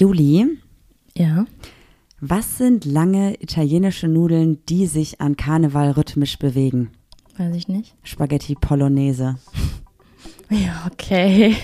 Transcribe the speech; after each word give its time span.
Juli, 0.00 0.46
Ja. 1.14 1.44
was 2.22 2.56
sind 2.56 2.86
lange 2.86 3.34
italienische 3.42 4.08
Nudeln, 4.08 4.64
die 4.66 4.86
sich 4.86 5.20
an 5.20 5.36
Karneval 5.36 5.90
rhythmisch 5.90 6.38
bewegen? 6.38 6.90
Weiß 7.36 7.54
ich 7.54 7.68
nicht. 7.68 7.94
Spaghetti 8.02 8.54
Bolognese. 8.54 9.36
Ja, 10.52 10.88
okay. 10.90 11.54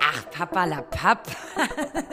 Ach, 0.00 0.30
Papa 0.30 0.64
la 0.64 0.82
Papp. 0.82 1.26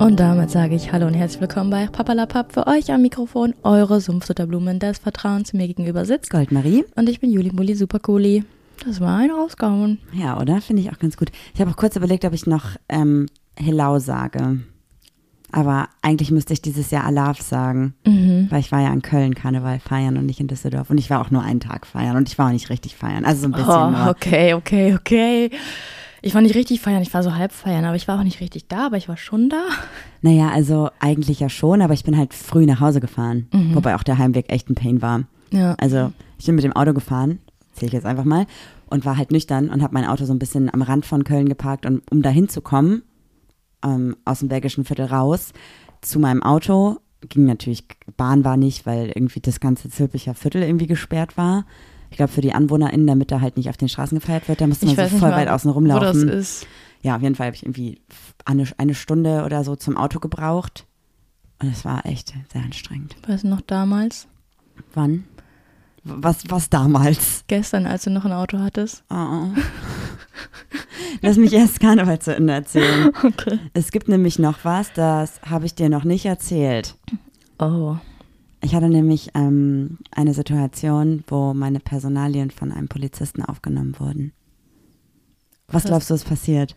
Und 0.00 0.18
damit 0.18 0.50
sage 0.50 0.74
ich 0.74 0.92
Hallo 0.92 1.06
und 1.06 1.12
herzlich 1.14 1.40
willkommen 1.42 1.68
bei 1.70 1.86
Papalapap 1.86 2.52
für 2.54 2.66
euch 2.66 2.90
am 2.90 3.02
Mikrofon, 3.02 3.54
eure 3.62 4.00
Sumpfsutterblumen 4.00 4.78
des 4.78 4.98
Vertrauens 4.98 5.52
mir 5.52 5.66
gegenüber 5.66 6.06
sitzt. 6.06 6.30
Goldmarie. 6.30 6.84
Und 6.96 7.08
ich 7.10 7.20
bin 7.20 7.30
Juli 7.30 7.52
Muli 7.52 7.74
Supercooli. 7.74 8.44
Das 8.86 8.98
war 9.00 9.18
ein 9.18 9.30
rausgehauen. 9.30 9.98
Ja, 10.14 10.40
oder? 10.40 10.62
Finde 10.62 10.80
ich 10.82 10.90
auch 10.90 10.98
ganz 10.98 11.18
gut. 11.18 11.30
Ich 11.54 11.60
habe 11.60 11.70
auch 11.70 11.76
kurz 11.76 11.96
überlegt, 11.96 12.24
ob 12.24 12.32
ich 12.32 12.46
noch 12.46 12.64
ähm, 12.88 13.26
Hello 13.56 13.98
sage. 13.98 14.60
Aber 15.52 15.88
eigentlich 16.00 16.30
müsste 16.30 16.54
ich 16.54 16.62
dieses 16.62 16.90
Jahr 16.90 17.04
Alaf 17.04 17.40
sagen, 17.42 17.92
Mhm. 18.06 18.46
weil 18.50 18.60
ich 18.60 18.72
war 18.72 18.80
ja 18.80 18.92
in 18.92 19.02
Köln 19.02 19.34
Karneval 19.34 19.80
feiern 19.80 20.16
und 20.16 20.24
nicht 20.24 20.40
in 20.40 20.46
Düsseldorf. 20.46 20.88
Und 20.88 20.96
ich 20.96 21.10
war 21.10 21.20
auch 21.20 21.30
nur 21.30 21.42
einen 21.42 21.60
Tag 21.60 21.86
feiern 21.86 22.16
und 22.16 22.26
ich 22.28 22.38
war 22.38 22.46
auch 22.46 22.52
nicht 22.52 22.70
richtig 22.70 22.96
feiern. 22.96 23.24
Also 23.26 23.42
so 23.42 23.48
ein 23.48 23.52
bisschen 23.52 23.68
Oh, 24.06 24.08
okay, 24.08 24.54
okay, 24.54 24.94
okay. 24.94 25.50
Ich 26.22 26.34
war 26.34 26.42
nicht 26.42 26.54
richtig 26.54 26.80
feiern, 26.80 27.02
ich 27.02 27.12
war 27.14 27.22
so 27.22 27.34
halb 27.34 27.52
feiern, 27.52 27.84
aber 27.84 27.96
ich 27.96 28.06
war 28.06 28.18
auch 28.18 28.24
nicht 28.24 28.40
richtig 28.40 28.68
da, 28.68 28.86
aber 28.86 28.96
ich 28.96 29.08
war 29.08 29.16
schon 29.16 29.48
da. 29.48 29.62
Naja, 30.22 30.50
also 30.50 30.90
eigentlich 31.00 31.40
ja 31.40 31.48
schon, 31.48 31.80
aber 31.80 31.94
ich 31.94 32.04
bin 32.04 32.16
halt 32.16 32.34
früh 32.34 32.66
nach 32.66 32.80
Hause 32.80 33.00
gefahren. 33.00 33.48
Wobei 33.74 33.94
auch 33.94 34.02
der 34.02 34.18
Heimweg 34.18 34.52
echt 34.52 34.68
ein 34.68 34.74
Pain 34.74 35.00
war. 35.00 35.24
Ja. 35.50 35.74
Also 35.78 36.12
ich 36.38 36.46
bin 36.46 36.56
mit 36.56 36.64
dem 36.64 36.74
Auto 36.74 36.92
gefahren, 36.92 37.38
zähle 37.72 37.88
ich 37.88 37.92
jetzt 37.94 38.06
einfach 38.06 38.24
mal, 38.24 38.46
und 38.90 39.04
war 39.04 39.16
halt 39.16 39.30
nüchtern 39.30 39.70
und 39.70 39.82
habe 39.82 39.94
mein 39.94 40.04
Auto 40.04 40.24
so 40.24 40.34
ein 40.34 40.38
bisschen 40.38 40.72
am 40.72 40.82
Rand 40.82 41.06
von 41.06 41.24
Köln 41.24 41.48
geparkt. 41.48 41.86
Und 41.86 42.02
um 42.10 42.22
dahin 42.22 42.48
zu 42.48 42.60
kommen, 42.60 43.02
ähm, 43.82 44.16
aus 44.24 44.40
dem 44.40 44.48
belgischen 44.48 44.84
Viertel 44.84 45.06
raus, 45.06 45.52
zu 46.02 46.18
meinem 46.18 46.42
Auto, 46.42 46.98
ging 47.28 47.44
natürlich, 47.46 47.84
Bahn 48.16 48.44
war 48.44 48.56
nicht, 48.56 48.86
weil 48.86 49.08
irgendwie 49.14 49.40
das 49.40 49.60
ganze 49.60 49.88
Zülpicher 49.88 50.34
Viertel 50.34 50.62
irgendwie 50.62 50.86
gesperrt 50.86 51.36
war. 51.36 51.64
Ich 52.10 52.16
glaube, 52.16 52.32
für 52.32 52.40
die 52.40 52.52
AnwohnerInnen, 52.52 53.06
damit 53.06 53.30
da 53.30 53.40
halt 53.40 53.56
nicht 53.56 53.68
auf 53.68 53.76
den 53.76 53.88
Straßen 53.88 54.18
gefeiert 54.18 54.48
wird, 54.48 54.60
da 54.60 54.66
musste 54.66 54.86
man 54.86 54.96
so 54.96 55.18
voll 55.18 55.30
mal, 55.30 55.36
weit 55.36 55.48
außen 55.48 55.68
Wo 55.68 55.72
das 55.72 55.76
rumlaufen. 55.76 56.28
ist. 56.28 56.66
Ja, 57.02 57.16
auf 57.16 57.22
jeden 57.22 57.34
Fall 57.34 57.46
habe 57.46 57.56
ich 57.56 57.62
irgendwie 57.62 58.00
eine, 58.44 58.64
eine 58.76 58.94
Stunde 58.94 59.44
oder 59.44 59.64
so 59.64 59.76
zum 59.76 59.96
Auto 59.96 60.18
gebraucht. 60.20 60.86
Und 61.62 61.72
es 61.72 61.84
war 61.84 62.04
echt 62.06 62.34
sehr 62.52 62.62
anstrengend. 62.62 63.16
Weißt 63.26 63.44
du 63.44 63.48
noch 63.48 63.60
damals? 63.60 64.26
Wann? 64.94 65.24
Was, 66.02 66.48
was 66.48 66.70
damals? 66.70 67.44
Gestern, 67.46 67.86
als 67.86 68.04
du 68.04 68.10
noch 68.10 68.24
ein 68.24 68.32
Auto 68.32 68.58
hattest? 68.58 69.04
Oh. 69.10 69.48
Lass 71.22 71.36
mich 71.36 71.52
erst 71.52 71.80
Karneval 71.80 72.18
zu 72.18 72.34
Ende 72.34 72.54
erzählen. 72.54 73.10
Okay. 73.22 73.58
Es 73.74 73.90
gibt 73.92 74.08
nämlich 74.08 74.38
noch 74.38 74.64
was, 74.64 74.92
das 74.94 75.40
habe 75.42 75.66
ich 75.66 75.74
dir 75.74 75.90
noch 75.90 76.04
nicht 76.04 76.24
erzählt. 76.24 76.96
Oh. 77.58 77.96
Ich 78.62 78.74
hatte 78.74 78.88
nämlich 78.88 79.30
ähm, 79.34 79.98
eine 80.10 80.34
Situation, 80.34 81.24
wo 81.26 81.54
meine 81.54 81.80
Personalien 81.80 82.50
von 82.50 82.72
einem 82.72 82.88
Polizisten 82.88 83.42
aufgenommen 83.42 83.98
wurden. 83.98 84.32
Was 85.68 85.84
Was? 85.84 85.84
glaubst 85.84 86.10
du, 86.10 86.14
ist 86.14 86.28
passiert? 86.28 86.76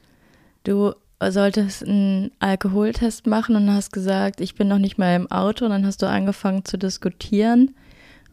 Du 0.63 0.93
solltest 1.21 1.83
einen 1.83 2.31
Alkoholtest 2.39 3.27
machen 3.27 3.55
und 3.55 3.69
hast 3.69 3.91
gesagt, 3.91 4.41
ich 4.41 4.55
bin 4.55 4.67
noch 4.67 4.79
nicht 4.79 4.97
mal 4.97 5.15
im 5.15 5.29
Auto. 5.31 5.65
Und 5.65 5.71
dann 5.71 5.85
hast 5.85 6.01
du 6.01 6.07
angefangen 6.07 6.65
zu 6.65 6.77
diskutieren 6.77 7.75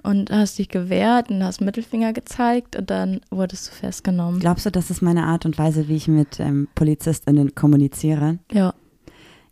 und 0.02 0.30
hast 0.30 0.58
dich 0.58 0.68
gewehrt 0.68 1.30
und 1.30 1.42
hast 1.42 1.60
Mittelfinger 1.60 2.12
gezeigt 2.12 2.76
und 2.76 2.90
dann 2.90 3.20
wurdest 3.30 3.68
du 3.68 3.72
festgenommen. 3.72 4.40
Glaubst 4.40 4.66
du, 4.66 4.70
das 4.70 4.90
ist 4.90 5.02
meine 5.02 5.24
Art 5.24 5.44
und 5.44 5.58
Weise, 5.58 5.88
wie 5.88 5.96
ich 5.96 6.08
mit 6.08 6.40
ähm, 6.40 6.68
PolizistInnen 6.74 7.54
kommuniziere? 7.54 8.38
Ja. 8.52 8.74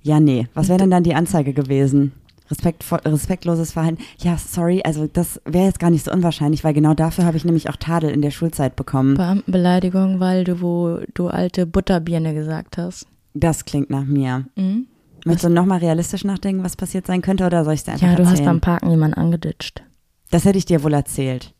Ja, 0.02 0.20
nee. 0.20 0.46
Was 0.54 0.68
wäre 0.68 0.78
denn 0.78 0.90
dann 0.90 1.02
die 1.02 1.14
Anzeige 1.14 1.52
gewesen? 1.52 2.12
Respektvoll, 2.50 3.00
respektloses 3.04 3.72
Verhalten. 3.72 3.98
Ja, 4.18 4.38
sorry, 4.38 4.80
also 4.84 5.06
das 5.06 5.40
wäre 5.44 5.66
jetzt 5.66 5.78
gar 5.80 5.90
nicht 5.90 6.04
so 6.04 6.10
unwahrscheinlich, 6.12 6.64
weil 6.64 6.72
genau 6.74 6.94
dafür 6.94 7.24
habe 7.24 7.36
ich 7.36 7.44
nämlich 7.44 7.68
auch 7.68 7.76
Tadel 7.76 8.10
in 8.10 8.22
der 8.22 8.30
Schulzeit 8.30 8.74
bekommen. 8.76 9.14
Beamtenbeleidigung, 9.16 10.18
weil 10.20 10.44
du, 10.44 10.60
wo 10.62 10.98
du 11.14 11.28
alte 11.28 11.66
Butterbirne 11.66 12.32
gesagt 12.34 12.78
hast. 12.78 13.06
Das 13.34 13.64
klingt 13.66 13.90
nach 13.90 14.04
mir. 14.04 14.46
Mhm. 14.56 14.86
Möchtest 15.24 15.44
du 15.44 15.50
nochmal 15.50 15.78
realistisch 15.80 16.24
nachdenken, 16.24 16.64
was 16.64 16.76
passiert 16.76 17.06
sein 17.06 17.20
könnte, 17.22 17.44
oder 17.44 17.64
soll 17.64 17.74
ich 17.74 17.80
es 17.80 17.84
dir 17.84 17.92
einfach 17.92 18.06
Ja, 18.08 18.14
du 18.14 18.22
hast 18.24 18.30
erzählen? 18.30 18.46
beim 18.46 18.60
Parken 18.60 18.90
jemanden 18.90 19.14
angeditscht. 19.18 19.82
das 20.30 20.44
hätte 20.44 20.56
ich 20.58 20.64
dir 20.64 20.82
wohl 20.82 20.94
erzählt. 20.94 21.52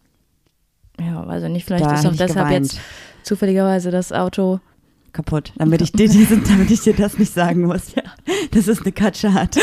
Ja, 1.01 1.27
weiß 1.27 1.45
ich 1.45 1.51
nicht. 1.51 1.65
Vielleicht 1.67 1.85
Da 1.85 1.95
ist 1.95 2.07
auch 2.07 2.13
deshalb 2.13 2.49
geweint. 2.49 2.67
jetzt 2.73 2.81
zufälligerweise 3.23 3.91
das 3.91 4.13
Auto. 4.13 4.61
Kaputt. 5.19 5.53
Damit 5.57 5.83
ich 5.83 5.91
dir 5.91 6.09
diesen, 6.09 6.45
damit 6.45 6.71
ich 6.71 6.81
dir 6.83 6.95
das 6.95 7.19
nicht 7.19 7.35
sagen 7.35 7.63
muss. 7.63 7.93
Ja. 7.97 8.05
Das 8.53 8.69
ist 8.69 8.83
eine 8.83 8.93
Katschat. 8.93 9.59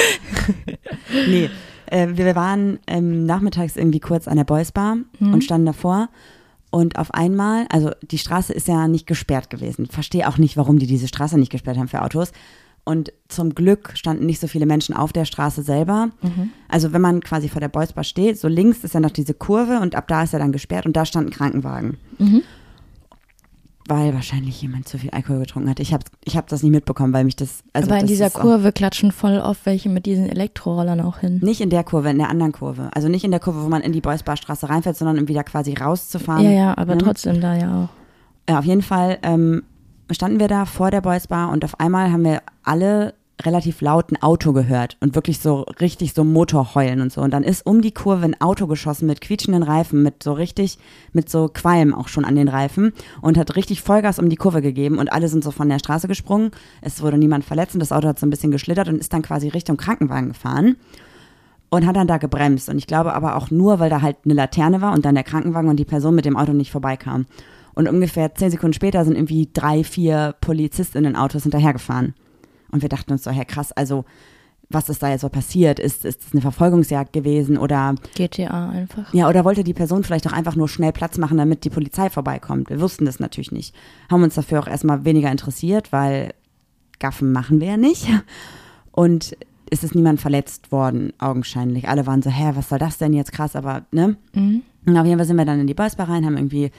nee. 1.27 1.49
Äh, 1.85 2.09
wir 2.11 2.35
waren 2.35 2.79
ähm, 2.87 3.25
nachmittags 3.25 3.77
irgendwie 3.77 4.01
kurz 4.01 4.27
an 4.27 4.35
der 4.35 4.43
Boys 4.43 4.73
Bar 4.73 4.97
und 5.21 5.43
standen 5.45 5.67
davor. 5.67 6.09
Und 6.71 6.97
auf 6.97 7.13
einmal, 7.13 7.67
also 7.69 7.91
die 8.01 8.17
Straße 8.17 8.51
ist 8.51 8.67
ja 8.67 8.89
nicht 8.89 9.07
gesperrt 9.07 9.49
gewesen. 9.49 9.85
Verstehe 9.85 10.27
auch 10.27 10.37
nicht, 10.37 10.57
warum 10.57 10.77
die 10.77 10.87
diese 10.87 11.07
Straße 11.07 11.37
nicht 11.37 11.53
gesperrt 11.53 11.77
haben 11.77 11.87
für 11.87 12.01
Autos. 12.01 12.33
Und 12.83 13.13
zum 13.29 13.55
Glück 13.55 13.93
standen 13.95 14.25
nicht 14.25 14.41
so 14.41 14.47
viele 14.47 14.65
Menschen 14.65 14.93
auf 14.93 15.13
der 15.13 15.23
Straße 15.23 15.63
selber. 15.63 16.09
Also 16.67 16.91
wenn 16.91 17.01
man 17.01 17.21
quasi 17.21 17.47
vor 17.47 17.61
der 17.61 17.69
Boys 17.69 17.93
Bar 17.93 18.03
steht, 18.03 18.37
so 18.37 18.49
links 18.49 18.83
ist 18.83 18.93
ja 18.93 18.99
noch 18.99 19.11
diese 19.11 19.33
Kurve 19.33 19.79
und 19.79 19.95
ab 19.95 20.09
da 20.09 20.23
ist 20.23 20.33
er 20.33 20.39
dann 20.39 20.51
gesperrt 20.51 20.85
und 20.85 20.97
da 20.97 21.05
stand 21.05 21.27
ein 21.27 21.31
Krankenwagen. 21.31 21.97
Weil 23.87 24.15
wahrscheinlich 24.15 24.59
jemand 24.61 24.87
zu 24.87 24.97
viel 24.97 25.11
Alkohol 25.11 25.39
getrunken 25.39 25.69
hat. 25.69 25.79
Ich 25.79 25.93
habe 25.93 26.03
ich 26.23 26.35
hab 26.35 26.47
das 26.47 26.63
nicht 26.63 26.71
mitbekommen, 26.71 27.13
weil 27.13 27.23
mich 27.23 27.35
das. 27.35 27.63
Also 27.71 27.89
Aber 27.89 27.99
in 27.99 28.07
das 28.07 28.09
dieser 28.09 28.29
Kurve 28.31 28.71
klatschen 28.71 29.11
voll 29.11 29.37
oft 29.37 29.65
welche 29.65 29.89
mit 29.89 30.07
diesen 30.07 30.27
Elektrorollern 30.27 31.01
auch 31.01 31.19
hin. 31.19 31.39
Nicht 31.43 31.61
in 31.61 31.69
der 31.69 31.83
Kurve, 31.83 32.09
in 32.09 32.17
der 32.17 32.29
anderen 32.29 32.51
Kurve. 32.51 32.89
Also 32.93 33.09
nicht 33.09 33.23
in 33.23 33.31
der 33.31 33.39
Kurve, 33.39 33.63
wo 33.63 33.69
man 33.69 33.83
in 33.83 33.93
die 33.93 34.01
Boysbarstraße 34.01 34.69
reinfährt, 34.69 34.97
sondern 34.97 35.19
um 35.19 35.27
wieder 35.27 35.43
quasi 35.43 35.73
rauszufahren. 35.73 36.45
Ja, 36.45 36.51
ja, 36.51 36.77
aber 36.77 36.95
ne? 36.95 37.03
trotzdem 37.03 37.39
da 37.41 37.55
ja 37.55 37.83
auch. 37.83 37.89
Ja, 38.49 38.59
auf 38.59 38.65
jeden 38.65 38.81
Fall 38.81 39.19
ähm, 39.21 39.63
standen 40.11 40.39
wir 40.39 40.47
da 40.47 40.65
vor 40.65 40.91
der 40.91 41.01
Boys 41.01 41.27
Bar 41.27 41.51
und 41.51 41.63
auf 41.63 41.79
einmal 41.79 42.11
haben 42.11 42.23
wir 42.23 42.41
alle 42.63 43.13
relativ 43.43 43.81
laut 43.81 44.11
ein 44.11 44.21
Auto 44.21 44.53
gehört 44.53 44.97
und 45.01 45.15
wirklich 45.15 45.39
so 45.39 45.61
richtig 45.81 46.13
so 46.13 46.23
Motorheulen 46.23 47.01
und 47.01 47.11
so. 47.11 47.21
Und 47.21 47.31
dann 47.31 47.43
ist 47.43 47.65
um 47.65 47.81
die 47.81 47.91
Kurve 47.91 48.23
ein 48.25 48.39
Auto 48.39 48.65
geschossen 48.67 49.07
mit 49.07 49.21
quietschenden 49.21 49.63
Reifen, 49.63 50.03
mit 50.03 50.23
so 50.23 50.33
richtig, 50.33 50.77
mit 51.11 51.29
so 51.29 51.49
Qualm 51.53 51.93
auch 51.93 52.07
schon 52.07 52.23
an 52.23 52.35
den 52.35 52.47
Reifen 52.47 52.93
und 53.21 53.37
hat 53.37 53.55
richtig 53.55 53.81
Vollgas 53.81 54.19
um 54.19 54.29
die 54.29 54.37
Kurve 54.37 54.61
gegeben 54.61 54.99
und 54.99 55.11
alle 55.11 55.27
sind 55.27 55.43
so 55.43 55.51
von 55.51 55.67
der 55.67 55.79
Straße 55.79 56.07
gesprungen. 56.07 56.51
Es 56.81 57.01
wurde 57.01 57.17
niemand 57.17 57.43
verletzt 57.43 57.75
und 57.75 57.81
das 57.81 57.91
Auto 57.91 58.07
hat 58.07 58.19
so 58.19 58.25
ein 58.25 58.29
bisschen 58.29 58.51
geschlittert 58.51 58.87
und 58.87 58.99
ist 58.99 59.11
dann 59.11 59.21
quasi 59.21 59.49
Richtung 59.49 59.77
Krankenwagen 59.77 60.29
gefahren 60.29 60.77
und 61.69 61.85
hat 61.85 61.97
dann 61.97 62.07
da 62.07 62.17
gebremst. 62.17 62.69
Und 62.69 62.77
ich 62.77 62.87
glaube 62.87 63.13
aber 63.13 63.35
auch 63.35 63.51
nur, 63.51 63.79
weil 63.79 63.89
da 63.89 64.01
halt 64.01 64.17
eine 64.23 64.33
Laterne 64.33 64.81
war 64.81 64.93
und 64.93 65.03
dann 65.03 65.15
der 65.15 65.25
Krankenwagen 65.25 65.69
und 65.69 65.77
die 65.77 65.85
Person 65.85 66.15
mit 66.15 66.25
dem 66.25 66.37
Auto 66.37 66.53
nicht 66.53 66.71
vorbeikam. 66.71 67.25
Und 67.73 67.89
ungefähr 67.89 68.33
zehn 68.33 68.49
Sekunden 68.49 68.73
später 68.73 69.03
sind 69.03 69.15
irgendwie 69.15 69.49
drei, 69.53 69.83
vier 69.83 70.35
PolizistInnen-Autos 70.39 71.43
hinterhergefahren. 71.43 72.13
Und 72.75 72.81
wir 72.81 72.89
dachten 72.89 73.13
uns 73.13 73.23
so, 73.23 73.31
Herr 73.31 73.45
krass, 73.45 73.71
also 73.71 74.03
was 74.69 74.89
ist 74.89 75.01
da 75.01 75.09
jetzt 75.09 75.21
so 75.21 75.29
passiert? 75.29 75.79
Ist, 75.79 76.03
ist 76.03 76.25
das 76.25 76.33
eine 76.33 76.41
Verfolgungsjagd 76.41 77.13
gewesen 77.13 77.57
oder 77.57 77.95
GTA 78.15 78.69
einfach. 78.69 79.13
ja, 79.13 79.29
oder 79.29 79.45
wollte 79.45 79.63
die 79.63 79.73
Person 79.73 80.03
vielleicht 80.03 80.27
auch 80.27 80.33
einfach 80.33 80.57
nur 80.57 80.67
schnell 80.67 80.91
Platz 80.91 81.17
machen, 81.17 81.37
damit 81.37 81.63
die 81.63 81.69
Polizei 81.69 82.09
vorbeikommt? 82.09 82.69
Wir 82.69 82.81
wussten 82.81 83.05
das 83.05 83.21
natürlich 83.21 83.53
nicht. 83.53 83.73
Haben 84.11 84.23
uns 84.23 84.35
dafür 84.35 84.59
auch 84.59 84.67
erstmal 84.67 85.05
weniger 85.05 85.31
interessiert, 85.31 85.93
weil 85.93 86.33
Gaffen 86.99 87.31
machen 87.31 87.61
wir 87.61 87.67
ja 87.67 87.77
nicht. 87.77 88.07
Und 88.91 89.37
es 89.69 89.85
ist 89.85 89.95
niemand 89.95 90.19
verletzt 90.19 90.73
worden, 90.73 91.13
augenscheinlich. 91.17 91.87
Alle 91.87 92.05
waren 92.05 92.21
so, 92.21 92.29
hä, 92.29 92.51
was 92.55 92.67
soll 92.67 92.79
das 92.79 92.97
denn 92.97 93.13
jetzt 93.13 93.31
krass, 93.31 93.55
aber, 93.55 93.85
ne? 93.91 94.17
Mhm. 94.33 94.63
Und 94.85 94.97
auf 94.97 95.05
jeden 95.05 95.17
Fall 95.17 95.25
sind 95.25 95.37
wir 95.37 95.45
dann 95.45 95.61
in 95.61 95.67
die 95.67 95.73
Boysbar 95.73 96.09
rein, 96.09 96.25
haben 96.25 96.37
irgendwie 96.37 96.71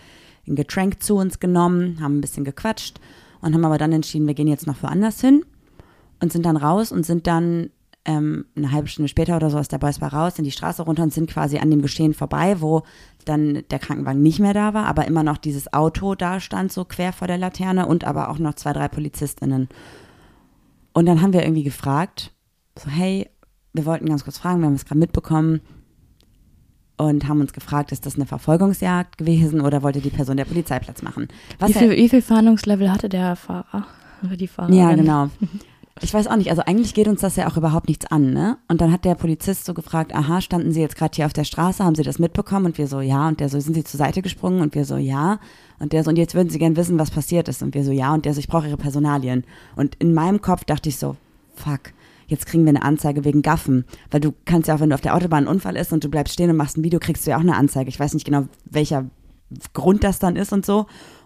ein 0.46 0.54
Getränk 0.54 1.02
zu 1.02 1.16
uns 1.16 1.40
genommen, 1.40 1.98
haben 2.00 2.18
ein 2.18 2.20
bisschen 2.20 2.44
gequatscht 2.44 3.00
und 3.40 3.54
haben 3.54 3.64
aber 3.64 3.78
dann 3.78 3.92
entschieden, 3.92 4.26
wir 4.26 4.34
gehen 4.34 4.46
jetzt 4.46 4.66
noch 4.66 4.82
woanders 4.82 5.20
hin 5.20 5.42
und 6.20 6.32
sind 6.32 6.46
dann 6.46 6.56
raus 6.56 6.92
und 6.92 7.04
sind 7.04 7.26
dann 7.26 7.70
ähm, 8.04 8.46
eine 8.56 8.72
halbe 8.72 8.88
Stunde 8.88 9.08
später 9.08 9.36
oder 9.36 9.50
so 9.50 9.58
aus 9.58 9.68
der 9.68 9.78
Boysbar 9.78 10.12
raus 10.12 10.38
in 10.38 10.44
die 10.44 10.52
Straße 10.52 10.82
runter 10.82 11.02
und 11.02 11.12
sind 11.12 11.28
quasi 11.28 11.58
an 11.58 11.70
dem 11.70 11.82
Geschehen 11.82 12.14
vorbei, 12.14 12.60
wo 12.60 12.82
dann 13.24 13.64
der 13.70 13.78
Krankenwagen 13.78 14.22
nicht 14.22 14.38
mehr 14.38 14.54
da 14.54 14.74
war, 14.74 14.86
aber 14.86 15.06
immer 15.06 15.24
noch 15.24 15.38
dieses 15.38 15.72
Auto 15.72 16.14
da 16.14 16.38
stand, 16.38 16.72
so 16.72 16.84
quer 16.84 17.12
vor 17.12 17.26
der 17.26 17.38
Laterne 17.38 17.86
und 17.86 18.04
aber 18.04 18.28
auch 18.28 18.38
noch 18.38 18.54
zwei, 18.54 18.72
drei 18.72 18.88
PolizistInnen. 18.88 19.68
Und 20.92 21.06
dann 21.06 21.20
haben 21.20 21.32
wir 21.32 21.42
irgendwie 21.42 21.64
gefragt, 21.64 22.32
so 22.78 22.88
hey, 22.88 23.28
wir 23.72 23.84
wollten 23.84 24.06
ganz 24.06 24.24
kurz 24.24 24.38
fragen, 24.38 24.60
wir 24.60 24.66
haben 24.66 24.74
es 24.74 24.86
gerade 24.86 25.00
mitbekommen, 25.00 25.60
und 26.96 27.28
haben 27.28 27.40
uns 27.40 27.52
gefragt, 27.52 27.92
ist 27.92 28.06
das 28.06 28.16
eine 28.16 28.26
Verfolgungsjagd 28.26 29.18
gewesen 29.18 29.60
oder 29.60 29.82
wollte 29.82 30.00
die 30.00 30.10
Person 30.10 30.36
der 30.36 30.46
Polizeiplatz 30.46 31.02
machen? 31.02 31.28
Was 31.58 31.70
Wie 31.70 31.74
viel, 31.74 31.90
wie 31.90 32.08
viel 32.08 32.22
Fahndungslevel 32.22 32.90
hatte 32.90 33.08
der 33.08 33.36
Fahrer? 33.36 33.86
Oder 34.24 34.36
die 34.36 34.48
Fahrerin? 34.48 34.78
ja, 34.78 34.94
genau. 34.94 35.28
Ich 36.02 36.12
weiß 36.12 36.26
auch 36.26 36.36
nicht, 36.36 36.50
also 36.50 36.62
eigentlich 36.66 36.92
geht 36.92 37.08
uns 37.08 37.22
das 37.22 37.36
ja 37.36 37.48
auch 37.48 37.56
überhaupt 37.56 37.88
nichts 37.88 38.04
an, 38.06 38.34
ne? 38.34 38.58
Und 38.68 38.82
dann 38.82 38.92
hat 38.92 39.06
der 39.06 39.14
Polizist 39.14 39.64
so 39.64 39.72
gefragt, 39.72 40.14
aha, 40.14 40.42
standen 40.42 40.70
Sie 40.70 40.82
jetzt 40.82 40.96
gerade 40.96 41.16
hier 41.16 41.24
auf 41.24 41.32
der 41.32 41.44
Straße, 41.44 41.82
haben 41.82 41.94
Sie 41.94 42.02
das 42.02 42.18
mitbekommen? 42.18 42.66
Und 42.66 42.76
wir 42.76 42.86
so, 42.86 43.00
ja. 43.00 43.28
Und 43.28 43.40
der 43.40 43.48
so, 43.48 43.58
sind 43.60 43.74
Sie 43.74 43.84
zur 43.84 43.96
Seite 43.96 44.20
gesprungen? 44.20 44.60
Und 44.60 44.74
wir 44.74 44.84
so, 44.84 44.98
ja. 44.98 45.38
Und 45.78 45.94
der 45.94 46.04
so, 46.04 46.10
und 46.10 46.18
jetzt 46.18 46.34
würden 46.34 46.50
Sie 46.50 46.58
gern 46.58 46.76
wissen, 46.76 46.98
was 46.98 47.10
passiert 47.10 47.48
ist? 47.48 47.62
Und 47.62 47.74
wir 47.74 47.82
so, 47.82 47.92
ja. 47.92 48.12
Und 48.12 48.26
der 48.26 48.34
so, 48.34 48.40
ich 48.40 48.48
brauche 48.48 48.68
Ihre 48.68 48.76
Personalien. 48.76 49.44
Und 49.74 49.94
in 49.94 50.12
meinem 50.12 50.42
Kopf 50.42 50.64
dachte 50.64 50.90
ich 50.90 50.98
so, 50.98 51.16
fuck, 51.54 51.92
jetzt 52.26 52.44
kriegen 52.44 52.64
wir 52.64 52.70
eine 52.70 52.82
Anzeige 52.82 53.24
wegen 53.24 53.40
Gaffen. 53.40 53.86
Weil 54.10 54.20
du 54.20 54.34
kannst 54.44 54.68
ja 54.68 54.74
auch, 54.74 54.80
wenn 54.80 54.90
du 54.90 54.94
auf 54.94 55.00
der 55.00 55.14
Autobahn 55.14 55.44
ein 55.44 55.48
Unfall 55.48 55.76
ist 55.76 55.94
und 55.94 56.04
du 56.04 56.10
bleibst 56.10 56.34
stehen 56.34 56.50
und 56.50 56.56
machst 56.56 56.76
ein 56.76 56.84
Video, 56.84 57.00
kriegst 57.00 57.26
du 57.26 57.30
ja 57.30 57.38
auch 57.38 57.42
eine 57.42 57.56
Anzeige. 57.56 57.88
Ich 57.88 57.98
weiß 57.98 58.12
nicht 58.12 58.26
genau, 58.26 58.44
welcher 58.66 59.06
Grund 59.72 60.04
das 60.04 60.18
dann 60.18 60.36
ist 60.36 60.52
und 60.52 60.66
so. 60.66 60.80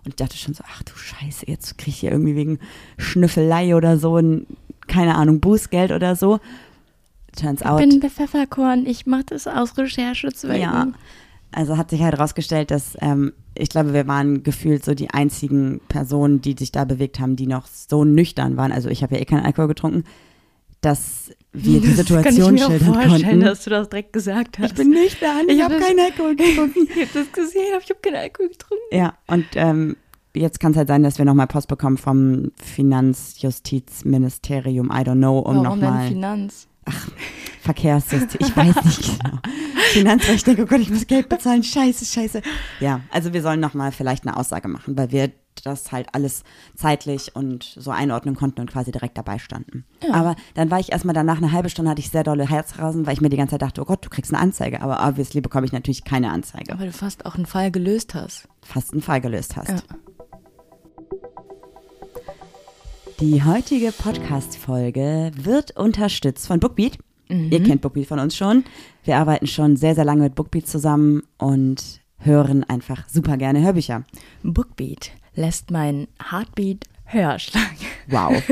Und 0.05 0.09
ich 0.09 0.17
dachte 0.17 0.37
schon 0.37 0.55
so, 0.55 0.63
ach 0.67 0.83
du 0.83 0.95
Scheiße, 0.95 1.47
jetzt 1.49 1.79
krieg 1.79 1.89
ich 1.89 2.01
hier 2.01 2.13
irgendwie 2.13 2.37
wegen 2.37 2.59
Schnüffelei 2.99 3.75
oder 3.77 3.99
so 3.99 4.17
ein, 4.17 4.47
keine 4.91 5.15
Ahnung, 5.15 5.41
Bußgeld 5.41 5.93
oder 5.93 6.17
so. 6.17 6.41
Turns 7.37 7.61
Ich 7.61 7.67
out. 7.67 7.79
bin 7.79 8.01
der 8.01 8.11
Pfefferkorn, 8.11 8.85
ich 8.87 9.07
mache 9.07 9.25
das 9.27 9.47
aus 9.47 9.79
Recherchezwecken. 9.79 10.61
Ja. 10.61 10.89
Also 11.53 11.77
hat 11.77 11.91
sich 11.91 12.03
halt 12.03 12.19
rausgestellt, 12.19 12.71
dass 12.71 12.97
ähm, 13.01 13.33
ich 13.57 13.69
glaube, 13.71 13.93
wir 13.93 14.07
waren 14.07 14.43
gefühlt 14.43 14.85
so 14.85 14.95
die 14.95 15.11
einzigen 15.11 15.81
Personen, 15.89 16.41
die 16.41 16.55
sich 16.59 16.71
da 16.73 16.85
bewegt 16.85 17.19
haben, 17.21 17.35
die 17.37 17.47
noch 17.47 17.67
so 17.67 18.05
nüchtern 18.05 18.57
waren. 18.57 18.71
Also 18.73 18.89
ich 18.89 19.03
habe 19.03 19.15
ja 19.17 19.21
eh 19.23 19.25
keinen 19.25 19.45
Alkohol 19.45 19.69
getrunken, 19.69 20.05
dass 20.81 21.31
wir 21.53 21.81
die 21.81 21.89
Situation 21.93 22.23
Kann 22.23 22.35
ich 22.35 22.39
mir 22.61 22.67
auch 22.67 22.71
schildern 22.71 22.95
vorstellen, 22.95 23.23
konnten. 23.25 23.41
dass 23.45 23.65
du 23.65 23.71
das 23.71 23.89
direkt 23.89 24.13
gesagt 24.13 24.59
hast. 24.59 24.71
Ich 24.71 24.75
bin 24.77 24.91
nüchtern, 24.91 25.49
ich, 25.49 25.57
Ich 25.57 25.63
habe 25.63 25.75
hab 25.75 25.83
keinen 25.83 26.01
Alkohol 26.01 26.37
getrunken. 26.37 26.87
ich 26.95 27.01
habe 27.09 27.11
das 27.15 27.33
gesehen, 27.33 27.73
aber 27.75 27.83
ich 27.83 27.91
habe 27.91 28.01
keinen 28.01 28.17
Alkohol 28.17 28.49
getrunken. 28.49 28.85
Ja, 28.93 29.15
und 29.27 29.47
ähm, 29.55 29.97
jetzt 30.35 30.61
kann 30.61 30.73
es 30.73 30.79
halt 30.79 30.89
sein, 30.89 31.03
dass 31.03 31.17
wir 31.19 31.25
nochmal 31.25 31.47
Post 31.47 31.69
bekommen 31.69 31.97
vom 31.97 32.53
Finanzjustizministerium, 32.57 34.87
I 34.87 35.03
don't 35.03 35.17
know, 35.17 35.39
um 35.39 35.65
Warum 35.65 35.81
denn 35.81 35.89
nochmal 35.89 36.09
Finanz? 36.09 36.67
Verkehrssystem, 37.61 38.41
ich 38.41 38.57
weiß 38.57 38.85
nicht 38.85 39.21
genau. 39.23 39.39
Finanzrecht, 39.93 40.47
denke, 40.47 40.63
oh 40.63 40.67
Gott, 40.67 40.81
ich 40.81 40.91
muss 40.91 41.07
Geld 41.07 41.29
bezahlen, 41.29 41.63
scheiße, 41.63 42.07
scheiße. 42.07 42.43
Ja, 42.81 43.01
also 43.11 43.33
wir 43.33 43.43
sollen 43.43 43.61
nochmal 43.61 43.93
vielleicht 43.93 44.27
eine 44.27 44.37
Aussage 44.37 44.69
machen, 44.69 44.97
weil 44.97 45.13
wir 45.13 45.31
das 45.63 45.93
halt 45.93 46.09
alles 46.13 46.43
zeitlich 46.75 47.37
und 47.37 47.75
so 47.77 47.91
einordnen 47.91 48.35
konnten 48.35 48.61
und 48.61 48.71
quasi 48.71 48.93
direkt 48.93 49.19
dabei 49.19 49.39
standen. 49.39 49.85
Ja. 50.03 50.15
Aber 50.15 50.37
dann 50.55 50.71
war 50.71 50.81
ich 50.81 50.93
erstmal 50.93 51.15
danach 51.15 51.37
eine 51.37 51.53
halbe 51.53 51.69
Stunde, 51.69 51.91
hatte 51.91 52.01
ich 52.01 52.11
sehr 52.11 52.25
dolle 52.25 52.49
Herzrasen, 52.49 53.07
weil 53.07 53.15
ich 53.15 53.21
mir 53.21 53.29
die 53.29 53.37
ganze 53.37 53.53
Zeit 53.53 53.63
dachte, 53.63 53.83
oh 53.83 53.85
Gott, 53.85 54.05
du 54.05 54.09
kriegst 54.09 54.33
eine 54.33 54.43
Anzeige. 54.43 54.81
Aber 54.81 55.07
obviously 55.07 55.41
bekomme 55.41 55.67
ich 55.67 55.73
natürlich 55.73 56.05
keine 56.05 56.31
Anzeige. 56.31 56.73
Aber 56.73 56.87
du 56.87 56.93
fast 56.93 57.27
auch 57.27 57.35
einen 57.35 57.47
Fall 57.47 57.71
gelöst 57.71 58.15
hast. 58.15 58.49
Fast 58.63 58.93
einen 58.93 59.03
Fall 59.03 59.21
gelöst 59.21 59.57
hast. 59.57 59.69
Ja. 59.69 59.97
Die 63.21 63.45
heutige 63.45 63.93
Podcast-Folge 63.93 65.31
wird 65.35 65.77
unterstützt 65.77 66.47
von 66.47 66.59
Bookbeat. 66.59 66.97
Ihr 67.29 67.63
kennt 67.63 67.83
Bookbeat 67.83 68.07
von 68.07 68.19
uns 68.19 68.35
schon. 68.35 68.65
Wir 69.05 69.19
arbeiten 69.19 69.47
schon 69.47 69.77
sehr, 69.77 69.95
sehr 69.95 70.07
lange 70.07 70.23
mit 70.23 70.35
Bookbeat 70.35 70.67
zusammen 70.67 71.23
und 71.37 72.01
hören 72.17 72.65
einfach 72.65 73.07
super 73.11 73.37
gerne 73.37 73.61
Hörbücher. 73.61 74.05
Bookbeat 74.43 75.13
lässt 75.35 75.71
meinen 75.71 76.09
Heartbeat 76.31 76.87
höher 77.05 77.39
schlagen. 77.39 77.77
Wow. 78.09 78.43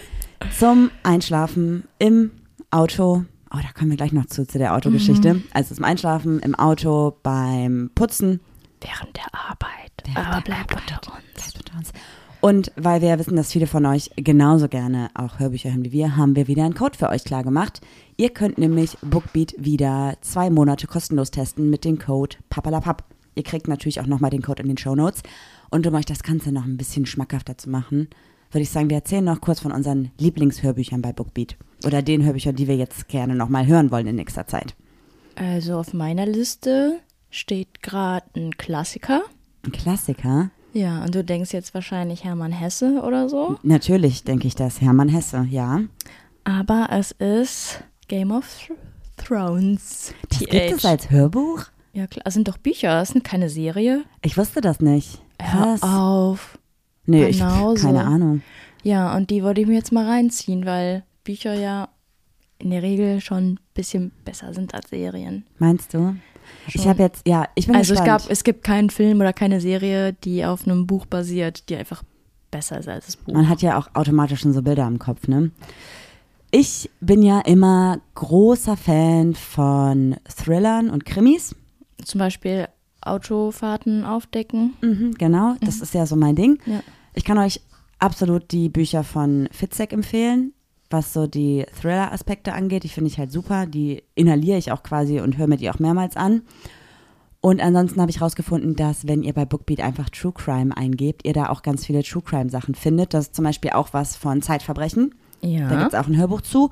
Zum 0.58 0.90
Einschlafen 1.04 1.84
im 2.00 2.32
Auto. 2.72 3.24
Oh, 3.54 3.58
da 3.62 3.72
kommen 3.78 3.90
wir 3.90 3.96
gleich 3.96 4.12
noch 4.12 4.26
zu, 4.26 4.44
zu 4.44 4.58
der 4.58 4.74
Autogeschichte. 4.74 5.40
Also 5.52 5.74
zum 5.74 5.84
Einschlafen 5.84 6.40
im 6.40 6.56
Auto, 6.56 7.16
beim 7.22 7.92
Putzen. 7.94 8.40
Während 8.80 9.16
der 9.16 9.32
Arbeit. 9.32 9.92
Während 10.04 10.18
aber 10.18 10.36
der 10.36 10.42
bleib 10.42 10.72
Arbeit. 10.72 10.82
unter 10.82 11.12
uns. 11.14 11.52
Bleibt 11.52 11.58
unter 11.58 11.78
uns. 11.78 11.92
Und 12.40 12.70
weil 12.76 13.00
wir 13.00 13.08
ja 13.08 13.18
wissen, 13.18 13.36
dass 13.36 13.52
viele 13.52 13.66
von 13.66 13.86
euch 13.86 14.10
genauso 14.16 14.68
gerne 14.68 15.10
auch 15.14 15.38
Hörbücher 15.38 15.70
hören 15.70 15.84
wie 15.84 15.92
wir, 15.92 16.16
haben 16.16 16.36
wir 16.36 16.48
wieder 16.48 16.64
einen 16.64 16.74
Code 16.74 16.96
für 16.96 17.08
euch 17.08 17.24
klar 17.24 17.42
gemacht. 17.42 17.80
Ihr 18.16 18.30
könnt 18.30 18.58
nämlich 18.58 18.96
Bookbeat 19.02 19.54
wieder 19.58 20.16
zwei 20.20 20.50
Monate 20.50 20.86
kostenlos 20.86 21.30
testen 21.30 21.70
mit 21.70 21.84
dem 21.84 21.98
Code 21.98 22.36
PAPALAPAP. 22.50 23.04
Ihr 23.34 23.42
kriegt 23.42 23.68
natürlich 23.68 24.00
auch 24.00 24.06
nochmal 24.06 24.30
den 24.30 24.42
Code 24.42 24.62
in 24.62 24.68
den 24.68 24.78
Show 24.78 24.94
Notes. 24.94 25.22
Und 25.70 25.86
um 25.86 25.94
euch 25.94 26.06
das 26.06 26.22
Ganze 26.22 26.52
noch 26.52 26.64
ein 26.64 26.76
bisschen 26.76 27.06
schmackhafter 27.06 27.58
zu 27.58 27.68
machen, 27.70 28.08
würde 28.50 28.62
ich 28.62 28.70
sagen, 28.70 28.88
wir 28.88 28.96
erzählen 28.96 29.24
noch 29.24 29.40
kurz 29.40 29.60
von 29.60 29.72
unseren 29.72 30.10
Lieblingshörbüchern 30.18 31.02
bei 31.02 31.12
Bookbeat. 31.12 31.56
Oder 31.84 32.00
den 32.02 32.24
Hörbüchern, 32.24 32.56
die 32.56 32.68
wir 32.68 32.76
jetzt 32.76 33.08
gerne 33.08 33.34
nochmal 33.34 33.66
hören 33.66 33.90
wollen 33.90 34.06
in 34.06 34.16
nächster 34.16 34.46
Zeit. 34.46 34.74
Also 35.34 35.78
auf 35.78 35.92
meiner 35.92 36.24
Liste 36.24 37.00
steht 37.30 37.82
gerade 37.82 38.24
ein 38.36 38.56
Klassiker. 38.56 39.24
Ein 39.64 39.72
Klassiker. 39.72 40.50
Ja, 40.76 41.02
und 41.04 41.14
du 41.14 41.24
denkst 41.24 41.52
jetzt 41.52 41.72
wahrscheinlich 41.72 42.24
Hermann 42.24 42.52
Hesse 42.52 43.00
oder 43.02 43.28
so. 43.30 43.56
Natürlich 43.62 44.24
denke 44.24 44.46
ich 44.46 44.54
das. 44.54 44.80
Hermann 44.82 45.08
Hesse, 45.08 45.46
ja. 45.50 45.80
Aber 46.44 46.88
es 46.90 47.12
ist 47.12 47.82
Game 48.08 48.30
of 48.30 48.44
Th- 48.44 48.76
Thrones. 49.16 50.12
Das 50.28 50.38
TH. 50.40 50.50
gibt 50.50 50.72
es 50.72 50.84
als 50.84 51.10
Hörbuch? 51.10 51.64
Ja, 51.94 52.06
klar. 52.06 52.24
Es 52.26 52.34
sind 52.34 52.46
doch 52.48 52.58
Bücher, 52.58 53.00
es 53.00 53.08
sind 53.08 53.24
keine 53.24 53.48
Serie. 53.48 54.04
Ich 54.22 54.36
wusste 54.36 54.60
das 54.60 54.80
nicht. 54.80 55.20
Hör 55.40 55.76
Krass. 55.78 55.82
auf. 55.82 56.58
Nee, 57.06 57.28
ich 57.28 57.38
Genau 57.38 57.74
so. 57.74 57.86
keine 57.86 58.04
Ahnung. 58.04 58.42
Ja, 58.82 59.16
und 59.16 59.30
die 59.30 59.42
wollte 59.42 59.62
ich 59.62 59.66
mir 59.66 59.74
jetzt 59.76 59.92
mal 59.92 60.06
reinziehen, 60.06 60.66
weil 60.66 61.04
Bücher 61.24 61.54
ja 61.54 61.88
in 62.58 62.70
der 62.70 62.82
Regel 62.82 63.20
schon 63.20 63.52
ein 63.54 63.60
bisschen 63.74 64.12
besser 64.24 64.52
sind 64.54 64.74
als 64.74 64.90
Serien. 64.90 65.44
Meinst 65.58 65.94
du? 65.94 66.16
Ich 66.68 66.74
Schon. 66.74 66.86
habe 66.88 67.02
jetzt, 67.02 67.26
ja, 67.26 67.46
ich 67.54 67.66
bin 67.66 67.76
Also 67.76 67.94
es 67.94 68.00
gespannt. 68.00 68.22
gab, 68.22 68.30
es 68.30 68.44
gibt 68.44 68.64
keinen 68.64 68.90
Film 68.90 69.20
oder 69.20 69.32
keine 69.32 69.60
Serie, 69.60 70.12
die 70.12 70.44
auf 70.44 70.66
einem 70.66 70.86
Buch 70.86 71.06
basiert, 71.06 71.68
die 71.68 71.76
einfach 71.76 72.02
besser 72.50 72.78
ist 72.78 72.88
als 72.88 73.06
das 73.06 73.16
Buch. 73.16 73.34
Man 73.34 73.48
hat 73.48 73.62
ja 73.62 73.78
auch 73.78 73.88
automatisch 73.94 74.40
schon 74.40 74.52
so 74.52 74.62
Bilder 74.62 74.86
im 74.86 74.98
Kopf, 74.98 75.28
ne? 75.28 75.50
Ich 76.50 76.90
bin 77.00 77.22
ja 77.22 77.40
immer 77.40 77.98
großer 78.14 78.76
Fan 78.76 79.34
von 79.34 80.16
Thrillern 80.36 80.90
und 80.90 81.04
Krimis. 81.04 81.54
Zum 82.04 82.18
Beispiel 82.20 82.68
Autofahrten 83.00 84.04
aufdecken. 84.04 84.74
Mhm, 84.80 85.14
genau, 85.18 85.54
das 85.60 85.80
ist 85.80 85.94
ja 85.94 86.06
so 86.06 86.16
mein 86.16 86.36
Ding. 86.36 86.58
Ja. 86.66 86.80
Ich 87.14 87.24
kann 87.24 87.38
euch 87.38 87.60
absolut 87.98 88.50
die 88.52 88.68
Bücher 88.68 89.04
von 89.04 89.48
Fitzek 89.52 89.92
empfehlen, 89.92 90.52
was 90.90 91.12
so 91.12 91.26
die 91.26 91.66
Thriller-Aspekte 91.80 92.52
angeht. 92.52 92.84
Die 92.84 92.88
finde 92.88 93.10
ich 93.10 93.18
halt 93.18 93.32
super. 93.32 93.66
Die 93.66 94.02
inhaliere 94.14 94.58
ich 94.58 94.72
auch 94.72 94.82
quasi 94.82 95.20
und 95.20 95.38
höre 95.38 95.46
mir 95.46 95.56
die 95.56 95.70
auch 95.70 95.78
mehrmals 95.78 96.16
an. 96.16 96.42
Und 97.40 97.60
ansonsten 97.60 98.00
habe 98.00 98.10
ich 98.10 98.20
rausgefunden, 98.20 98.74
dass 98.74 99.06
wenn 99.06 99.22
ihr 99.22 99.32
bei 99.32 99.44
Bookbeat 99.44 99.80
einfach 99.80 100.10
True 100.10 100.32
Crime 100.32 100.76
eingebt, 100.76 101.24
ihr 101.24 101.32
da 101.32 101.48
auch 101.50 101.62
ganz 101.62 101.86
viele 101.86 102.02
True 102.02 102.22
Crime 102.22 102.50
Sachen 102.50 102.74
findet. 102.74 103.14
Das 103.14 103.26
ist 103.26 103.36
zum 103.36 103.44
Beispiel 103.44 103.70
auch 103.70 103.92
was 103.92 104.16
von 104.16 104.42
Zeitverbrechen. 104.42 105.14
Ja. 105.42 105.68
Da 105.68 105.76
gibt 105.76 105.92
es 105.92 105.98
auch 105.98 106.08
ein 106.08 106.16
Hörbuch 106.16 106.40
zu. 106.40 106.70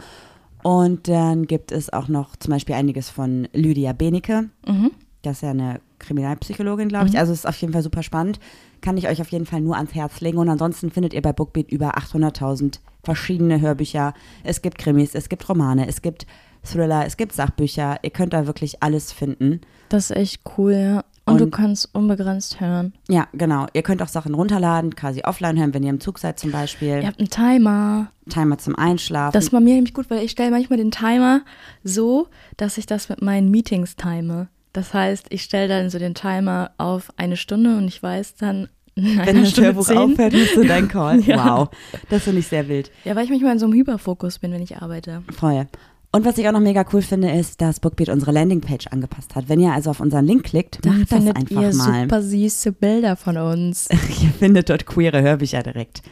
Und 0.62 1.08
dann 1.08 1.46
gibt 1.46 1.72
es 1.72 1.92
auch 1.92 2.08
noch 2.08 2.36
zum 2.36 2.52
Beispiel 2.52 2.74
einiges 2.74 3.10
von 3.10 3.48
Lydia 3.52 3.92
Benecke. 3.92 4.48
Mhm. 4.66 4.90
Das 5.22 5.36
ist 5.36 5.42
ja 5.42 5.50
eine 5.50 5.80
Kriminalpsychologin, 5.98 6.88
glaube 6.88 7.08
ich. 7.08 7.18
Also 7.18 7.32
ist 7.32 7.46
auf 7.46 7.56
jeden 7.56 7.72
Fall 7.72 7.82
super 7.82 8.02
spannend. 8.02 8.40
Kann 8.80 8.96
ich 8.96 9.08
euch 9.08 9.20
auf 9.20 9.30
jeden 9.30 9.46
Fall 9.46 9.60
nur 9.60 9.76
ans 9.76 9.94
Herz 9.94 10.20
legen. 10.20 10.38
Und 10.38 10.48
ansonsten 10.48 10.90
findet 10.90 11.14
ihr 11.14 11.22
bei 11.22 11.32
Bookbeat 11.32 11.70
über 11.70 11.96
800.000 11.98 12.80
verschiedene 13.04 13.60
Hörbücher. 13.60 14.14
Es 14.42 14.62
gibt 14.62 14.78
Krimis, 14.78 15.14
es 15.14 15.28
gibt 15.28 15.48
Romane, 15.48 15.86
es 15.88 16.02
gibt 16.02 16.26
Thriller, 16.62 17.04
es 17.06 17.16
gibt 17.16 17.32
Sachbücher. 17.32 17.98
Ihr 18.02 18.10
könnt 18.10 18.32
da 18.32 18.46
wirklich 18.46 18.82
alles 18.82 19.12
finden. 19.12 19.60
Das 19.90 20.10
ist 20.10 20.16
echt 20.16 20.40
cool, 20.56 20.72
ja. 20.72 21.04
Und, 21.26 21.38
du 21.40 21.44
Und- 21.44 21.50
kannst 21.52 21.94
unbegrenzt 21.94 22.60
hören. 22.60 22.92
Ja, 23.08 23.28
genau. 23.32 23.66
Ihr 23.72 23.82
könnt 23.82 24.02
auch 24.02 24.08
Sachen 24.08 24.34
runterladen, 24.34 24.94
quasi 24.94 25.22
offline 25.24 25.58
hören, 25.58 25.72
wenn 25.72 25.82
ihr 25.82 25.88
im 25.90 26.00
Zug 26.00 26.18
seid 26.18 26.38
zum 26.38 26.52
Beispiel. 26.52 27.00
Ihr 27.00 27.06
habt 27.06 27.18
einen 27.18 27.30
Timer. 27.30 28.10
Timer 28.28 28.58
zum 28.58 28.76
Einschlafen. 28.76 29.32
Das 29.32 29.44
ist 29.44 29.50
bei 29.50 29.60
mir 29.60 29.74
nämlich 29.74 29.94
gut, 29.94 30.10
weil 30.10 30.22
ich 30.22 30.32
stelle 30.32 30.50
manchmal 30.50 30.76
den 30.78 30.90
Timer 30.90 31.40
so, 31.82 32.28
dass 32.58 32.76
ich 32.76 32.84
das 32.86 33.08
mit 33.08 33.22
meinen 33.22 33.50
Meetings 33.50 33.96
time. 33.96 34.48
Das 34.74 34.92
heißt, 34.92 35.26
ich 35.30 35.42
stelle 35.42 35.68
dann 35.68 35.88
so 35.88 35.98
den 35.98 36.14
Timer 36.14 36.72
auf 36.76 37.10
eine 37.16 37.36
Stunde 37.38 37.76
und 37.78 37.88
ich 37.88 38.02
weiß 38.02 38.34
dann, 38.36 38.68
wenn 39.24 39.42
das 39.42 39.56
Hörbuch 39.56 39.88
aufhört, 39.90 40.32
musst 40.32 40.56
du 40.56 40.64
dein 40.66 40.88
Call. 40.88 41.20
Ja. 41.20 41.58
Wow. 41.58 41.68
Das 42.10 42.22
finde 42.22 42.40
ich 42.40 42.46
sehr 42.48 42.68
wild. 42.68 42.90
Ja, 43.04 43.16
weil 43.16 43.24
ich 43.24 43.30
manchmal 43.30 43.52
in 43.52 43.58
so 43.58 43.66
einem 43.66 43.74
Hyperfokus 43.74 44.38
bin, 44.38 44.52
wenn 44.52 44.62
ich 44.62 44.76
arbeite. 44.76 45.22
Voll. 45.36 45.66
Und 46.12 46.24
was 46.24 46.38
ich 46.38 46.46
auch 46.46 46.52
noch 46.52 46.60
mega 46.60 46.84
cool 46.92 47.02
finde, 47.02 47.32
ist, 47.32 47.60
dass 47.60 47.80
Bookbeat 47.80 48.08
unsere 48.08 48.30
Landingpage 48.30 48.86
angepasst 48.86 49.34
hat. 49.34 49.48
Wenn 49.48 49.58
ihr 49.58 49.72
also 49.72 49.90
auf 49.90 49.98
unseren 49.98 50.24
Link 50.24 50.44
klickt, 50.44 50.78
Dann 50.86 51.00
macht 51.00 51.10
das 51.10 51.18
findet 51.18 51.36
einfach 51.36 51.60
ihr 51.60 51.74
mal. 51.74 52.02
super 52.02 52.22
süße 52.22 52.70
Bilder 52.70 53.16
von 53.16 53.36
uns. 53.36 53.88
ihr 53.90 54.30
findet 54.38 54.70
dort 54.70 54.86
queere 54.86 55.22
Hörbücher 55.22 55.64
direkt. 55.64 56.02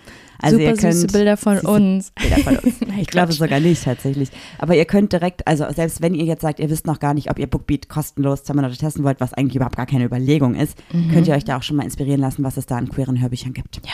Also 0.42 0.56
super 0.56 0.70
ihr 0.70 0.76
könnt 0.76 0.94
süße 0.94 1.06
Bilder 1.08 1.36
von 1.36 1.58
uns. 1.60 2.10
Bilder 2.12 2.36
von 2.38 2.56
uns. 2.58 2.80
Nein, 2.86 2.98
Ich 3.00 3.06
glaube 3.08 3.32
sogar 3.32 3.60
nicht 3.60 3.84
tatsächlich. 3.84 4.30
Aber 4.58 4.74
ihr 4.74 4.84
könnt 4.84 5.12
direkt, 5.12 5.46
also 5.46 5.64
selbst 5.72 6.02
wenn 6.02 6.14
ihr 6.14 6.24
jetzt 6.24 6.42
sagt, 6.42 6.58
ihr 6.58 6.68
wisst 6.70 6.86
noch 6.86 6.98
gar 7.00 7.14
nicht, 7.14 7.30
ob 7.30 7.38
ihr 7.38 7.46
Bookbeat 7.46 7.88
kostenlos 7.88 8.44
zwei 8.44 8.54
Monate 8.54 8.76
testen 8.76 9.04
wollt, 9.04 9.20
was 9.20 9.32
eigentlich 9.34 9.56
überhaupt 9.56 9.76
gar 9.76 9.86
keine 9.86 10.04
Überlegung 10.04 10.54
ist, 10.54 10.76
Mhm. 10.92 11.10
könnt 11.12 11.28
ihr 11.28 11.34
euch 11.34 11.44
da 11.44 11.56
auch 11.58 11.62
schon 11.62 11.76
mal 11.76 11.84
inspirieren 11.84 12.20
lassen, 12.20 12.42
was 12.44 12.56
es 12.56 12.66
da 12.66 12.76
an 12.76 12.88
queeren 12.88 13.20
Hörbüchern 13.20 13.52
gibt. 13.52 13.80
Ja. 13.86 13.92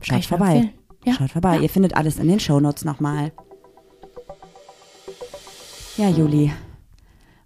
Schaut 0.00 0.24
vorbei. 0.24 0.70
Ja. 1.04 1.14
Schaut 1.14 1.30
vorbei. 1.30 1.58
Ihr 1.58 1.68
findet 1.68 1.96
alles 1.96 2.18
in 2.18 2.28
den 2.28 2.40
Shownotes 2.40 2.84
nochmal. 2.84 3.32
Ja, 5.96 6.08
Juli. 6.08 6.52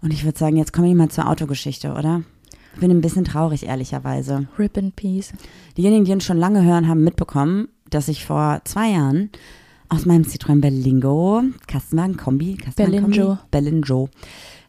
Und 0.03 0.13
ich 0.13 0.25
würde 0.25 0.39
sagen, 0.39 0.57
jetzt 0.57 0.73
komme 0.73 0.89
ich 0.89 0.95
mal 0.95 1.09
zur 1.09 1.29
Autogeschichte, 1.29 1.93
oder? 1.93 2.23
Ich 2.75 2.81
bin 2.81 2.91
ein 2.91 3.01
bisschen 3.01 3.25
traurig, 3.25 3.67
ehrlicherweise. 3.67 4.47
Rip 4.59 4.77
in 4.77 4.93
Peace. 4.93 5.33
Diejenigen, 5.77 6.05
die 6.05 6.13
uns 6.13 6.25
schon 6.25 6.37
lange 6.37 6.63
hören, 6.63 6.87
haben 6.89 7.03
mitbekommen, 7.03 7.69
dass 7.91 8.09
ich 8.09 8.25
vor 8.25 8.61
zwei 8.65 8.91
Jahren 8.91 9.31
aus 9.89 10.07
meinem 10.07 10.23
Citroën 10.23 10.61
Berlingo, 10.61 11.43
Kastenwagen, 11.67 12.17
Kombi, 12.17 12.57
Kastenwagen, 12.57 13.11
Berlingo. 13.11 13.27
Kombi, 13.27 13.43
Berlingo, 13.51 14.09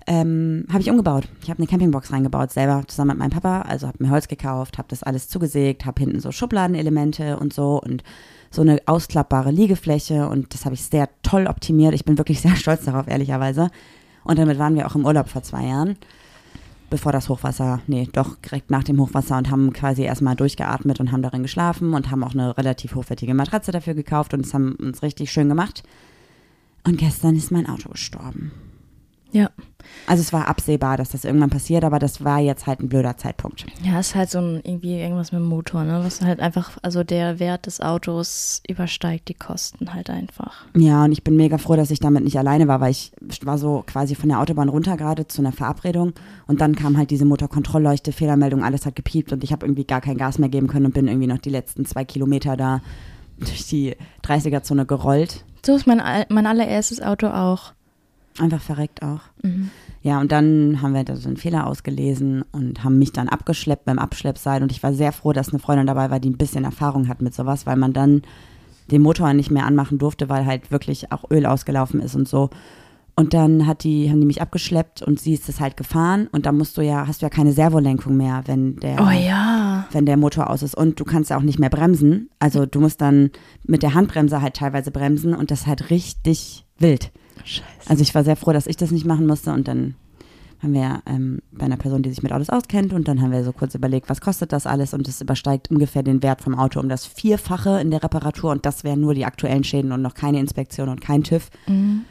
ähm, 0.06 0.66
habe 0.72 0.82
ich 0.82 0.90
umgebaut. 0.90 1.28
Ich 1.44 1.50
habe 1.50 1.60
eine 1.60 1.68
Campingbox 1.68 2.14
reingebaut, 2.14 2.52
selber 2.52 2.84
zusammen 2.88 3.10
mit 3.10 3.18
meinem 3.20 3.32
Papa. 3.32 3.62
Also 3.64 3.88
habe 3.88 4.04
mir 4.04 4.10
Holz 4.10 4.28
gekauft, 4.28 4.78
habe 4.78 4.88
das 4.90 5.04
alles 5.04 5.28
zugesägt, 5.28 5.86
habe 5.86 6.00
hinten 6.02 6.22
so 6.22 6.32
Schubladenelemente 6.32 7.38
und 7.38 7.54
so 7.54 7.82
und 7.82 8.04
so 8.50 8.62
eine 8.62 8.80
ausklappbare 8.86 9.52
Liegefläche 9.52 10.30
und 10.30 10.54
das 10.54 10.64
habe 10.64 10.76
ich 10.76 10.84
sehr 10.84 11.10
toll 11.24 11.48
optimiert. 11.48 11.94
Ich 11.94 12.06
bin 12.06 12.18
wirklich 12.18 12.40
sehr 12.42 12.56
stolz 12.56 12.86
darauf, 12.86 13.08
ehrlicherweise. 13.08 13.70
Und 14.24 14.40
damit 14.40 14.60
waren 14.60 14.76
wir 14.76 14.88
auch 14.88 14.96
im 14.96 15.06
Urlaub 15.06 15.30
vor 15.30 15.44
zwei 15.44 15.66
Jahren, 15.66 15.98
bevor 16.89 17.12
das 17.12 17.29
Hochwasser, 17.29 17.82
nee, 17.88 18.08
doch 18.12 18.36
direkt 18.38 18.72
nach 18.72 18.84
dem 18.84 19.00
Hochwasser 19.00 19.38
und 19.38 19.51
haben 19.51 19.74
quasi 19.74 20.03
erstmal 20.03 20.36
durchgeatmet 20.36 21.00
und 21.00 21.12
haben 21.12 21.22
darin 21.22 21.44
geschlafen 21.44 21.94
und 21.94 22.12
haben 22.12 22.24
auch 22.24 22.34
eine 22.34 22.58
relativ 22.58 22.96
hochwertige 22.96 23.34
Matratze 23.34 23.72
dafür 23.72 23.94
gekauft 23.94 24.34
und 24.34 24.46
es 24.46 24.53
haben 24.53 24.75
uns 24.75 25.01
richtig 25.03 25.32
schön 25.32 25.50
gemacht. 25.50 25.84
Und 26.86 26.98
gestern 26.98 27.36
ist 27.36 27.51
mein 27.51 27.67
Auto 27.67 27.89
gestorben. 27.89 28.51
Ja. 29.32 29.50
Also 30.06 30.22
es 30.22 30.34
war 30.34 30.48
absehbar, 30.48 30.98
dass 30.98 31.10
das 31.10 31.26
irgendwann 31.26 31.50
passiert, 31.50 31.84
aber 31.84 32.00
das 32.00 32.24
war 32.24 32.40
jetzt 32.40 32.68
halt 32.68 32.80
ein 32.82 32.90
blöder 32.90 33.18
Zeitpunkt. 33.18 33.66
Ja, 33.84 34.00
ist 34.00 34.16
halt 34.16 34.30
so 34.30 34.40
ein, 34.40 34.62
irgendwie 34.64 35.00
irgendwas 35.00 35.32
mit 35.32 35.42
dem 35.42 35.48
Motor, 35.48 35.84
ne? 35.84 36.02
Was 36.04 36.22
halt 36.22 36.40
einfach, 36.40 36.78
also 36.82 37.04
der 37.04 37.40
Wert 37.40 37.66
des 37.66 37.82
Autos 37.82 38.62
übersteigt 38.68 39.28
die 39.30 39.34
Kosten 39.34 39.94
halt 39.94 40.10
einfach. 40.10 40.66
Ja, 40.76 41.06
und 41.06 41.12
ich 41.12 41.24
bin 41.24 41.36
mega 41.36 41.58
froh, 41.58 41.76
dass 41.76 41.92
ich 41.92 42.00
damit 42.00 42.24
nicht 42.24 42.38
alleine 42.38 42.68
war, 42.68 42.80
weil 42.82 42.92
ich 42.92 43.12
war 43.44 43.58
so 43.58 43.84
quasi 43.86 44.16
von 44.16 44.30
der 44.30 44.40
Autobahn 44.40 44.70
runter 44.70 44.98
gerade 44.98 45.28
zu 45.28 45.42
einer 45.42 45.52
Verabredung 45.52 46.14
und 46.48 46.62
dann 46.62 46.76
kam 46.76 46.98
halt 46.98 47.12
diese 47.12 47.26
Motorkontrollleuchte, 47.26 48.12
Fehlermeldung, 48.12 48.64
alles 48.64 48.86
hat 48.86 48.96
gepiept 48.96 49.32
und 49.34 49.44
ich 49.44 49.52
habe 49.52 49.66
irgendwie 49.66 49.86
gar 49.86 50.02
kein 50.02 50.18
Gas 50.18 50.38
mehr 50.38 50.50
geben 50.50 50.68
können 50.68 50.88
und 50.88 50.94
bin 50.94 51.08
irgendwie 51.08 51.28
noch 51.28 51.40
die 51.40 51.50
letzten 51.50 51.86
zwei 51.86 52.06
Kilometer 52.06 52.58
da 52.58 52.82
durch 53.40 53.68
die 53.68 53.96
30er-Zone 54.24 54.86
gerollt. 54.86 55.44
So 55.66 55.76
ist 55.76 55.88
mein, 55.88 56.02
mein 56.30 56.46
allererstes 56.46 57.02
Auto 57.02 57.28
auch. 57.28 57.74
Einfach 58.39 58.62
verreckt 58.62 59.01
auch. 59.01 59.22
Mhm. 59.41 59.72
Ja, 60.03 60.22
und 60.22 60.32
dann 60.32 60.82
haben 60.82 60.94
wir 60.94 61.03
da 61.03 61.15
so 61.15 61.27
einen 61.27 61.38
Fehler 61.38 61.65
ausgelesen 61.67 62.44
und 62.51 62.84
haben 62.84 63.00
mich 63.00 63.12
dann 63.12 63.29
abgeschleppt 63.29 63.86
beim 63.86 64.00
Abschleppseil. 64.00 64.62
Und 64.62 64.72
ich 64.72 64.84
war 64.84 64.94
sehr 64.94 65.12
froh, 65.12 65.34
dass 65.34 65.50
eine 65.50 65.60
Freundin 65.60 65.88
dabei 65.88 66.12
war, 66.12 66.20
die 66.20 66.29
ein 66.29 66.38
bisschen 66.38 66.63
Erfahrung 66.63 67.08
hat 67.08 67.22
mit 67.22 67.34
sowas, 67.34 67.65
weil 67.65 67.77
man 67.77 67.94
dann 67.94 68.22
den 68.91 69.01
Motor 69.01 69.34
nicht 69.34 69.51
mehr 69.51 69.65
anmachen 69.65 69.98
durfte, 69.98 70.29
weil 70.29 70.46
halt 70.46 70.72
wirklich 70.72 71.12
auch 71.12 71.29
Öl 71.32 71.46
ausgelaufen 71.46 72.00
ist 72.00 72.15
und 72.15 72.27
so. 72.27 72.50
Und 73.20 73.34
dann 73.34 73.65
hat 73.65 73.84
die, 73.84 74.12
haben 74.12 74.22
die 74.22 74.27
mich 74.27 74.44
abgeschleppt 74.44 75.01
und 75.01 75.20
sie 75.20 75.34
ist 75.34 75.50
es 75.50 75.60
halt 75.60 75.75
gefahren. 75.75 76.27
Und 76.32 76.46
da 76.46 76.51
musst 76.51 76.77
du 76.77 76.82
ja, 76.84 77.08
hast 77.08 77.24
du 77.24 77.25
ja 77.25 77.32
keine 77.32 77.51
Servolenkung 77.51 78.15
mehr, 78.15 78.44
wenn 78.46 78.75
der, 78.75 79.01
Oh 79.01 79.10
ja. 79.10 79.88
wenn 79.91 80.06
der 80.06 80.17
Motor 80.17 80.51
aus 80.51 80.62
ist. 80.62 80.77
Und 80.77 81.00
du 81.00 81.03
kannst 81.03 81.32
ja 81.32 81.38
auch 81.38 81.41
nicht 81.41 81.58
mehr 81.58 81.72
bremsen. 81.72 82.29
Also 82.38 82.67
du 82.67 82.79
musst 82.79 83.01
dann 83.01 83.32
mit 83.63 83.82
der 83.82 83.96
Handbremse 83.96 84.44
halt 84.44 84.53
teilweise 84.53 84.91
bremsen 84.91 85.34
und 85.34 85.50
das 85.50 85.62
ist 85.62 85.67
halt 85.67 85.89
richtig 85.89 86.65
wild. 86.77 87.12
Scheiße. 87.44 87.65
Also 87.88 88.01
ich 88.01 88.13
war 88.15 88.24
sehr 88.24 88.36
froh, 88.36 88.53
dass 88.53 88.67
ich 88.67 88.77
das 88.77 88.91
nicht 88.91 89.06
machen 89.06 89.27
musste 89.27 89.51
und 89.51 89.67
dann 89.67 89.96
haben 90.62 90.74
wir 90.74 91.01
ähm, 91.06 91.39
bei 91.51 91.65
einer 91.65 91.77
Person, 91.77 92.01
die 92.01 92.10
sich 92.10 92.24
mit 92.24 92.32
Autos 92.32 92.50
auskennt 92.50 92.94
und 92.94 93.08
dann 93.08 93.22
haben 93.22 93.32
wir 93.32 93.44
so 93.44 93.53
kurz 93.53 93.75
überlegt, 93.75 94.10
was 94.10 94.22
kostet 94.22 94.51
das 94.51 94.65
alles 94.65 94.94
und 94.94 95.08
es 95.08 95.22
übersteigt 95.22 95.70
ungefähr 95.70 96.03
den 96.03 96.24
Wert 96.24 96.41
vom 96.41 96.58
Auto 96.58 96.79
um 96.79 96.89
das 96.89 97.06
Vierfache 97.06 97.79
in 97.79 97.91
der 97.91 98.03
Reparatur 98.03 98.51
und 98.51 98.65
das 98.65 98.84
wären 98.84 99.01
nur 99.01 99.13
die 99.13 99.25
aktuellen 99.25 99.63
Schäden 99.63 99.91
und 99.91 100.01
noch 100.01 100.15
keine 100.15 100.39
Inspektion 100.39 100.89
und 100.89 101.01
kein 101.01 101.24
TÜV. 101.24 101.50
Mhm. 101.67 102.06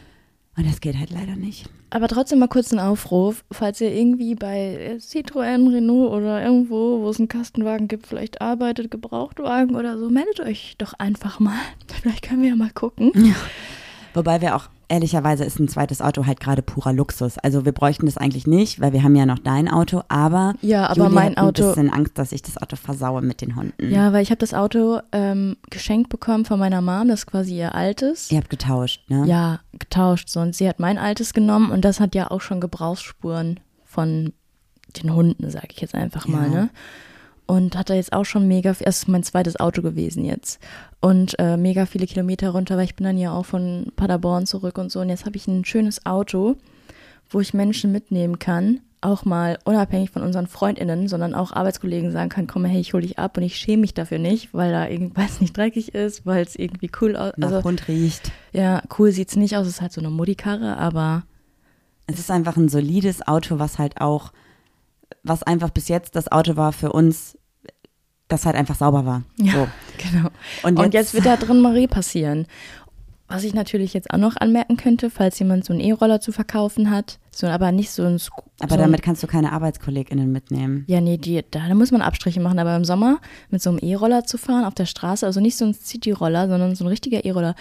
Und 0.56 0.66
das 0.66 0.80
geht 0.80 0.98
halt 0.98 1.10
leider 1.10 1.36
nicht. 1.36 1.68
Aber 1.90 2.08
trotzdem 2.08 2.38
mal 2.38 2.48
kurz 2.48 2.72
ein 2.72 2.78
Aufruf, 2.78 3.44
falls 3.50 3.80
ihr 3.80 3.94
irgendwie 3.94 4.34
bei 4.34 4.96
Citroën, 4.98 5.72
Renault 5.72 6.12
oder 6.12 6.42
irgendwo, 6.42 7.02
wo 7.02 7.10
es 7.10 7.18
einen 7.18 7.28
Kastenwagen 7.28 7.88
gibt, 7.88 8.06
vielleicht 8.06 8.40
arbeitet, 8.40 8.90
Gebrauchtwagen 8.90 9.76
oder 9.76 9.98
so, 9.98 10.08
meldet 10.08 10.40
euch 10.40 10.76
doch 10.78 10.94
einfach 10.94 11.40
mal. 11.40 11.58
Vielleicht 11.88 12.22
können 12.22 12.42
wir 12.42 12.50
ja 12.50 12.56
mal 12.56 12.70
gucken. 12.70 13.12
Wobei 14.14 14.40
wir 14.40 14.56
auch, 14.56 14.68
ehrlicherweise 14.88 15.44
ist 15.44 15.58
ein 15.58 15.68
zweites 15.68 16.00
Auto 16.00 16.26
halt 16.26 16.40
gerade 16.40 16.62
purer 16.62 16.92
Luxus. 16.92 17.38
Also 17.38 17.64
wir 17.64 17.72
bräuchten 17.72 18.06
das 18.06 18.16
eigentlich 18.16 18.46
nicht, 18.46 18.80
weil 18.80 18.92
wir 18.92 19.02
haben 19.02 19.16
ja 19.16 19.26
noch 19.26 19.38
dein 19.38 19.68
Auto, 19.68 20.02
aber, 20.08 20.54
Ja, 20.62 20.86
aber 20.86 20.96
Julia 21.04 21.10
mein 21.10 21.30
hat 21.32 21.38
ein 21.38 21.44
Auto- 21.44 21.68
bisschen 21.68 21.92
Angst, 21.92 22.18
dass 22.18 22.32
ich 22.32 22.42
das 22.42 22.56
Auto 22.60 22.76
versaue 22.76 23.22
mit 23.22 23.40
den 23.40 23.56
Hunden. 23.56 23.90
Ja, 23.90 24.12
weil 24.12 24.22
ich 24.22 24.30
habe 24.30 24.38
das 24.38 24.54
Auto 24.54 25.00
ähm, 25.12 25.56
geschenkt 25.70 26.08
bekommen 26.08 26.44
von 26.44 26.58
meiner 26.58 26.80
Mom, 26.82 27.08
das 27.08 27.20
ist 27.20 27.26
quasi 27.26 27.56
ihr 27.58 27.74
altes. 27.74 28.30
Ihr 28.30 28.38
habt 28.38 28.50
getauscht, 28.50 29.08
ne? 29.10 29.24
Ja, 29.26 29.60
getauscht. 29.78 30.28
So. 30.28 30.40
Und 30.40 30.54
sie 30.54 30.68
hat 30.68 30.78
mein 30.80 30.98
altes 30.98 31.32
genommen 31.34 31.70
und 31.70 31.84
das 31.84 31.98
hat 32.00 32.14
ja 32.14 32.30
auch 32.30 32.40
schon 32.40 32.60
Gebrauchsspuren 32.60 33.60
von 33.84 34.32
den 35.02 35.14
Hunden, 35.14 35.50
sage 35.50 35.68
ich 35.72 35.80
jetzt 35.80 35.94
einfach 35.94 36.26
mal, 36.28 36.44
Ja. 36.44 36.48
ne? 36.62 36.70
Und 37.46 37.76
hat 37.76 37.90
da 37.90 37.94
jetzt 37.94 38.12
auch 38.12 38.24
schon 38.24 38.48
mega, 38.48 38.74
viel- 38.74 38.88
es 38.88 38.98
ist 38.98 39.08
mein 39.08 39.22
zweites 39.22 39.60
Auto 39.60 39.80
gewesen 39.82 40.24
jetzt. 40.24 40.58
Und 41.00 41.38
äh, 41.38 41.56
mega 41.56 41.86
viele 41.86 42.06
Kilometer 42.06 42.50
runter, 42.50 42.76
weil 42.76 42.84
ich 42.86 42.96
bin 42.96 43.04
dann 43.04 43.18
ja 43.18 43.32
auch 43.32 43.46
von 43.46 43.86
Paderborn 43.94 44.46
zurück 44.46 44.78
und 44.78 44.90
so. 44.90 45.00
Und 45.00 45.08
jetzt 45.10 45.26
habe 45.26 45.36
ich 45.36 45.46
ein 45.46 45.64
schönes 45.64 46.04
Auto, 46.06 46.56
wo 47.30 47.38
ich 47.40 47.54
Menschen 47.54 47.92
mitnehmen 47.92 48.40
kann. 48.40 48.80
Auch 49.00 49.24
mal 49.24 49.58
unabhängig 49.64 50.10
von 50.10 50.22
unseren 50.22 50.48
FreundInnen, 50.48 51.06
sondern 51.06 51.34
auch 51.34 51.52
Arbeitskollegen 51.52 52.10
sagen 52.10 52.30
kann, 52.30 52.48
komm, 52.48 52.64
hey, 52.64 52.80
ich 52.80 52.92
hole 52.94 53.02
dich 53.06 53.18
ab 53.20 53.36
und 53.36 53.44
ich 53.44 53.56
schäme 53.56 53.82
mich 53.82 53.94
dafür 53.94 54.18
nicht, 54.18 54.52
weil 54.52 54.72
da 54.72 54.88
irgendwas 54.88 55.40
nicht 55.40 55.56
dreckig 55.56 55.94
ist, 55.94 56.26
weil 56.26 56.42
es 56.42 56.56
irgendwie 56.56 56.90
cool 57.00 57.14
aussieht. 57.16 57.38
Nach 57.38 57.52
Also, 57.52 57.62
Hund 57.62 57.86
riecht. 57.86 58.32
ja, 58.52 58.82
cool 58.98 59.12
sieht's 59.12 59.36
nicht 59.36 59.56
aus, 59.56 59.66
es 59.68 59.74
ist 59.74 59.80
halt 59.82 59.92
so 59.92 60.00
eine 60.00 60.10
Muddy-Karre, 60.10 60.78
aber 60.78 61.22
Es 62.08 62.18
ist 62.18 62.30
einfach 62.30 62.56
ein 62.56 62.68
solides 62.68 63.28
Auto, 63.28 63.58
was 63.60 63.78
halt 63.78 64.00
auch, 64.00 64.32
was 65.22 65.42
einfach 65.42 65.70
bis 65.70 65.88
jetzt 65.88 66.16
das 66.16 66.30
Auto 66.30 66.56
war 66.56 66.72
für 66.72 66.92
uns, 66.92 67.38
das 68.28 68.46
halt 68.46 68.56
einfach 68.56 68.74
sauber 68.74 69.06
war. 69.06 69.22
Ja. 69.36 69.52
So. 69.52 69.68
genau. 69.98 70.28
Und, 70.62 70.78
Und, 70.78 70.94
jetzt, 70.94 71.14
wird 71.14 71.26
da 71.26 71.36
drin 71.36 71.60
Marie 71.60 71.86
passieren. 71.86 72.46
Was 73.28 73.42
ich 73.44 73.54
natürlich 73.54 73.92
jetzt 73.92 74.12
auch 74.12 74.18
noch 74.18 74.36
anmerken 74.36 74.76
könnte, 74.76 75.10
falls 75.10 75.38
jemand 75.40 75.64
so 75.64 75.72
einen 75.72 75.80
E-Roller 75.80 76.20
zu 76.20 76.30
verkaufen 76.30 76.90
hat, 76.90 77.18
so, 77.32 77.48
aber 77.48 77.72
nicht 77.72 77.90
so 77.90 78.04
ein 78.04 78.18
Sco- 78.18 78.44
aber 78.60 78.76
so 78.76 78.80
damit 78.80 79.02
kannst 79.02 79.22
du 79.22 79.26
keine 79.26 79.52
ArbeitskollegInnen 79.52 80.30
mitnehmen. 80.30 80.84
Ja, 80.86 81.00
nee, 81.00 81.18
die, 81.18 81.44
da, 81.50 81.68
da 81.68 81.74
muss 81.74 81.90
man 81.90 82.02
Abstriche 82.02 82.40
machen, 82.40 82.58
aber 82.60 82.74
im 82.76 82.84
Sommer 82.84 83.18
mit 83.50 83.60
so 83.60 83.70
einem 83.70 83.78
E-Roller 83.80 84.24
zu 84.24 84.38
fahren 84.38 84.64
auf 84.64 84.74
der 84.74 84.86
Straße, 84.86 85.26
also 85.26 85.40
nicht 85.40 85.56
so 85.56 85.64
ein 85.64 85.74
City-Roller, 85.74 86.48
sondern 86.48 86.74
so 86.76 86.84
ein 86.84 86.88
richtiger 86.88 87.24
E-Roller 87.24 87.54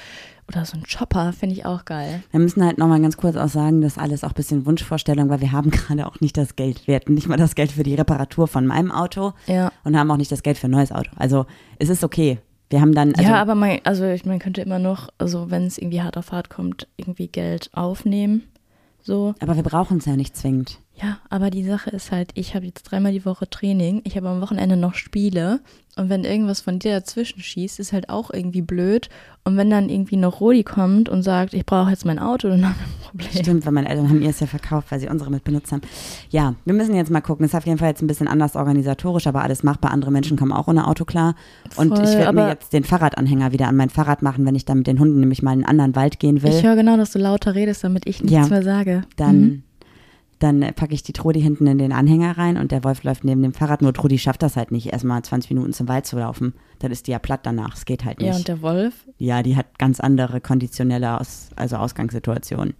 oder 0.48 0.64
so 0.64 0.78
ein 0.78 0.84
Chopper, 0.84 1.34
finde 1.34 1.56
ich 1.56 1.66
auch 1.66 1.84
geil. 1.86 2.22
Wir 2.30 2.40
müssen 2.40 2.64
halt 2.64 2.78
nochmal 2.78 3.02
ganz 3.02 3.18
kurz 3.18 3.36
auch 3.36 3.50
sagen, 3.50 3.82
das 3.82 3.94
ist 3.94 3.98
alles 4.02 4.24
auch 4.24 4.30
ein 4.30 4.36
bisschen 4.36 4.66
Wunschvorstellung, 4.68 5.30
weil 5.30 5.42
wir 5.42 5.52
haben 5.52 5.72
gerade 5.72 6.06
auch 6.06 6.20
nicht 6.22 6.38
das 6.38 6.56
Geld. 6.56 6.86
Wir 6.88 6.96
hatten 6.96 7.16
nicht 7.16 7.28
mal 7.28 7.38
das 7.38 7.56
Geld 7.56 7.72
für 7.72 7.84
die 7.84 7.96
Reparatur 7.96 8.48
von 8.48 8.68
meinem 8.68 8.92
Auto 8.92 9.34
Ja. 9.48 9.72
und 9.84 9.98
haben 9.98 10.12
auch 10.12 10.18
nicht 10.18 10.32
das 10.32 10.44
Geld 10.44 10.60
für 10.60 10.68
ein 10.68 10.72
neues 10.72 10.92
Auto. 10.92 11.10
Also 11.18 11.48
es 11.80 11.90
ist 11.90 12.04
okay. 12.04 12.38
Wir 12.70 12.82
haben 12.82 12.94
dann, 12.94 13.14
also, 13.14 13.30
ja, 13.30 13.42
aber 13.42 13.56
man, 13.56 13.80
also 13.84 14.06
ich, 14.06 14.26
man 14.26 14.40
könnte 14.40 14.62
immer 14.62 14.80
noch, 14.80 15.10
also 15.18 15.52
wenn 15.52 15.66
es 15.66 15.78
irgendwie 15.78 16.02
hart 16.02 16.18
auf 16.18 16.32
hart 16.32 16.50
kommt, 16.50 16.88
irgendwie 16.98 17.28
Geld 17.28 17.70
aufnehmen. 17.74 18.44
So. 19.02 19.36
aber 19.40 19.56
wir 19.56 19.64
brauchen 19.64 20.00
es 20.00 20.06
ja 20.06 20.16
nicht 20.16 20.36
zwingend. 20.36 20.80
Ja, 21.02 21.18
aber 21.30 21.50
die 21.50 21.64
Sache 21.66 21.90
ist 21.90 22.12
halt, 22.14 22.32
ich 22.36 22.56
habe 22.56 22.66
jetzt 22.66 22.84
dreimal 22.84 23.12
die 23.12 23.26
Woche 23.26 23.50
Training, 23.50 24.02
ich 24.06 24.16
habe 24.16 24.30
am 24.30 24.40
Wochenende 24.42 24.78
noch 24.78 24.94
Spiele 24.94 25.60
und 25.98 26.10
wenn 26.10 26.24
irgendwas 26.24 26.62
von 26.62 26.80
dir 26.80 26.92
dazwischen 26.92 27.42
schießt, 27.42 27.80
ist 27.82 27.92
halt 27.92 28.08
auch 28.10 28.32
irgendwie 28.34 28.62
blöd. 28.62 29.10
Und 29.44 29.58
wenn 29.58 29.70
dann 29.70 29.90
irgendwie 29.90 30.16
noch 30.16 30.40
Rodi 30.40 30.64
kommt 30.64 31.08
und 31.10 31.22
sagt, 31.22 31.54
ich 31.54 31.66
brauche 31.66 31.90
jetzt 31.90 32.06
mein 32.06 32.18
Auto, 32.18 32.48
dann 32.50 32.66
haben 32.66 32.76
wir 32.76 32.86
ein 32.86 33.10
Problem. 33.10 33.44
Stimmt, 33.44 33.66
weil 33.66 33.74
meine 33.74 33.90
Eltern 33.90 34.08
haben 34.10 34.22
ihr 34.22 34.30
es 34.30 34.40
ja 34.40 34.48
verkauft, 34.48 34.90
weil 34.92 35.00
sie 35.02 35.10
unsere 35.10 35.30
mit 35.32 35.44
benutzt 35.44 35.72
haben. 35.74 35.82
Ja, 36.30 36.56
wir 36.64 36.74
müssen 36.74 36.96
jetzt 36.96 37.12
mal 37.12 37.22
gucken. 37.22 37.46
Es 37.46 37.52
ist 37.52 37.56
auf 37.58 37.66
jeden 37.66 37.78
Fall 37.78 37.90
jetzt 37.90 38.02
ein 38.02 38.08
bisschen 38.08 38.28
anders 38.30 38.56
organisatorisch, 38.56 39.28
aber 39.28 39.44
alles 39.44 39.64
machbar. 39.64 39.92
Andere 39.92 40.12
Menschen 40.12 40.38
kommen 40.38 40.54
auch 40.54 40.68
ohne 40.70 40.88
Auto 40.88 41.04
klar. 41.04 41.36
Und 41.76 41.90
Voll, 41.90 42.04
ich 42.06 42.12
werde 42.18 42.34
mir 42.34 42.48
jetzt 42.50 42.72
den 42.74 42.86
Fahrradanhänger 42.86 43.52
wieder 43.52 43.68
an 43.68 43.76
mein 43.76 43.90
Fahrrad 43.90 44.22
machen, 44.22 44.46
wenn 44.46 44.56
ich 44.56 44.64
dann 44.66 44.78
mit 44.78 44.88
den 44.88 45.00
Hunden 45.00 45.20
nämlich 45.20 45.42
mal 45.44 45.52
in 45.52 45.60
einen 45.60 45.66
anderen 45.66 45.96
Wald 45.96 46.20
gehen 46.20 46.42
will. 46.42 46.52
Ich 46.52 46.64
höre 46.64 46.76
genau, 46.78 46.96
dass 46.98 47.12
du 47.12 47.20
lauter 47.20 47.54
redest, 47.56 47.84
damit 47.84 48.06
ich 48.08 48.22
nichts 48.24 48.34
Ja. 48.34 48.48
mehr 48.48 48.64
sage. 48.64 49.02
dann 49.18 49.40
Mhm. 49.42 49.64
Dann 50.40 50.60
packe 50.76 50.94
ich 50.94 51.02
die 51.04 51.14
Trudi 51.14 51.42
hinten 51.42 51.66
in 51.68 51.78
den 51.78 51.92
Anhänger 51.94 52.38
rein 52.38 52.58
und 52.58 52.72
der 52.72 52.84
Wolf 52.84 53.04
läuft 53.04 53.24
neben 53.24 53.42
dem 53.42 53.54
Fahrrad. 53.54 53.82
Nur 53.82 53.94
Trudi 53.94 54.18
schafft 54.20 54.44
das 54.44 54.58
halt 54.58 54.72
nicht, 54.72 54.88
erstmal 54.88 55.22
20 55.22 55.52
Minuten 55.52 55.72
zum 55.74 55.88
Wald 55.88 56.06
zu 56.06 56.18
laufen. 56.18 56.54
Dann 56.80 56.92
ist 56.92 57.08
die 57.08 57.12
ja 57.12 57.20
platt 57.20 57.42
danach. 57.44 57.76
Es 57.76 57.86
geht 57.86 58.04
halt 58.06 58.22
Ja, 58.22 58.30
und 58.30 58.36
nicht. 58.36 58.48
der 58.48 58.62
Wolf, 58.62 58.94
Ja, 59.18 59.42
die 59.44 59.56
hat 59.56 59.80
ganz 59.80 60.00
andere 60.00 60.42
konditionelle 60.42 61.20
Aus 61.20 61.50
also 61.56 61.78
Ausgangssituationen. 61.78 62.74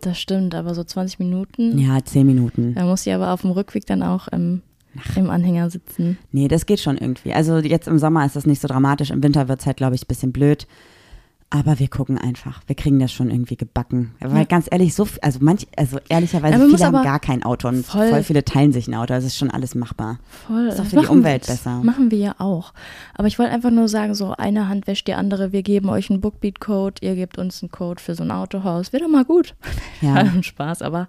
das 0.00 0.18
stimmt, 0.18 0.54
aber 0.54 0.74
so 0.74 0.84
20 0.84 1.18
Minuten. 1.18 1.78
Ja, 1.78 2.02
10 2.04 2.26
Minuten. 2.26 2.74
Da 2.74 2.84
muss 2.84 3.02
sie 3.02 3.12
aber 3.12 3.32
auf 3.32 3.40
dem 3.42 3.50
Rückweg 3.50 3.84
dann 3.86 4.02
auch 4.04 4.28
im, 4.28 4.62
im 5.16 5.28
Anhänger 5.30 5.70
sitzen. 5.70 6.18
Nee, 6.30 6.46
das 6.48 6.66
geht 6.66 6.78
schon 6.80 6.96
irgendwie. 6.98 7.32
Also 7.32 7.58
jetzt 7.58 7.88
im 7.88 7.98
Sommer 7.98 8.24
ist 8.24 8.36
das 8.36 8.46
nicht 8.46 8.60
so 8.62 8.68
dramatisch. 8.68 9.10
Im 9.10 9.22
Winter 9.22 9.48
wird 9.48 9.60
es 9.60 9.66
halt, 9.66 9.76
glaube 9.76 9.96
ich, 9.96 10.02
ein 10.04 10.08
bisschen 10.08 10.32
blöd. 10.32 10.66
Aber 11.48 11.78
wir 11.78 11.86
gucken 11.86 12.18
einfach. 12.18 12.60
Wir 12.66 12.74
kriegen 12.74 12.98
das 12.98 13.12
schon 13.12 13.30
irgendwie 13.30 13.56
gebacken. 13.56 14.14
Weil 14.18 14.36
Ja. 14.38 14.44
ganz 14.44 14.66
ehrlich, 14.68 14.94
so, 14.94 15.06
also 15.22 15.38
manch, 15.40 15.68
also 15.76 15.98
ehrlicherweise, 16.08 16.58
Ja, 16.58 16.66
viele 16.68 16.84
haben 16.86 17.04
gar 17.04 17.20
kein 17.20 17.44
Auto 17.44 17.68
und 17.68 17.86
voll- 17.86 18.08
voll, 18.08 18.22
viele 18.24 18.44
teilen 18.44 18.72
sich 18.72 18.88
ein 18.88 18.94
Auto. 18.94 19.14
Das 19.14 19.22
ist 19.24 19.36
schon 19.36 19.50
alles 19.52 19.76
machbar. 19.76 20.18
Voll. 20.48 20.66
Ist 20.66 20.78
doch 20.78 20.82
das 20.84 20.88
für 20.92 20.96
die 20.96 21.02
machen 21.06 21.18
Umwelt 21.18 21.46
wir- 21.46 21.54
besser. 21.54 21.82
Machen 21.84 22.10
wir 22.10 22.18
ja 22.18 22.34
auch. 22.38 22.72
Aber 23.14 23.28
ich 23.28 23.38
wollte 23.38 23.52
einfach 23.52 23.70
nur 23.70 23.86
sagen, 23.88 24.14
so 24.16 24.32
eine 24.32 24.68
Hand 24.68 24.88
wäscht 24.88 25.06
die 25.06 25.14
andere. 25.14 25.52
Wir 25.52 25.62
geben 25.62 25.88
euch 25.88 26.10
einen 26.10 26.20
Bookbeat-Code, 26.20 26.96
ihr 27.02 27.14
gebt 27.14 27.38
uns 27.38 27.62
einen 27.62 27.70
Code 27.70 28.02
für 28.02 28.16
so 28.16 28.24
ein 28.24 28.32
Autohaus. 28.32 28.92
Wäre 28.92 29.04
doch 29.04 29.10
mal 29.10 29.24
gut. 29.24 29.54
Ja. 30.02 30.14
Hat 30.14 30.44
Spaß, 30.44 30.82
aber 30.82 31.06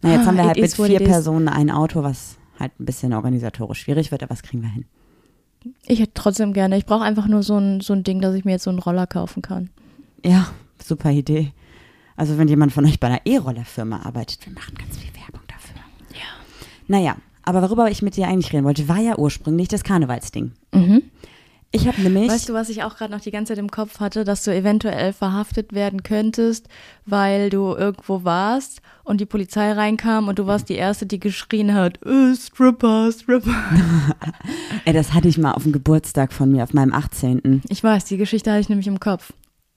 Na, 0.00 0.14
jetzt 0.14 0.26
haben 0.26 0.36
wir 0.36 0.44
It 0.44 0.48
halt 0.48 0.60
mit 0.60 0.72
vier. 0.74 1.00
Personen 1.00 1.48
ein 1.48 1.70
Auto, 1.70 2.02
was 2.02 2.38
halt 2.58 2.72
ein 2.80 2.86
bisschen 2.86 3.12
organisatorisch 3.12 3.80
schwierig 3.80 4.10
wird, 4.10 4.22
aber 4.22 4.30
das 4.34 4.42
kriegen 4.42 4.62
wir 4.62 4.70
hin. 4.70 4.86
Ich 5.86 6.00
hätte 6.00 6.12
trotzdem 6.14 6.52
gerne. 6.52 6.76
Ich 6.76 6.86
brauche 6.86 7.04
einfach 7.04 7.26
nur 7.26 7.42
so 7.42 7.56
ein, 7.58 7.80
so 7.80 7.92
ein 7.92 8.04
Ding, 8.04 8.20
dass 8.20 8.34
ich 8.34 8.44
mir 8.44 8.52
jetzt 8.52 8.64
so 8.64 8.70
einen 8.70 8.78
Roller 8.78 9.06
kaufen 9.06 9.42
kann. 9.42 9.70
Ja, 10.24 10.48
super 10.82 11.10
Idee. 11.10 11.52
Also 12.16 12.38
wenn 12.38 12.48
jemand 12.48 12.72
von 12.72 12.84
euch 12.84 13.00
bei 13.00 13.08
einer 13.08 13.20
E-Roller-Firma 13.24 14.02
arbeitet, 14.02 14.46
wir 14.46 14.52
machen 14.52 14.74
ganz 14.76 14.96
viel 14.98 15.10
Werbung 15.14 15.46
dafür. 15.48 15.80
Ja. 16.12 16.26
Naja, 16.86 17.16
aber 17.42 17.62
worüber 17.62 17.90
ich 17.90 18.02
mit 18.02 18.16
dir 18.16 18.28
eigentlich 18.28 18.52
reden 18.52 18.64
wollte, 18.64 18.88
war 18.88 19.00
ja 19.00 19.18
ursprünglich 19.18 19.68
das 19.68 19.84
Karnevalsding. 19.84 20.52
Mhm. 20.72 21.02
Ich 21.74 21.88
habe 21.88 22.00
nämlich, 22.00 22.30
Weißt 22.30 22.48
du, 22.48 22.54
was 22.54 22.68
ich 22.68 22.84
auch 22.84 22.96
gerade 22.96 23.12
noch 23.12 23.20
die 23.20 23.32
ganze 23.32 23.50
Zeit 23.50 23.58
im 23.58 23.68
Kopf 23.68 23.98
hatte, 23.98 24.22
dass 24.22 24.44
du 24.44 24.54
eventuell 24.54 25.12
verhaftet 25.12 25.72
werden 25.72 26.04
könntest, 26.04 26.68
weil 27.04 27.50
du 27.50 27.74
irgendwo 27.74 28.22
warst 28.22 28.80
und 29.02 29.20
die 29.20 29.26
Polizei 29.26 29.72
reinkam 29.72 30.28
und 30.28 30.38
du 30.38 30.46
warst 30.46 30.68
die 30.68 30.76
Erste, 30.76 31.04
die 31.04 31.18
geschrien 31.18 31.74
hat, 31.74 32.00
äh, 32.06 32.36
Stripper, 32.36 33.10
Stripper. 33.10 33.52
ey, 34.84 34.92
das 34.92 35.12
hatte 35.14 35.26
ich 35.26 35.36
mal 35.36 35.50
auf 35.50 35.64
dem 35.64 35.72
Geburtstag 35.72 36.32
von 36.32 36.52
mir, 36.52 36.62
auf 36.62 36.74
meinem 36.74 36.92
18. 36.92 37.62
Ich 37.68 37.82
weiß, 37.82 38.04
die 38.04 38.18
Geschichte 38.18 38.52
hatte 38.52 38.60
ich 38.60 38.68
nämlich 38.68 38.86
im 38.86 39.00
Kopf. 39.00 39.32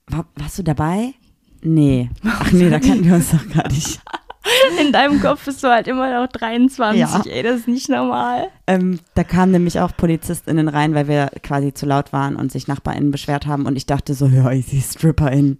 War, 0.06 0.24
warst 0.36 0.56
du 0.56 0.62
dabei? 0.62 1.14
Nee. 1.62 2.10
Ach 2.22 2.52
nee, 2.52 2.70
da 2.70 2.78
kannten 2.78 3.06
wir 3.06 3.14
uns 3.16 3.32
doch 3.32 3.48
gar 3.48 3.66
nicht. 3.68 4.00
In 4.80 4.92
deinem 4.92 5.20
Kopf 5.20 5.44
bist 5.44 5.62
du 5.62 5.68
halt 5.68 5.86
immer 5.88 6.20
noch 6.20 6.28
23, 6.28 7.00
Ja. 7.00 7.22
ey, 7.26 7.42
das 7.42 7.60
ist 7.60 7.68
nicht 7.68 7.88
normal. 7.88 8.48
Ähm, 8.66 9.00
da 9.14 9.24
kamen 9.24 9.52
nämlich 9.52 9.80
auch 9.80 9.96
PolizistInnen 9.96 10.68
rein, 10.68 10.94
weil 10.94 11.08
wir 11.08 11.30
quasi 11.42 11.72
zu 11.74 11.86
laut 11.86 12.12
waren 12.12 12.36
und 12.36 12.52
sich 12.52 12.68
NachbarInnen 12.68 13.10
beschwert 13.10 13.46
haben 13.46 13.66
und 13.66 13.76
ich 13.76 13.86
dachte 13.86 14.14
so, 14.14 14.26
ja, 14.26 14.50
ich 14.50 14.66
sehe 14.66 14.80
StripperInnen. 14.80 15.58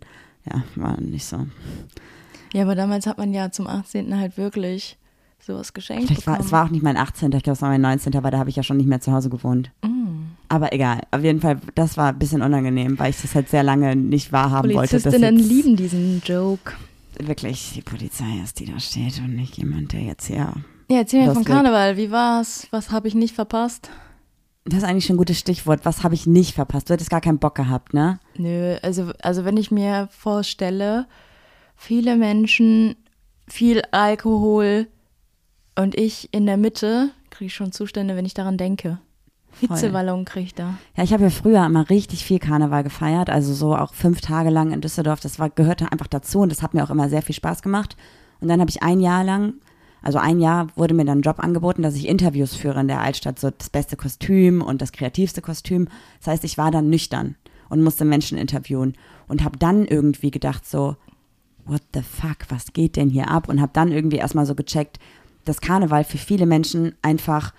Ja, 0.50 0.62
war 0.76 1.00
nicht 1.00 1.26
so. 1.26 1.46
Ja, 2.52 2.62
aber 2.62 2.74
damals 2.74 3.06
hat 3.06 3.18
man 3.18 3.34
ja 3.34 3.50
zum 3.50 3.66
18. 3.66 4.18
halt 4.18 4.38
wirklich 4.38 4.96
sowas 5.40 5.72
geschenkt 5.72 6.08
Vielleicht 6.08 6.26
war, 6.26 6.40
es 6.40 6.52
war 6.52 6.66
auch 6.66 6.70
nicht 6.70 6.82
mein 6.82 6.96
18. 6.96 7.32
Ich 7.32 7.42
glaube, 7.42 7.54
es 7.54 7.62
war 7.62 7.70
mein 7.70 7.80
19. 7.80 8.12
weil 8.22 8.30
da 8.30 8.38
habe 8.38 8.50
ich 8.50 8.56
ja 8.56 8.62
schon 8.62 8.76
nicht 8.76 8.88
mehr 8.88 9.00
zu 9.00 9.12
Hause 9.12 9.30
gewohnt. 9.30 9.70
Mm. 9.82 9.98
Aber 10.48 10.72
egal, 10.72 11.02
auf 11.10 11.22
jeden 11.22 11.40
Fall, 11.40 11.58
das 11.74 11.96
war 11.96 12.08
ein 12.08 12.18
bisschen 12.18 12.42
unangenehm, 12.42 12.98
weil 12.98 13.10
ich 13.10 13.20
das 13.20 13.34
halt 13.34 13.48
sehr 13.48 13.62
lange 13.62 13.96
nicht 13.96 14.32
wahrhaben 14.32 14.72
wollte. 14.74 14.98
Polizistinnen 14.98 15.36
lieben 15.36 15.76
diesen 15.76 16.22
Joke. 16.24 16.72
Wirklich 17.18 17.72
die 17.74 17.82
Polizei 17.82 18.40
ist, 18.42 18.60
die 18.60 18.66
da 18.66 18.78
steht 18.78 19.18
und 19.18 19.34
nicht 19.34 19.56
jemand, 19.56 19.92
der 19.92 20.00
jetzt 20.00 20.26
hier. 20.26 20.52
Ja, 20.90 20.98
erzähl 20.98 21.26
mir 21.26 21.34
vom. 21.34 21.44
Karneval. 21.44 21.96
Wie 21.96 22.10
war's? 22.10 22.66
Was 22.70 22.90
habe 22.90 23.08
ich 23.08 23.14
nicht 23.14 23.34
verpasst? 23.34 23.90
Das 24.64 24.78
ist 24.78 24.84
eigentlich 24.84 25.06
schon 25.06 25.14
ein 25.14 25.18
gutes 25.18 25.38
Stichwort. 25.38 25.80
Was 25.84 26.04
habe 26.04 26.14
ich 26.14 26.26
nicht 26.26 26.54
verpasst? 26.54 26.88
Du 26.88 26.94
hättest 26.94 27.10
gar 27.10 27.20
keinen 27.20 27.38
Bock 27.38 27.54
gehabt, 27.54 27.94
ne? 27.94 28.20
Nö, 28.36 28.76
also, 28.82 29.12
also 29.22 29.44
wenn 29.44 29.56
ich 29.56 29.70
mir 29.70 30.08
vorstelle, 30.10 31.06
viele 31.74 32.16
Menschen, 32.16 32.96
viel 33.46 33.82
Alkohol 33.92 34.88
und 35.74 35.94
ich 35.94 36.32
in 36.32 36.44
der 36.44 36.58
Mitte, 36.58 37.10
kriege 37.30 37.46
ich 37.46 37.54
schon 37.54 37.72
Zustände, 37.72 38.16
wenn 38.16 38.26
ich 38.26 38.34
daran 38.34 38.58
denke. 38.58 38.98
Hitzewallung 39.60 40.28
ich 40.36 40.54
da. 40.54 40.74
Ja, 40.96 41.04
ich 41.04 41.12
habe 41.12 41.24
ja 41.24 41.30
früher 41.30 41.64
immer 41.64 41.88
richtig 41.90 42.24
viel 42.24 42.38
Karneval 42.38 42.84
gefeiert, 42.84 43.30
also 43.30 43.52
so 43.52 43.74
auch 43.74 43.94
fünf 43.94 44.20
Tage 44.20 44.50
lang 44.50 44.72
in 44.72 44.80
Düsseldorf. 44.80 45.20
Das 45.20 45.38
war, 45.38 45.50
gehörte 45.50 45.90
einfach 45.90 46.06
dazu 46.06 46.40
und 46.40 46.50
das 46.50 46.62
hat 46.62 46.74
mir 46.74 46.84
auch 46.84 46.90
immer 46.90 47.08
sehr 47.08 47.22
viel 47.22 47.34
Spaß 47.34 47.62
gemacht. 47.62 47.96
Und 48.40 48.48
dann 48.48 48.60
habe 48.60 48.70
ich 48.70 48.82
ein 48.82 49.00
Jahr 49.00 49.24
lang, 49.24 49.54
also 50.02 50.18
ein 50.18 50.40
Jahr 50.40 50.68
wurde 50.76 50.94
mir 50.94 51.04
dann 51.04 51.18
ein 51.18 51.22
Job 51.22 51.40
angeboten, 51.40 51.82
dass 51.82 51.96
ich 51.96 52.08
Interviews 52.08 52.54
führe 52.54 52.80
in 52.80 52.88
der 52.88 53.00
Altstadt, 53.00 53.38
so 53.38 53.50
das 53.50 53.70
beste 53.70 53.96
Kostüm 53.96 54.62
und 54.62 54.80
das 54.80 54.92
kreativste 54.92 55.42
Kostüm. 55.42 55.88
Das 56.20 56.28
heißt, 56.28 56.44
ich 56.44 56.58
war 56.58 56.70
dann 56.70 56.88
nüchtern 56.88 57.34
und 57.68 57.82
musste 57.82 58.04
Menschen 58.04 58.38
interviewen 58.38 58.94
und 59.26 59.44
habe 59.44 59.58
dann 59.58 59.84
irgendwie 59.86 60.30
gedacht 60.30 60.66
so, 60.66 60.96
what 61.66 61.82
the 61.94 62.02
fuck, 62.02 62.46
was 62.48 62.72
geht 62.72 62.96
denn 62.96 63.10
hier 63.10 63.30
ab? 63.30 63.48
Und 63.48 63.60
habe 63.60 63.72
dann 63.74 63.92
irgendwie 63.92 64.16
erstmal 64.16 64.46
so 64.46 64.54
gecheckt, 64.54 64.98
dass 65.44 65.60
Karneval 65.60 66.04
für 66.04 66.18
viele 66.18 66.46
Menschen 66.46 66.94
einfach 67.02 67.52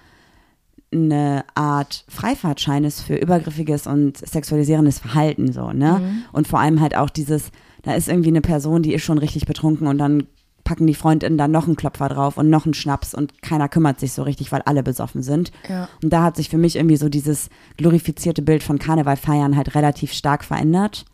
eine 0.91 1.46
Art 1.55 2.03
Freifahrtschein 2.08 2.84
ist 2.84 3.01
für 3.01 3.15
übergriffiges 3.15 3.88
und 3.88 4.17
sexualisierendes 4.17 5.00
Verhalten 5.00 5.51
so, 5.51 5.72
ne? 5.72 6.01
Und 6.31 6.48
vor 6.48 6.60
allem 6.60 6.81
halt 6.81 6.95
auch 6.95 7.10
dieses, 7.10 7.52
da 7.84 7.93
ist 7.93 8.08
irgendwie 8.08 8.30
eine 8.30 8.41
Person, 8.41 8.82
die 8.82 8.93
ist 8.93 9.04
schon 9.04 9.19
richtig 9.19 9.45
betrunken 9.45 9.88
und 9.88 9.97
dann 9.99 10.23
packen 10.69 10.86
die 10.86 10.93
Freundinnen 10.93 11.36
da 11.36 11.47
noch 11.47 11.65
einen 11.65 11.75
Klopfer 11.75 12.10
drauf 12.10 12.38
und 12.38 12.47
noch 12.51 12.65
einen 12.65 12.75
Schnaps 12.75 13.15
und 13.15 13.41
keiner 13.41 13.67
kümmert 13.67 13.99
sich 13.99 14.13
so 14.13 14.21
richtig, 14.21 14.51
weil 14.51 14.62
alle 14.62 14.84
besoffen 14.84 15.23
sind. 15.23 15.51
Ja. 15.67 15.89
Und 16.03 16.13
da 16.13 16.21
hat 16.21 16.36
sich 16.36 16.47
für 16.47 16.60
mich 16.60 16.75
irgendwie 16.75 16.95
so 16.95 17.10
dieses 17.10 17.49
glorifizierte 17.77 18.43
Bild 18.43 18.62
von 18.62 18.77
Karneval 18.77 19.17
feiern 19.17 19.58
halt 19.58 19.73
relativ 19.73 20.13
stark 20.13 20.45
verändert, 20.45 21.05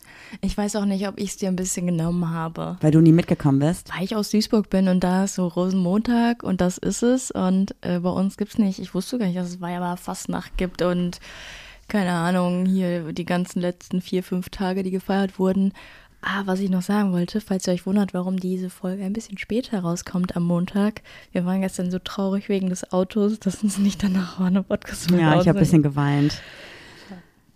Ich 0.42 0.58
weiß 0.58 0.76
auch 0.76 0.84
nicht, 0.84 1.08
ob 1.08 1.18
ich 1.18 1.30
es 1.30 1.36
dir 1.38 1.48
ein 1.48 1.56
bisschen 1.56 1.86
genommen 1.86 2.28
habe. 2.28 2.76
weil 2.82 2.90
du 2.90 3.00
nie 3.00 3.12
mitgekommen 3.12 3.60
bist. 3.60 3.90
Weil 3.96 4.04
ich 4.04 4.14
aus 4.14 4.28
Duisburg 4.28 4.68
bin 4.68 4.88
und 4.88 5.02
da 5.02 5.24
ist 5.24 5.36
so 5.36 5.46
Rosenmontag 5.46 6.42
und 6.42 6.60
das 6.60 6.76
ist 6.76 7.02
es. 7.02 7.30
Und 7.30 7.74
äh, 7.80 8.00
bei 8.00 8.10
uns 8.10 8.36
gibt's 8.36 8.58
nicht. 8.58 8.78
Ich 8.78 8.92
wusste 8.92 9.18
gar 9.18 9.24
nicht, 9.24 9.38
dass 9.38 9.48
es 9.48 9.62
Weiber 9.62 9.96
Fastnacht 9.96 10.58
gibt 10.58 10.82
und 10.82 11.18
keine 11.88 12.12
Ahnung, 12.12 12.66
hier 12.66 13.12
die 13.12 13.24
ganzen 13.24 13.60
letzten 13.60 14.02
vier, 14.02 14.22
fünf 14.22 14.50
Tage, 14.50 14.82
die 14.82 14.90
gefeiert 14.90 15.38
wurden. 15.38 15.72
Ah, 16.28 16.42
was 16.44 16.58
ich 16.58 16.70
noch 16.70 16.82
sagen 16.82 17.12
wollte, 17.12 17.40
falls 17.40 17.68
ihr 17.68 17.72
euch 17.72 17.86
wundert, 17.86 18.12
warum 18.12 18.40
diese 18.40 18.68
Folge 18.68 19.04
ein 19.04 19.12
bisschen 19.12 19.38
später 19.38 19.78
rauskommt 19.78 20.34
am 20.34 20.42
Montag. 20.42 21.02
Wir 21.30 21.44
waren 21.44 21.60
gestern 21.60 21.92
so 21.92 22.00
traurig 22.00 22.48
wegen 22.48 22.68
des 22.68 22.92
Autos, 22.92 23.38
dass 23.38 23.62
uns 23.62 23.78
nicht 23.78 24.02
danach 24.02 24.40
war 24.40 24.48
eine 24.48 24.64
podcast 24.64 25.08
Ja, 25.12 25.40
ich 25.40 25.46
habe 25.46 25.58
ein 25.58 25.62
bisschen 25.62 25.84
geweint. 25.84 26.42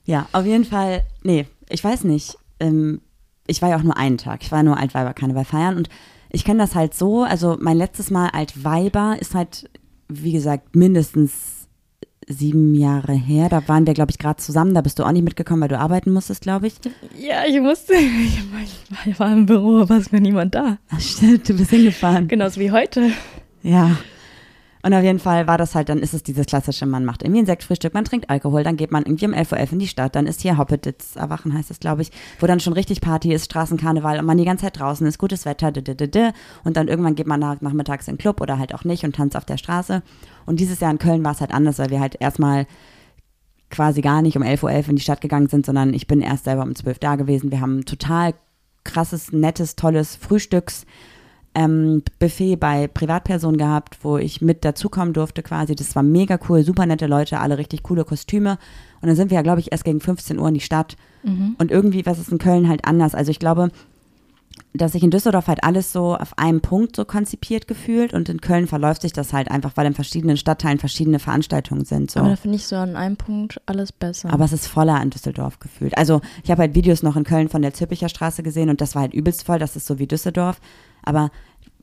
Ja, 0.05 0.29
auf 0.31 0.47
jeden 0.47 0.65
Fall, 0.65 1.03
nee, 1.25 1.49
ich 1.69 1.83
weiß 1.83 2.05
nicht. 2.05 2.39
Ähm, 2.61 3.01
ich 3.49 3.61
war 3.61 3.71
ja 3.71 3.77
auch 3.77 3.83
nur 3.83 3.97
einen 3.97 4.19
Tag. 4.19 4.45
Ich 4.45 4.53
war 4.53 4.63
nur 4.63 4.77
Altweiber-Karneval 4.77 5.45
feiern 5.45 5.77
und 5.77 5.89
ich 6.31 6.45
kenne 6.45 6.61
das 6.61 6.77
halt 6.77 6.95
so. 6.95 7.25
Also 7.25 7.57
mein 7.61 7.77
letztes 7.77 8.13
Mal 8.13 8.29
Altweiber 8.29 9.17
ist 9.19 9.35
halt, 9.35 9.69
wie 10.07 10.31
gesagt, 10.31 10.77
mindestens 10.77 11.60
sieben 12.31 12.75
Jahre 12.75 13.13
her. 13.13 13.49
Da 13.49 13.67
waren 13.69 13.87
wir, 13.87 13.95
glaube 13.95 14.11
ich, 14.11 14.19
gerade 14.19 14.41
zusammen. 14.41 14.75
Da 14.75 14.81
bist 14.81 14.99
du 14.99 15.05
auch 15.05 15.13
nicht 15.13 15.25
mitgekommen, 15.25 15.63
weil 15.63 15.69
du 15.69 15.79
arbeiten 15.79 16.13
musstest, 16.13 16.43
glaube 16.43 16.69
ich. 16.69 16.75
Ja, 17.19 17.45
ich 17.47 17.61
musste. 17.61 17.95
Ich 19.07 19.19
war 19.19 19.33
im 19.33 19.47
Büro, 19.47 19.81
aber 19.81 19.97
es 19.97 20.13
war 20.13 20.21
niemand 20.21 20.55
da. 20.55 20.79
Ach, 20.91 21.01
stimmt, 21.01 21.49
du 21.49 21.55
bist 21.55 21.71
hingefahren. 21.71 22.29
Genauso 22.29 22.61
wie 22.61 22.71
heute. 22.71 23.11
Ja. 23.63 23.97
Und 24.83 24.95
auf 24.95 25.03
jeden 25.03 25.19
Fall 25.19 25.47
war 25.47 25.59
das 25.59 25.75
halt, 25.75 25.89
dann 25.89 25.99
ist 25.99 26.15
es 26.15 26.23
dieses 26.23 26.47
klassische, 26.47 26.87
man 26.87 27.05
macht 27.05 27.23
irgendwie 27.23 27.43
ein 27.43 27.47
Sektfrühstück, 27.47 27.93
man 27.93 28.05
trinkt 28.05 28.31
Alkohol, 28.31 28.63
dann 28.63 28.77
geht 28.77 28.91
man 28.91 29.05
irgendwie 29.05 29.27
um 29.27 29.35
11.11 29.35 29.53
Uhr 29.53 29.73
in 29.73 29.79
die 29.79 29.89
Stadt, 29.89 30.17
dann 30.17 30.27
ist 30.27 30.41
hier 30.41 30.57
Hoppetitz, 30.57 31.17
Erwachen 31.17 31.53
heißt 31.53 31.71
es, 31.71 31.81
glaube 31.81 32.03
ich, 32.03 32.11
wo 32.39 32.47
dann 32.47 32.61
schon 32.61 32.73
richtig 32.73 33.01
Party 33.01 33.33
ist, 33.33 33.45
Straßenkarneval 33.45 34.19
und 34.19 34.25
man 34.25 34.39
die 34.39 34.45
ganze 34.45 34.65
Zeit 34.65 34.79
draußen 34.79 35.07
ist, 35.07 35.19
gutes 35.19 35.45
Wetter, 35.45 35.71
d 35.71 35.81
-d 35.81 35.95
-d 35.95 36.07
-d, 36.11 36.33
und 36.65 36.77
dann 36.77 36.89
irgendwann 36.89 37.15
geht 37.15 37.27
man 37.27 37.41
nach, 37.41 37.61
nachmittags 37.61 38.09
in 38.09 38.15
den 38.15 38.19
Club 38.19 38.41
oder 38.41 38.59
halt 38.59 38.75
auch 38.75 38.85
nicht 38.85 39.05
und 39.05 39.15
tanzt 39.15 39.37
auf 39.37 39.45
der 39.45 39.59
Straße. 39.59 40.03
Und 40.47 40.61
dieses 40.61 40.81
Jahr 40.81 40.91
in 40.91 40.99
Köln 40.99 41.25
war 41.25 41.33
es 41.33 41.41
halt 41.41 41.53
anders, 41.53 41.79
weil 41.79 41.91
wir 41.91 42.01
halt 42.01 42.17
erstmal 42.19 42.67
quasi 43.71 44.01
gar 44.01 44.23
nicht 44.23 44.37
um 44.37 44.43
11.11 44.43 44.65
Uhr 44.65 44.89
in 44.91 44.97
die 44.97 45.03
Stadt 45.03 45.21
gegangen 45.21 45.49
sind, 45.49 45.67
sondern 45.67 45.95
ich 45.95 46.07
bin 46.07 46.21
erst 46.21 46.45
selber 46.45 46.63
um 46.63 46.75
12 46.75 46.99
da 46.99 47.17
gewesen. 47.17 47.51
Wir 47.51 47.61
haben 47.61 47.85
total 47.85 48.35
krasses, 48.85 49.33
nettes, 49.33 49.77
tolles 49.77 50.17
Frühstücks 50.17 50.87
ähm, 51.55 52.03
Buffet 52.19 52.57
bei 52.57 52.87
Privatpersonen 52.87 53.59
gehabt, 53.59 53.99
wo 54.03 54.19
ich 54.19 54.41
mit 54.41 54.65
dazukommen 54.65 55.13
durfte 55.13 55.43
quasi. 55.43 55.75
Das 55.75 55.97
war 55.97 56.03
mega 56.03 56.39
cool, 56.49 56.63
super 56.63 56.87
nette 56.87 57.07
Leute, 57.07 57.41
alle 57.41 57.59
richtig 57.59 57.83
coole 57.83 58.05
Kostüme. 58.05 58.59
Und 59.01 59.09
dann 59.09 59.17
sind 59.17 59.31
wir 59.31 59.37
ja, 59.37 59.43
glaube 59.43 59.61
ich, 59.61 59.73
erst 59.73 59.85
gegen 59.85 60.01
15 60.01 60.39
Uhr 60.39 60.49
in 60.49 60.55
die 60.55 60.61
Stadt. 60.61 60.97
Und 61.59 61.71
irgendwie, 61.71 62.07
was 62.07 62.19
ist 62.19 62.33
in 62.33 62.39
Köln 62.39 62.69
halt 62.69 62.87
anders? 62.87 63.15
Also 63.15 63.31
ich 63.31 63.39
glaube, 63.39 63.71
dass 64.73 64.93
sich 64.93 65.03
in 65.03 65.11
Düsseldorf 65.11 65.49
halt 65.49 65.65
alles 65.65 65.93
so 65.93 66.15
auf 66.15 66.39
einem 66.39 66.61
Punkt 66.61 66.95
so 66.95 67.05
konzipiert 67.05 67.67
gefühlt 67.67 68.15
und 68.15 68.29
in 68.29 68.41
Köln 68.41 68.67
verläuft 68.67 69.03
sich 69.03 69.13
das 69.13 69.33
halt 69.33 69.51
einfach, 69.51 69.73
weil 69.75 69.87
in 69.87 69.95
verschiedenen 69.95 70.37
Stadtteilen 70.37 70.79
verschiedene 70.79 71.19
Veranstaltungen 71.19 71.85
sind. 71.85 72.11
So. 72.11 72.21
Aber 72.21 72.31
da 72.31 72.37
finde 72.37 72.57
ich 72.57 72.67
so 72.67 72.77
an 72.77 72.95
einem 72.95 73.17
Punkt 73.17 73.61
alles 73.67 73.91
besser. 73.91 74.33
Aber 74.33 74.45
es 74.45 74.53
ist 74.53 74.67
voller 74.67 75.03
in 75.03 75.11
Düsseldorf 75.11 75.59
gefühlt. 75.59 75.99
Also 75.99 76.21
ich 76.45 76.51
habe 76.51 76.63
halt 76.63 76.75
Videos 76.75 77.03
noch 77.03 77.17
in 77.17 77.25
Köln 77.25 77.49
von 77.49 77.63
der 77.63 77.75
Zülpicher 77.75 78.09
Straße 78.09 78.43
gesehen 78.43 78.71
und 78.71 78.81
das 78.81 78.95
war 78.95 79.03
halt 79.03 79.15
übelst 79.15 79.45
voll, 79.45 79.59
das 79.59 79.77
ist 79.77 79.87
so 79.87 79.99
wie 79.99 80.07
Düsseldorf. 80.07 80.61
Aber 81.03 81.31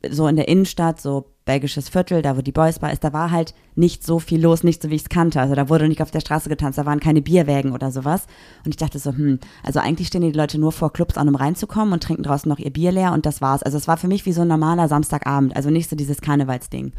so 0.10 0.28
in 0.28 0.36
der 0.36 0.48
Innenstadt, 0.48 1.02
so 1.02 1.32
belgisches 1.46 1.90
Viertel, 1.90 2.22
da 2.22 2.38
wo 2.38 2.42
die 2.42 2.52
Boys 2.52 2.80
Bar 2.80 2.92
ist, 2.92 3.04
da 3.04 3.14
war 3.14 3.32
halt 3.32 3.54
nicht 3.76 4.06
so 4.06 4.20
viel 4.20 4.42
los, 4.42 4.64
nicht 4.64 4.82
so 4.82 4.90
wie 4.90 4.96
ich 4.96 5.04
es 5.04 5.10
kannte. 5.10 5.42
Also 5.42 5.56
da 5.56 5.70
wurde 5.70 5.88
nicht 5.88 6.02
auf 6.02 6.12
der 6.12 6.20
Straße 6.20 6.50
getanzt, 6.50 6.78
da 6.78 6.86
waren 6.86 7.00
keine 7.00 7.22
Bierwägen 7.22 7.72
oder 7.72 7.92
sowas. 7.92 8.28
Und 8.66 8.72
ich 8.72 8.78
dachte 8.78 9.00
so, 9.00 9.12
hm, 9.12 9.40
also 9.64 9.80
eigentlich 9.80 10.10
stehen 10.10 10.22
die 10.22 10.32
Leute 10.32 10.60
nur 10.60 10.72
vor 10.72 10.94
Clubs 10.94 11.18
an, 11.18 11.30
um 11.30 11.36
reinzukommen 11.36 11.94
und 11.94 12.04
trinken 12.04 12.24
draußen 12.24 12.48
noch 12.50 12.60
ihr 12.60 12.72
Bier 12.72 12.92
leer 12.92 13.14
und 13.14 13.26
das 13.26 13.42
war's. 13.42 13.64
Also 13.64 13.78
es 13.78 13.88
war 13.88 13.98
für 13.98 14.08
mich 14.08 14.26
wie 14.26 14.34
so 14.34 14.42
ein 14.42 14.48
normaler 14.48 14.88
Samstagabend, 14.88 15.56
also 15.56 15.70
nicht 15.70 15.90
so 15.90 15.96
dieses 15.96 16.22
Karnevalsding. 16.22 16.92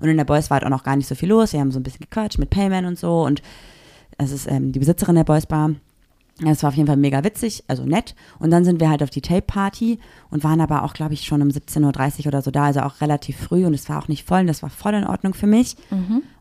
Und 0.00 0.08
in 0.08 0.16
der 0.16 0.24
Boys 0.24 0.50
war 0.50 0.56
halt 0.56 0.64
auch 0.64 0.70
noch 0.70 0.84
gar 0.84 0.96
nicht 0.96 1.08
so 1.08 1.14
viel 1.14 1.28
los. 1.28 1.52
Wir 1.52 1.60
haben 1.60 1.72
so 1.72 1.78
ein 1.78 1.82
bisschen 1.82 2.00
gequatscht 2.00 2.38
mit 2.38 2.50
Payman 2.50 2.86
und 2.86 2.98
so 2.98 3.22
und 3.22 3.42
es 4.16 4.32
ist 4.32 4.50
ähm, 4.50 4.72
die 4.72 4.78
Besitzerin 4.78 5.14
der 5.14 5.24
Boys 5.24 5.46
Bar. 5.46 5.72
Es 6.46 6.62
war 6.62 6.68
auf 6.68 6.74
jeden 6.74 6.86
Fall 6.86 6.96
mega 6.96 7.22
witzig, 7.22 7.64
also 7.68 7.84
nett. 7.84 8.14
Und 8.38 8.50
dann 8.50 8.64
sind 8.64 8.80
wir 8.80 8.88
halt 8.88 9.02
auf 9.02 9.10
die 9.10 9.20
Tape-Party 9.20 9.98
und 10.30 10.42
waren 10.42 10.60
aber 10.60 10.84
auch, 10.84 10.94
glaube 10.94 11.12
ich, 11.14 11.24
schon 11.26 11.42
um 11.42 11.48
17.30 11.48 12.20
Uhr 12.20 12.26
oder 12.28 12.40
so 12.42 12.50
da, 12.50 12.64
also 12.64 12.80
auch 12.80 13.00
relativ 13.02 13.36
früh 13.36 13.66
und 13.66 13.74
es 13.74 13.88
war 13.88 14.02
auch 14.02 14.08
nicht 14.08 14.26
voll 14.26 14.40
und 14.40 14.46
das 14.46 14.62
war 14.62 14.70
voll 14.70 14.94
in 14.94 15.06
Ordnung 15.06 15.34
für 15.34 15.46
mich. 15.46 15.76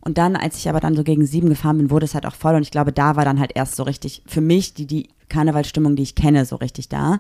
Und 0.01 0.17
dann, 0.17 0.35
als 0.38 0.57
ich 0.57 0.69
aber 0.69 0.79
dann 0.79 0.95
so 0.95 1.03
gegen 1.03 1.25
sieben 1.25 1.49
gefahren 1.49 1.77
bin, 1.77 1.89
wurde 1.91 2.05
es 2.05 2.13
halt 2.13 2.25
auch 2.25 2.35
voll 2.35 2.55
und 2.55 2.62
ich 2.62 2.71
glaube, 2.71 2.93
da 2.93 3.15
war 3.17 3.25
dann 3.25 3.39
halt 3.39 3.51
erst 3.55 3.75
so 3.75 3.83
richtig 3.83 4.23
für 4.25 4.41
mich 4.41 4.73
die, 4.73 4.85
die 4.88 5.09
Karnevalsstimmung, 5.27 5.95
die 5.95 6.03
ich 6.03 6.15
kenne, 6.15 6.45
so 6.45 6.55
richtig 6.55 6.88
da. 6.89 7.19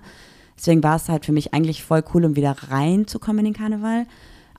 Deswegen 0.57 0.81
war 0.81 0.95
es 0.95 1.09
halt 1.09 1.25
für 1.25 1.31
mich 1.31 1.53
eigentlich 1.53 1.83
voll 1.83 2.03
cool, 2.13 2.25
um 2.25 2.35
wieder 2.35 2.55
reinzukommen 2.69 3.39
in 3.45 3.53
den 3.53 3.59
Karneval. 3.61 4.05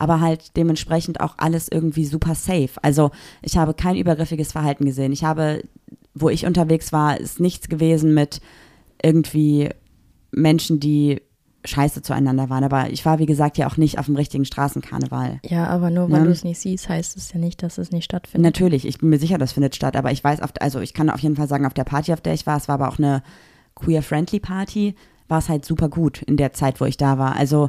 aber 0.01 0.21
halt 0.21 0.57
dementsprechend 0.57 1.21
auch 1.21 1.35
alles 1.37 1.69
irgendwie 1.69 2.07
super 2.07 2.35
safe. 2.35 2.71
Also 2.83 3.11
ich 3.43 3.59
habe 3.59 3.75
kein 3.75 3.97
übergriffiges 3.97 4.51
Verhalten 4.53 4.87
gesehen. 4.87 5.13
Ich 5.13 5.25
habe, 5.25 5.63
wo 6.15 6.29
ich 6.29 6.47
unterwegs 6.47 6.93
war, 6.93 7.19
ist 7.19 7.41
nichts 7.41 7.69
gewesen 7.69 8.15
mit 8.15 8.41
irgendwie 9.03 9.71
Menschen, 10.33 10.81
die 10.81 11.21
scheiße 11.65 12.01
zueinander 12.03 12.49
waren. 12.49 12.65
Aber 12.65 12.91
ich 12.91 13.05
war, 13.05 13.19
wie 13.19 13.27
gesagt, 13.27 13.59
ja 13.59 13.67
auch 13.67 13.77
nicht 13.77 13.99
auf 13.99 14.07
dem 14.07 14.17
richtigen 14.17 14.45
Straßenkarneval. 14.47 15.41
Ja, 15.45 15.67
aber 15.67 15.91
nur 15.91 16.11
weil 16.11 16.21
Ne? 16.21 16.27
du 16.27 16.33
es 16.33 16.43
nicht 16.45 16.59
siehst, 16.59 16.89
heißt 16.89 17.17
es 17.17 17.33
ja 17.33 17.39
nicht, 17.39 17.63
dass 17.63 17.77
es 17.79 17.91
nicht 17.93 18.05
stattfindet. 18.05 18.45
Natürlich, 18.55 18.87
ich 18.87 18.99
bin 18.99 19.11
mir 19.11 19.19
sicher, 19.19 19.37
das 19.39 19.53
findet 19.53 19.75
statt, 19.77 19.95
aber 19.97 20.11
ich 20.11 20.25
weiß, 20.25 20.41
auf, 20.41 20.51
also 20.61 20.81
ich 20.81 20.95
kann 20.95 21.11
auf 21.11 21.21
jeden 21.21 21.37
Fall 21.37 21.49
sagen, 21.49 21.67
auf 21.67 21.75
der 21.75 21.85
Party, 21.85 22.13
auf 22.15 22.21
der 22.23 22.33
ich 22.35 22.47
war, 22.47 22.57
es 22.57 22.67
war 22.69 22.77
aber 22.77 22.89
auch 22.89 22.99
eine 22.99 23.23
queer-friendly 23.75 24.41
Party, 24.41 24.95
war 25.29 25.39
es 25.39 25.49
halt 25.51 25.65
super 25.67 25.89
gut 25.91 26.23
in 26.23 26.37
der 26.39 26.53
Zeit, 26.55 26.81
wo 26.81 26.87
ich 26.87 26.97
da 26.97 27.19
war. 27.19 27.37
Also, 27.37 27.69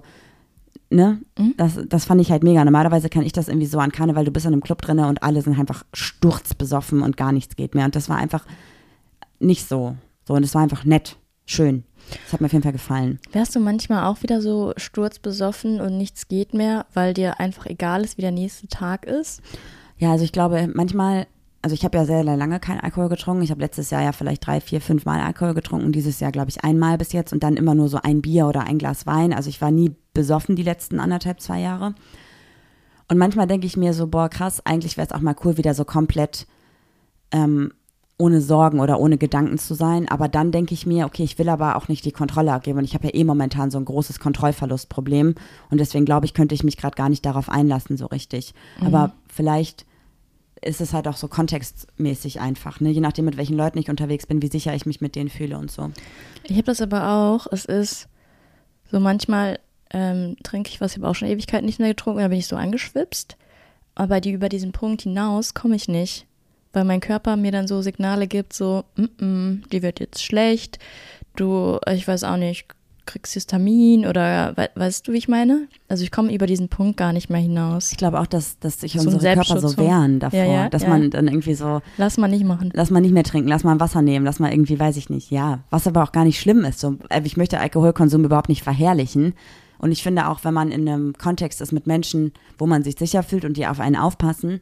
ne, 0.91 1.19
Mhm. 1.39 1.53
das, 1.57 1.79
das 1.87 2.05
fand 2.05 2.21
ich 2.21 2.31
halt 2.31 2.43
mega. 2.43 2.63
Normalerweise 2.63 3.09
kann 3.09 3.23
ich 3.23 3.33
das 3.33 3.47
irgendwie 3.47 3.67
so 3.67 3.79
an 3.79 3.91
Karneval, 3.91 4.25
du 4.25 4.31
bist 4.31 4.45
in 4.45 4.53
einem 4.53 4.61
Club 4.61 4.81
drinne 4.81 5.07
und 5.07 5.23
alle 5.23 5.41
sind 5.41 5.57
einfach 5.59 5.83
sturzbesoffen 5.93 7.01
und 7.01 7.17
gar 7.17 7.31
nichts 7.31 7.55
geht 7.55 7.75
mehr. 7.75 7.85
Und 7.85 7.95
das 7.95 8.09
war 8.09 8.17
einfach 8.17 8.45
nicht 9.39 9.67
so. 9.67 9.95
So, 10.27 10.35
und 10.35 10.43
es 10.43 10.53
war 10.53 10.61
einfach 10.61 10.85
nett, 10.85 11.17
schön. 11.45 11.83
Das 12.23 12.33
hat 12.33 12.41
mir 12.41 12.45
auf 12.47 12.53
jeden 12.53 12.63
Fall 12.63 12.71
gefallen. 12.71 13.19
Wärst 13.31 13.55
du 13.55 13.59
manchmal 13.59 14.05
auch 14.05 14.21
wieder 14.23 14.41
so 14.41 14.73
sturzbesoffen 14.77 15.79
und 15.81 15.97
nichts 15.97 16.27
geht 16.27 16.53
mehr, 16.53 16.85
weil 16.93 17.13
dir 17.13 17.39
einfach 17.39 17.65
egal 17.65 18.03
ist, 18.03 18.17
wie 18.17 18.21
der 18.21 18.31
nächste 18.31 18.67
Tag 18.67 19.05
ist? 19.05 19.41
Ja, 19.97 20.11
also 20.11 20.23
ich 20.23 20.31
glaube, 20.31 20.69
manchmal, 20.73 21.27
also 21.61 21.73
ich 21.75 21.83
habe 21.85 21.97
ja 21.97 22.05
sehr 22.05 22.23
lange 22.23 22.59
keinen 22.59 22.79
Alkohol 22.79 23.09
getrunken. 23.09 23.43
Ich 23.43 23.51
habe 23.51 23.61
letztes 23.61 23.91
Jahr 23.91 24.01
ja 24.01 24.11
vielleicht 24.13 24.45
drei, 24.45 24.61
vier, 24.61 24.81
fünf 24.81 25.05
Mal 25.05 25.21
Alkohol 25.21 25.53
getrunken. 25.53 25.91
Dieses 25.91 26.19
Jahr, 26.19 26.31
glaube 26.31 26.49
ich, 26.49 26.63
einmal 26.63 26.97
bis 26.97 27.11
jetzt 27.13 27.33
und 27.33 27.43
dann 27.43 27.55
immer 27.55 27.75
nur 27.75 27.87
so 27.87 27.99
ein 28.01 28.21
Bier 28.21 28.47
oder 28.47 28.61
ein 28.63 28.77
Glas 28.79 29.05
Wein. 29.05 29.31
Also 29.33 29.49
ich 29.49 29.61
war 29.61 29.69
nie 29.71 29.91
besoffen 30.13 30.55
die 30.55 30.63
letzten 30.63 30.99
anderthalb, 30.99 31.39
zwei 31.41 31.59
Jahre. 31.59 31.95
Und 33.07 33.17
manchmal 33.17 33.47
denke 33.47 33.67
ich 33.67 33.75
mir 33.75 33.93
so, 33.93 34.07
boah, 34.07 34.29
krass, 34.29 34.65
eigentlich 34.65 34.97
wäre 34.97 35.07
es 35.07 35.13
auch 35.13 35.21
mal 35.21 35.35
cool, 35.43 35.57
wieder 35.57 35.73
so 35.73 35.83
komplett 35.83 36.47
ähm, 37.31 37.73
ohne 38.17 38.39
Sorgen 38.39 38.79
oder 38.79 38.99
ohne 38.99 39.17
Gedanken 39.17 39.57
zu 39.57 39.73
sein. 39.73 40.07
Aber 40.07 40.27
dann 40.27 40.51
denke 40.51 40.73
ich 40.73 40.85
mir, 40.85 41.05
okay, 41.05 41.23
ich 41.23 41.37
will 41.39 41.49
aber 41.49 41.75
auch 41.75 41.87
nicht 41.87 42.05
die 42.05 42.11
Kontrolle 42.11 42.53
abgeben. 42.53 42.77
Und 42.77 42.85
ich 42.85 42.93
habe 42.93 43.07
ja 43.07 43.15
eh 43.15 43.23
momentan 43.23 43.71
so 43.71 43.79
ein 43.79 43.85
großes 43.85 44.19
Kontrollverlustproblem. 44.19 45.35
Und 45.69 45.77
deswegen 45.77 46.05
glaube 46.05 46.25
ich, 46.25 46.33
könnte 46.33 46.55
ich 46.55 46.63
mich 46.63 46.77
gerade 46.77 46.95
gar 46.95 47.09
nicht 47.09 47.25
darauf 47.25 47.49
einlassen, 47.49 47.97
so 47.97 48.05
richtig. 48.05 48.53
Aber 48.79 49.13
vielleicht 49.27 49.85
ist 50.61 50.81
es 50.81 50.93
halt 50.93 51.07
auch 51.07 51.17
so 51.17 51.27
kontextmäßig 51.27 52.39
einfach, 52.39 52.79
ne? 52.79 52.91
Je 52.91 53.01
nachdem, 53.01 53.25
mit 53.25 53.37
welchen 53.37 53.57
Leuten 53.57 53.79
ich 53.79 53.89
unterwegs 53.89 54.27
bin, 54.27 54.41
wie 54.43 54.47
sicher 54.47 54.75
ich 54.75 54.85
mich 54.85 55.01
mit 55.01 55.15
denen 55.15 55.29
fühle 55.29 55.57
und 55.57 55.71
so. 55.71 55.89
Ich 56.43 56.51
habe 56.51 56.63
das 56.63 56.81
aber 56.81 57.09
auch. 57.09 57.47
Es 57.51 57.65
ist 57.65 58.07
so 58.91 58.99
manchmal 58.99 59.59
ähm, 59.93 60.35
trinke 60.43 60.69
ich 60.69 60.81
was, 60.81 60.91
ich 60.91 60.97
habe 60.97 61.09
auch 61.09 61.15
schon 61.15 61.27
Ewigkeiten 61.27 61.65
nicht 61.65 61.79
mehr 61.79 61.89
getrunken, 61.89 62.21
da 62.21 62.27
bin 62.27 62.39
ich 62.39 62.47
so 62.47 62.55
angeschwipst. 62.55 63.37
Aber 63.95 64.21
die 64.21 64.31
über 64.31 64.49
diesen 64.49 64.71
Punkt 64.71 65.01
hinaus 65.01 65.53
komme 65.53 65.75
ich 65.75 65.87
nicht, 65.87 66.25
weil 66.73 66.85
mein 66.85 67.01
Körper 67.01 67.35
mir 67.35 67.51
dann 67.51 67.67
so 67.67 67.81
Signale 67.81 68.27
gibt, 68.27 68.53
so, 68.53 68.85
mm 68.95 69.03
-mm, 69.19 69.69
die 69.69 69.81
wird 69.81 69.99
jetzt 69.99 70.23
schlecht, 70.23 70.79
du, 71.35 71.77
ich 71.93 72.07
weiß 72.07 72.23
auch 72.23 72.37
nicht, 72.37 72.67
kriegst 73.05 73.33
Histamin 73.33 74.05
oder 74.05 74.53
we 74.55 74.69
weißt 74.75 75.07
du, 75.07 75.13
wie 75.13 75.17
ich 75.17 75.27
meine? 75.27 75.67
Also 75.89 76.03
ich 76.03 76.11
komme 76.11 76.33
über 76.33 76.45
diesen 76.45 76.69
Punkt 76.69 76.97
gar 76.97 77.13
nicht 77.13 77.29
mehr 77.29 77.41
hinaus. 77.41 77.91
Ich 77.91 77.97
glaube 77.97 78.19
auch, 78.19 78.27
dass, 78.27 78.59
dass 78.59 78.79
sich 78.79 78.93
So 78.93 79.09
unsere 79.09 79.33
Körper 79.35 79.59
so 79.59 79.77
wehren 79.77 80.19
davor, 80.19 80.39
Ja, 80.39 80.45
ja, 80.45 80.69
dass 80.69 80.83
ja. 80.83 80.89
man 80.89 81.09
dann 81.09 81.27
irgendwie 81.27 81.55
so, 81.55 81.81
Lass 81.97 82.17
mal 82.17 82.27
nicht 82.27 82.45
machen. 82.45 82.69
lass 82.73 82.89
mal 82.91 83.01
nicht 83.01 83.13
mehr 83.13 83.23
trinken, 83.23 83.49
lass 83.49 83.63
mal 83.63 83.79
Wasser 83.79 84.01
nehmen, 84.01 84.25
lass 84.25 84.39
mal 84.39 84.51
irgendwie, 84.51 84.79
weiß 84.79 84.97
ich 84.97 85.09
nicht, 85.09 85.31
ja. 85.31 85.59
Was 85.69 85.87
aber 85.87 86.03
auch 86.03 86.11
gar 86.11 86.23
nicht 86.25 86.39
schlimm 86.39 86.63
ist. 86.63 86.79
So, 86.79 86.97
äh, 87.09 87.21
ich 87.23 87.37
möchte 87.37 87.59
Alkoholkonsum 87.59 88.23
überhaupt 88.23 88.49
nicht 88.49 88.63
verherrlichen. 88.63 89.33
Und 89.81 89.91
ich 89.91 90.03
finde 90.03 90.27
auch, 90.27 90.43
wenn 90.43 90.53
man 90.53 90.71
in 90.71 90.87
einem 90.87 91.13
Kontext 91.17 91.59
ist 91.59 91.71
mit 91.71 91.87
Menschen, 91.87 92.33
wo 92.57 92.67
man 92.67 92.83
sich 92.83 92.97
sicher 92.99 93.23
fühlt 93.23 93.45
und 93.45 93.57
die 93.57 93.65
auf 93.65 93.79
einen 93.79 93.95
aufpassen, 93.95 94.61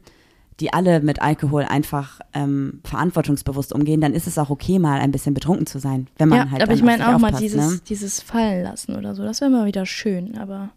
die 0.60 0.72
alle 0.72 1.00
mit 1.00 1.22
Alkohol 1.22 1.64
einfach 1.64 2.20
ähm, 2.34 2.80
verantwortungsbewusst 2.84 3.72
umgehen, 3.72 4.00
dann 4.00 4.14
ist 4.14 4.26
es 4.26 4.38
auch 4.38 4.50
okay, 4.50 4.78
mal 4.78 5.00
ein 5.00 5.10
bisschen 5.10 5.34
betrunken 5.34 5.66
zu 5.66 5.78
sein, 5.78 6.06
wenn 6.18 6.28
man 6.28 6.38
Ja, 6.38 6.50
halt 6.50 6.62
aber 6.62 6.72
ich 6.72 6.82
meine 6.82 7.04
auch 7.06 7.18
mal 7.18 7.28
aufpasst, 7.28 7.42
dieses, 7.42 7.72
Ne? 7.72 7.80
dieses 7.88 8.20
Fallen 8.20 8.64
lassen 8.64 8.96
oder 8.96 9.14
so. 9.14 9.22
Das 9.22 9.40
wäre 9.40 9.50
mal 9.50 9.66
wieder 9.66 9.86
schön, 9.86 10.36
aber 10.38 10.70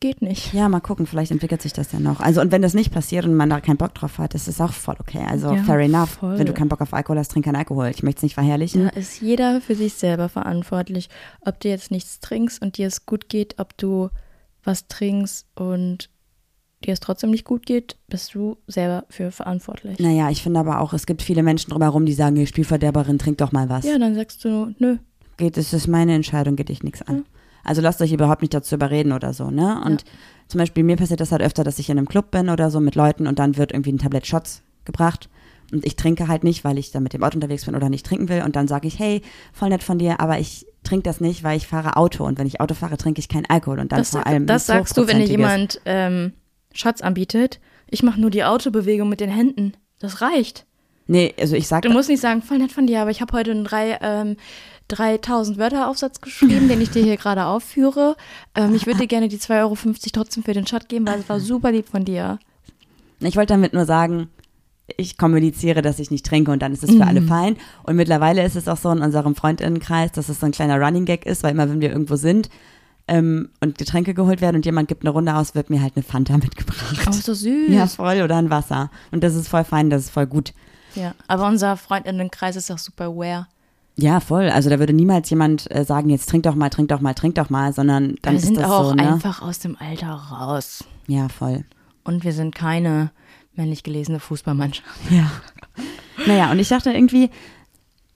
geht 0.00 0.22
nicht. 0.22 0.52
Ja, 0.54 0.68
mal 0.68 0.80
gucken, 0.80 1.06
vielleicht 1.06 1.30
entwickelt 1.30 1.62
sich 1.62 1.72
das 1.72 1.92
ja 1.92 1.98
noch. 2.00 2.20
Also 2.20 2.40
und 2.40 2.52
wenn 2.52 2.62
das 2.62 2.74
nicht 2.74 2.92
passiert 2.92 3.24
und 3.24 3.34
man 3.34 3.50
da 3.50 3.60
keinen 3.60 3.76
Bock 3.76 3.94
drauf 3.94 4.18
hat, 4.18 4.34
ist 4.34 4.48
es 4.48 4.60
auch 4.60 4.72
voll 4.72 4.96
okay. 4.98 5.24
Also 5.28 5.52
Ja, 5.54 5.62
fair 5.64 5.78
enough. 5.80 6.10
voll. 6.20 6.38
Wenn 6.38 6.46
du 6.46 6.52
keinen 6.54 6.68
Bock 6.68 6.80
auf 6.80 6.94
Alkohol 6.94 7.18
hast, 7.18 7.32
trink 7.32 7.44
keinen 7.44 7.56
Alkohol. 7.56 7.88
Ich 7.88 8.02
möchte 8.02 8.18
es 8.18 8.22
nicht 8.22 8.34
verherrlichen. 8.34 8.84
Da 8.84 8.90
ist 8.90 9.20
jeder 9.20 9.60
für 9.60 9.74
sich 9.74 9.94
selber 9.94 10.28
verantwortlich. 10.28 11.08
Ob 11.40 11.60
du 11.60 11.68
jetzt 11.68 11.90
nichts 11.90 12.20
trinkst 12.20 12.62
und 12.62 12.76
dir 12.78 12.86
es 12.86 13.06
gut 13.06 13.28
geht, 13.28 13.58
ob 13.58 13.76
du 13.76 14.10
was 14.64 14.86
trinkst 14.88 15.46
und 15.56 16.10
dir 16.84 16.92
es 16.92 17.00
trotzdem 17.00 17.30
nicht 17.30 17.44
gut 17.44 17.66
geht, 17.66 17.96
bist 18.08 18.34
du 18.34 18.56
selber 18.68 19.04
für 19.08 19.32
verantwortlich. 19.32 19.98
Naja, 19.98 20.30
ich 20.30 20.42
finde 20.42 20.60
aber 20.60 20.80
auch, 20.80 20.92
es 20.92 21.06
gibt 21.06 21.22
viele 21.22 21.42
Menschen 21.42 21.70
drumherum, 21.70 22.06
die 22.06 22.12
sagen, 22.12 22.36
ihr 22.36 22.46
Spielverderberin, 22.46 23.18
trink 23.18 23.38
doch 23.38 23.50
mal 23.50 23.68
was. 23.68 23.84
Ja, 23.84 23.98
dann 23.98 24.14
sagst 24.14 24.44
du, 24.44 24.72
nö. 24.78 24.98
Geht, 25.38 25.56
das 25.56 25.72
ist 25.72 25.88
meine 25.88 26.14
Entscheidung, 26.14 26.54
geht 26.54 26.68
dich 26.68 26.82
nichts 26.84 27.02
an. 27.02 27.24
Also 27.68 27.82
lasst 27.82 28.00
euch 28.00 28.12
überhaupt 28.12 28.40
nicht 28.40 28.54
dazu 28.54 28.74
überreden 28.76 29.12
oder 29.12 29.34
so, 29.34 29.50
ne? 29.50 29.82
Und 29.84 30.04
zum 30.48 30.58
Beispiel 30.58 30.84
mir 30.84 30.96
passiert 30.96 31.20
das 31.20 31.32
halt 31.32 31.42
öfter, 31.42 31.64
dass 31.64 31.78
ich 31.78 31.90
in 31.90 31.98
einem 31.98 32.08
Club 32.08 32.30
bin 32.30 32.48
oder 32.48 32.70
so 32.70 32.80
mit 32.80 32.94
Leuten 32.94 33.26
und 33.26 33.38
dann 33.38 33.58
wird 33.58 33.72
irgendwie 33.72 33.92
ein 33.92 33.98
Tablett 33.98 34.26
Shots 34.26 34.62
gebracht. 34.86 35.28
Und 35.70 35.84
ich 35.84 35.96
trinke 35.96 36.28
halt 36.28 36.44
nicht, 36.44 36.64
weil 36.64 36.78
ich 36.78 36.92
da 36.92 37.00
mit 37.00 37.12
dem 37.12 37.22
Auto 37.22 37.36
unterwegs 37.36 37.66
bin 37.66 37.74
oder 37.74 37.90
nicht 37.90 38.06
trinken 38.06 38.30
will. 38.30 38.42
Und 38.42 38.56
dann 38.56 38.68
sage 38.68 38.88
ich, 38.88 38.98
hey, 38.98 39.20
voll 39.52 39.68
nett 39.68 39.82
von 39.82 39.98
dir, 39.98 40.18
aber 40.18 40.38
ich 40.38 40.64
trinke 40.82 41.02
das 41.02 41.20
nicht, 41.20 41.44
weil 41.44 41.58
ich 41.58 41.66
fahre 41.66 41.96
Auto. 41.96 42.24
Und 42.24 42.38
wenn 42.38 42.46
ich 42.46 42.62
Auto 42.62 42.72
fahre, 42.74 42.96
trinke 42.96 43.20
ich 43.20 43.28
keinen 43.28 43.44
Alkohol. 43.44 43.78
Und 43.80 43.92
dann 43.92 43.98
Das, 43.98 44.10
vor 44.10 44.26
allem 44.26 44.46
das 44.46 44.64
sagst 44.64 44.96
du, 44.96 45.06
wenn 45.06 45.18
dir 45.18 45.26
jemand 45.26 45.82
ähm, 45.84 46.32
Schatz 46.72 47.02
anbietet. 47.02 47.60
Ich 47.86 48.02
mache 48.02 48.18
nur 48.18 48.30
die 48.30 48.44
Autobewegung 48.44 49.10
mit 49.10 49.20
den 49.20 49.30
Händen. 49.30 49.74
Das 49.98 50.22
reicht. 50.22 50.64
Nee, 51.06 51.34
also 51.38 51.54
ich 51.54 51.68
sag 51.68 51.82
Du 51.82 51.90
musst 51.90 52.08
nicht 52.08 52.20
sagen, 52.20 52.40
voll 52.40 52.58
nett 52.58 52.72
von 52.72 52.86
dir, 52.86 53.02
aber 53.02 53.10
ich 53.10 53.20
habe 53.20 53.36
heute 53.36 53.62
drei, 53.62 53.98
ähm, 54.00 54.36
3000 54.88 55.58
Wörter 55.58 55.88
Aufsatz 55.88 56.20
geschrieben, 56.20 56.68
den 56.68 56.80
ich 56.80 56.90
dir 56.90 57.02
hier 57.02 57.16
gerade 57.18 57.44
aufführe. 57.46 58.16
Ähm, 58.54 58.74
ich 58.74 58.86
würde 58.86 59.00
dir 59.00 59.06
gerne 59.06 59.28
die 59.28 59.38
2,50 59.38 59.60
Euro 59.60 59.76
trotzdem 60.12 60.42
für 60.42 60.54
den 60.54 60.64
Chat 60.64 60.88
geben, 60.88 61.06
weil 61.06 61.20
es 61.20 61.28
war 61.28 61.40
super 61.40 61.72
lieb 61.72 61.88
von 61.88 62.04
dir. 62.04 62.38
Ich 63.20 63.36
wollte 63.36 63.52
damit 63.54 63.72
nur 63.72 63.84
sagen, 63.84 64.28
ich 64.96 65.18
kommuniziere, 65.18 65.82
dass 65.82 65.98
ich 65.98 66.10
nicht 66.10 66.24
trinke 66.24 66.50
und 66.50 66.62
dann 66.62 66.72
ist 66.72 66.82
es 66.82 66.94
für 66.94 67.06
alle 67.06 67.20
fein. 67.20 67.56
Und 67.82 67.96
mittlerweile 67.96 68.44
ist 68.44 68.56
es 68.56 68.68
auch 68.68 68.76
so 68.76 68.90
in 68.90 69.00
unserem 69.00 69.34
Freundinnenkreis, 69.34 70.12
dass 70.12 70.28
es 70.28 70.40
so 70.40 70.46
ein 70.46 70.52
kleiner 70.52 70.80
Running 70.80 71.04
Gag 71.04 71.26
ist, 71.26 71.42
weil 71.42 71.50
immer, 71.50 71.68
wenn 71.68 71.80
wir 71.80 71.90
irgendwo 71.90 72.16
sind 72.16 72.48
ähm, 73.06 73.50
und 73.60 73.76
Getränke 73.76 74.14
geholt 74.14 74.40
werden 74.40 74.56
und 74.56 74.66
jemand 74.66 74.88
gibt 74.88 75.02
eine 75.02 75.10
Runde 75.10 75.34
aus, 75.34 75.54
wird 75.54 75.68
mir 75.68 75.82
halt 75.82 75.94
eine 75.96 76.02
Fanta 76.02 76.34
mitgebracht. 76.38 77.06
Oh, 77.06 77.12
so 77.12 77.34
süß. 77.34 77.68
Ja, 77.70 77.86
voll 77.86 78.22
oder 78.22 78.36
ein 78.36 78.50
Wasser. 78.50 78.90
Und 79.10 79.22
das 79.24 79.34
ist 79.34 79.48
voll 79.48 79.64
fein, 79.64 79.90
das 79.90 80.04
ist 80.04 80.10
voll 80.10 80.26
gut. 80.26 80.54
Ja, 80.94 81.14
aber 81.26 81.46
unser 81.46 81.76
Freundinnenkreis 81.76 82.56
ist 82.56 82.70
auch 82.70 82.78
super 82.78 83.06
aware. 83.06 83.46
Ja, 84.00 84.20
voll. 84.20 84.48
Also 84.48 84.70
da 84.70 84.78
würde 84.78 84.92
niemals 84.92 85.28
jemand 85.28 85.68
äh, 85.74 85.84
sagen, 85.84 86.08
jetzt 86.08 86.28
trink 86.28 86.44
doch 86.44 86.54
mal, 86.54 86.70
trink 86.70 86.88
doch 86.88 87.00
mal, 87.00 87.14
trink 87.14 87.34
doch 87.34 87.50
mal, 87.50 87.72
sondern 87.72 88.14
dann 88.22 88.34
wir 88.34 88.38
ist 88.38 88.44
sind 88.44 88.56
das 88.56 88.70
auch 88.70 88.90
so, 88.90 88.94
ne? 88.94 89.14
einfach 89.14 89.42
aus 89.42 89.58
dem 89.58 89.76
Alter 89.76 90.12
raus. 90.12 90.84
Ja, 91.08 91.28
voll. 91.28 91.64
Und 92.04 92.22
wir 92.22 92.32
sind 92.32 92.54
keine 92.54 93.10
männlich 93.56 93.82
gelesene 93.82 94.20
Fußballmannschaft. 94.20 94.88
Ja. 95.10 95.30
Naja, 96.26 96.50
und 96.50 96.58
ich 96.58 96.68
dachte 96.68 96.90
irgendwie, 96.90 97.30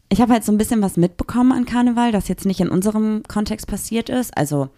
ich 0.08 0.20
habe 0.20 0.32
halt 0.32 0.42
so 0.42 0.50
ein 0.50 0.58
bisschen 0.58 0.82
was 0.82 0.96
mitbekommen 0.96 1.52
an 1.52 1.66
Karneval, 1.66 2.10
das 2.10 2.26
jetzt 2.26 2.44
nicht 2.44 2.58
in 2.58 2.68
unserem 2.68 3.22
Kontext 3.28 3.68
passiert 3.68 4.08
ist. 4.08 4.36
Also 4.36 4.70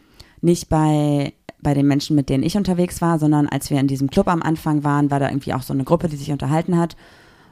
nicht 0.42 0.68
bei, 0.68 1.32
bei 1.58 1.72
den 1.72 1.86
Menschen, 1.86 2.16
mit 2.16 2.28
denen 2.28 2.42
ich 2.42 2.58
unterwegs 2.58 3.00
war, 3.00 3.18
sondern 3.18 3.48
als 3.48 3.70
wir 3.70 3.80
in 3.80 3.88
diesem 3.88 4.10
Club 4.10 4.28
am 4.28 4.42
Anfang 4.42 4.84
waren, 4.84 5.10
war 5.10 5.20
da 5.20 5.30
irgendwie 5.30 5.54
auch 5.54 5.62
so 5.62 5.72
eine 5.72 5.84
Gruppe, 5.84 6.08
die 6.08 6.16
sich 6.16 6.32
unterhalten 6.32 6.78
hat. 6.78 6.96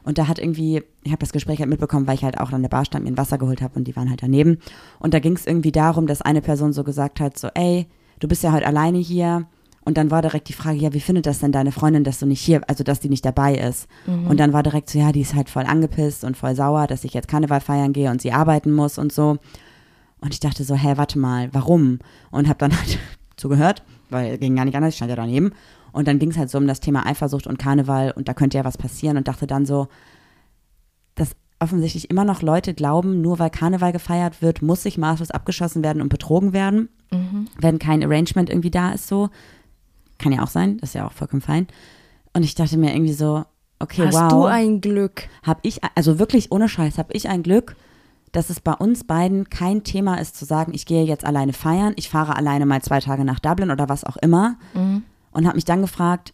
Und 0.04 0.18
da 0.18 0.28
hat 0.28 0.38
irgendwie, 0.38 0.82
ich 1.04 1.12
habe 1.12 1.20
das 1.20 1.32
Gespräch 1.32 1.60
halt 1.60 1.70
mitbekommen, 1.70 2.06
weil 2.06 2.16
ich 2.16 2.24
halt 2.24 2.38
auch 2.38 2.52
an 2.52 2.62
der 2.62 2.68
Bar 2.68 2.84
stand, 2.84 3.04
mir 3.04 3.12
ein 3.12 3.18
Wasser 3.18 3.38
geholt 3.38 3.62
habe 3.62 3.78
und 3.78 3.84
die 3.84 3.94
waren 3.96 4.10
halt 4.10 4.22
daneben. 4.22 4.58
Und 4.98 5.14
da 5.14 5.20
ging 5.20 5.34
es 5.34 5.46
irgendwie 5.46 5.72
darum, 5.72 6.06
dass 6.06 6.22
eine 6.22 6.40
Person 6.42 6.72
so 6.72 6.84
gesagt 6.84 7.20
hat, 7.20 7.38
so, 7.38 7.48
ey, 7.54 7.86
du 8.20 8.28
bist 8.28 8.42
ja 8.42 8.52
heute 8.52 8.66
alleine 8.66 8.98
hier. 8.98 9.46
Und 9.84 9.96
dann 9.96 10.12
war 10.12 10.22
direkt 10.22 10.48
die 10.48 10.52
Frage, 10.52 10.78
ja, 10.78 10.92
wie 10.92 11.00
findet 11.00 11.26
das 11.26 11.40
denn 11.40 11.50
deine 11.50 11.72
Freundin, 11.72 12.04
dass 12.04 12.20
du 12.20 12.26
nicht 12.26 12.40
hier, 12.40 12.62
also 12.68 12.84
dass 12.84 13.00
die 13.00 13.08
nicht 13.08 13.24
dabei 13.24 13.56
ist? 13.56 13.88
Und 14.28 14.38
dann 14.38 14.52
war 14.52 14.62
direkt 14.62 14.88
so, 14.90 14.98
ja, 14.98 15.10
die 15.10 15.22
ist 15.22 15.34
halt 15.34 15.50
voll 15.50 15.64
angepisst 15.64 16.22
und 16.22 16.36
voll 16.36 16.54
sauer, 16.54 16.86
dass 16.86 17.02
ich 17.04 17.14
jetzt 17.14 17.26
Karneval 17.26 17.60
feiern 17.60 17.92
gehe 17.92 18.10
und 18.10 18.22
sie 18.22 18.32
arbeiten 18.32 18.70
muss 18.72 18.96
und 18.98 19.12
so. 19.12 19.38
Und 20.20 20.32
ich 20.32 20.38
dachte 20.40 20.62
so, 20.62 20.76
hä, 20.76 20.92
warte 20.96 21.18
mal, 21.18 21.48
warum? 21.52 21.98
Und 22.30 22.48
habe 22.48 22.58
dann 22.58 22.72
halt 22.76 22.98
zugehört, 23.36 23.82
weil 24.08 24.38
ging 24.38 24.54
gar 24.54 24.64
nicht 24.64 24.76
anders, 24.76 24.90
ich 24.90 24.96
stand 24.96 25.10
ja 25.10 25.16
daneben. 25.16 25.52
Und 25.92 26.08
dann 26.08 26.18
ging 26.18 26.30
es 26.30 26.38
halt 26.38 26.50
so 26.50 26.58
um 26.58 26.66
das 26.66 26.80
Thema 26.80 27.06
Eifersucht 27.06 27.46
und 27.46 27.58
Karneval 27.58 28.12
und 28.12 28.28
da 28.28 28.34
könnte 28.34 28.56
ja 28.58 28.64
was 28.64 28.78
passieren 28.78 29.16
und 29.16 29.28
dachte 29.28 29.46
dann 29.46 29.66
so, 29.66 29.88
dass 31.14 31.36
offensichtlich 31.60 32.10
immer 32.10 32.24
noch 32.24 32.42
Leute 32.42 32.74
glauben, 32.74 33.20
nur 33.20 33.38
weil 33.38 33.50
Karneval 33.50 33.92
gefeiert 33.92 34.42
wird, 34.42 34.62
muss 34.62 34.82
sich 34.82 34.98
maßlos 34.98 35.30
abgeschossen 35.30 35.84
werden 35.84 36.02
und 36.02 36.08
betrogen 36.08 36.52
werden, 36.52 36.88
wenn 37.60 37.78
kein 37.78 38.02
Arrangement 38.02 38.48
irgendwie 38.50 38.70
da 38.70 38.92
ist 38.92 39.06
so. 39.06 39.28
Kann 40.18 40.32
ja 40.32 40.42
auch 40.42 40.48
sein, 40.48 40.78
das 40.78 40.90
ist 40.90 40.94
ja 40.94 41.06
auch 41.06 41.12
vollkommen 41.12 41.42
fein. 41.42 41.66
Und 42.32 42.42
ich 42.42 42.54
dachte 42.54 42.78
mir 42.78 42.94
irgendwie 42.94 43.12
so, 43.12 43.44
okay, 43.78 44.06
Hast 44.06 44.14
wow 44.14 44.30
du 44.30 44.44
ein 44.44 44.80
Glück? 44.80 45.28
habe 45.42 45.60
ich, 45.62 45.80
also 45.94 46.18
wirklich 46.18 46.50
ohne 46.50 46.68
Scheiß, 46.68 46.96
habe 46.98 47.12
ich 47.12 47.28
ein 47.28 47.42
Glück, 47.42 47.76
dass 48.32 48.48
es 48.48 48.60
bei 48.60 48.72
uns 48.72 49.04
beiden 49.04 49.50
kein 49.50 49.84
Thema 49.84 50.16
ist 50.16 50.36
zu 50.36 50.46
sagen, 50.46 50.72
ich 50.74 50.86
gehe 50.86 51.04
jetzt 51.04 51.24
alleine 51.24 51.52
feiern, 51.52 51.92
ich 51.96 52.08
fahre 52.08 52.34
alleine 52.36 52.64
mal 52.64 52.80
zwei 52.80 53.00
Tage 53.00 53.24
nach 53.24 53.40
Dublin 53.40 53.70
oder 53.70 53.88
was 53.90 54.04
auch 54.04 54.16
immer. 54.16 54.56
Und 55.32 55.46
habe 55.46 55.56
mich 55.56 55.64
dann 55.64 55.82
gefragt, 55.82 56.32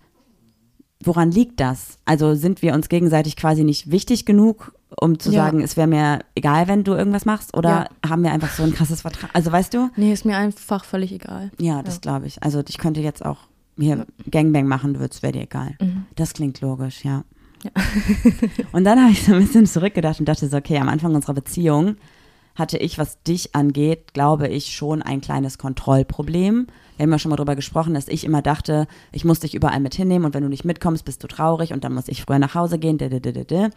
woran 1.04 1.30
liegt 1.30 1.60
das? 1.60 1.96
Also 2.04 2.34
sind 2.34 2.60
wir 2.62 2.74
uns 2.74 2.88
gegenseitig 2.88 3.36
quasi 3.36 3.62
nicht 3.64 3.90
wichtig 3.90 4.26
genug, 4.26 4.72
um 5.00 5.18
zu 5.18 5.30
Ja. 5.30 5.44
sagen, 5.44 5.60
es 5.60 5.76
wäre 5.76 5.86
mir 5.86 6.18
egal, 6.34 6.66
wenn 6.68 6.82
du 6.84 6.92
irgendwas 6.94 7.24
machst? 7.24 7.56
Oder 7.56 7.88
haben 8.06 8.22
wir 8.24 8.32
einfach 8.32 8.50
so 8.50 8.64
ein 8.64 8.72
krasses 8.74 9.02
Vertrag? 9.02 9.30
Also 9.32 9.52
weißt 9.52 9.72
du? 9.74 9.90
Nee, 9.96 10.12
ist 10.12 10.24
mir 10.24 10.36
einfach 10.36 10.84
völlig 10.84 11.12
egal. 11.12 11.50
Ja, 11.60 11.82
das 11.82 11.94
Ja. 11.96 12.00
glaube 12.00 12.26
ich. 12.26 12.42
Also 12.42 12.62
ich 12.68 12.78
könnte 12.78 13.00
jetzt 13.00 13.24
auch 13.24 13.38
hier 13.78 14.06
Gangbang 14.28 14.66
machen, 14.66 14.94
du 14.94 15.00
würdest, 15.00 15.22
wäre 15.22 15.32
dir 15.34 15.42
egal. 15.42 15.76
Mhm. 15.80 16.06
Das 16.16 16.32
klingt 16.32 16.60
logisch, 16.60 17.04
ja. 17.04 17.22
und 18.72 18.84
dann 18.84 19.00
habe 19.00 19.12
ich 19.12 19.24
so 19.24 19.34
ein 19.34 19.40
bisschen 19.40 19.66
zurückgedacht 19.66 20.20
und 20.20 20.28
dachte 20.28 20.48
so, 20.48 20.56
okay, 20.56 20.78
am 20.78 20.88
Anfang 20.88 21.14
unserer 21.14 21.34
Beziehung 21.34 21.96
hatte 22.58 22.76
ich, 22.76 22.98
was 22.98 23.22
dich 23.22 23.54
angeht, 23.54 24.12
glaube 24.14 24.48
ich, 24.48 24.74
schon 24.74 25.00
ein 25.00 25.20
kleines 25.20 25.58
Kontrollproblem. 25.58 26.66
Wir 26.96 27.04
haben 27.04 27.12
ja 27.12 27.18
schon 27.20 27.30
mal 27.30 27.36
drüber 27.36 27.54
gesprochen, 27.54 27.94
dass 27.94 28.08
ich 28.08 28.24
immer 28.24 28.42
dachte, 28.42 28.88
ich 29.12 29.24
muss 29.24 29.38
dich 29.38 29.54
überall 29.54 29.78
mit 29.78 29.94
hinnehmen 29.94 30.24
und 30.24 30.34
wenn 30.34 30.42
du 30.42 30.48
nicht 30.48 30.64
mitkommst, 30.64 31.04
bist 31.04 31.22
du 31.22 31.28
traurig 31.28 31.72
und 31.72 31.84
dann 31.84 31.94
muss 31.94 32.08
ich 32.08 32.22
früher 32.22 32.40
nach 32.40 32.56
Hause 32.56 32.80
gehen. 32.80 32.98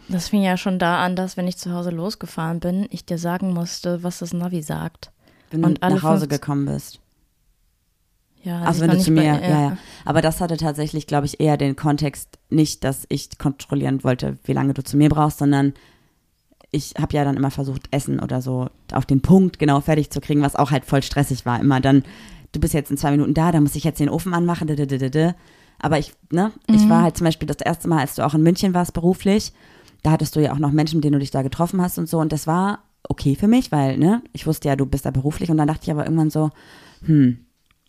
Das 0.08 0.28
fing 0.28 0.42
ja 0.42 0.56
schon 0.56 0.80
da 0.80 1.04
an, 1.04 1.14
dass 1.14 1.36
wenn 1.36 1.46
ich 1.46 1.56
zu 1.56 1.72
Hause 1.72 1.90
losgefahren 1.90 2.58
bin, 2.58 2.88
ich 2.90 3.06
dir 3.06 3.18
sagen 3.18 3.54
musste, 3.54 4.02
was 4.02 4.18
das 4.18 4.32
Navi 4.32 4.62
sagt. 4.62 5.12
Wenn 5.50 5.62
du 5.62 5.68
Und 5.68 5.82
alle 5.82 5.94
nach 5.94 6.02
Hause 6.02 6.26
15 6.26 6.40
gekommen 6.40 6.66
bist. 6.66 6.98
Ja, 8.42 8.62
Also 8.62 8.80
wenn 8.80 8.90
du 8.90 8.98
zu 8.98 9.12
mir, 9.12 9.22
ja, 9.22 9.40
ja. 9.40 9.76
Aber 10.04 10.20
das 10.20 10.40
hatte 10.40 10.56
tatsächlich, 10.56 11.06
glaube 11.06 11.26
ich, 11.26 11.38
eher 11.38 11.56
den 11.56 11.76
Kontext 11.76 12.40
nicht, 12.50 12.82
dass 12.82 13.06
ich 13.08 13.38
kontrollieren 13.38 14.02
wollte, 14.02 14.38
wie 14.42 14.52
lange 14.52 14.74
du 14.74 14.82
zu 14.82 14.96
mir 14.96 15.08
brauchst, 15.08 15.38
sondern 15.38 15.74
ich 16.72 16.94
habe 16.98 17.14
ja 17.14 17.24
dann 17.24 17.36
immer 17.36 17.50
versucht, 17.50 17.86
Essen 17.90 18.18
oder 18.18 18.42
so 18.42 18.68
auf 18.92 19.06
den 19.06 19.20
Punkt 19.20 19.58
genau 19.58 19.80
fertig 19.80 20.10
zu 20.10 20.20
kriegen, 20.20 20.42
was 20.42 20.56
auch 20.56 20.70
halt 20.70 20.84
voll 20.84 21.02
stressig 21.02 21.46
war. 21.46 21.60
Immer 21.60 21.80
dann, 21.80 22.02
du 22.52 22.60
bist 22.60 22.74
jetzt 22.74 22.90
in 22.90 22.96
zwei 22.96 23.12
Minuten 23.12 23.34
da, 23.34 23.52
dann 23.52 23.62
muss 23.62 23.76
ich 23.76 23.84
jetzt 23.84 24.00
den 24.00 24.08
Ofen 24.08 24.34
anmachen, 24.34 24.68
aber 25.78 25.98
ich, 25.98 26.12
ne, 26.30 26.52
ich 26.68 26.88
war 26.88 27.02
halt 27.02 27.16
zum 27.16 27.26
Beispiel 27.26 27.48
das 27.48 27.60
erste 27.60 27.88
Mal, 27.88 28.00
als 28.00 28.14
du 28.14 28.24
auch 28.24 28.34
in 28.34 28.42
München 28.42 28.72
warst 28.72 28.94
beruflich, 28.94 29.52
da 30.02 30.12
hattest 30.12 30.34
du 30.34 30.40
ja 30.40 30.52
auch 30.52 30.58
noch 30.58 30.72
Menschen, 30.72 30.96
mit 30.96 31.04
denen 31.04 31.14
du 31.14 31.18
dich 31.18 31.30
da 31.30 31.42
getroffen 31.42 31.80
hast 31.80 31.98
und 31.98 32.08
so. 32.08 32.18
Und 32.18 32.32
das 32.32 32.46
war 32.46 32.80
okay 33.08 33.36
für 33.36 33.48
mich, 33.48 33.72
weil, 33.72 33.98
ne, 33.98 34.22
ich 34.32 34.46
wusste 34.46 34.68
ja, 34.68 34.76
du 34.76 34.86
bist 34.86 35.06
da 35.06 35.10
beruflich. 35.10 35.50
Und 35.50 35.56
dann 35.56 35.68
dachte 35.68 35.82
ich 35.84 35.90
aber 35.90 36.04
irgendwann 36.04 36.30
so, 36.30 36.50
hm, 37.04 37.38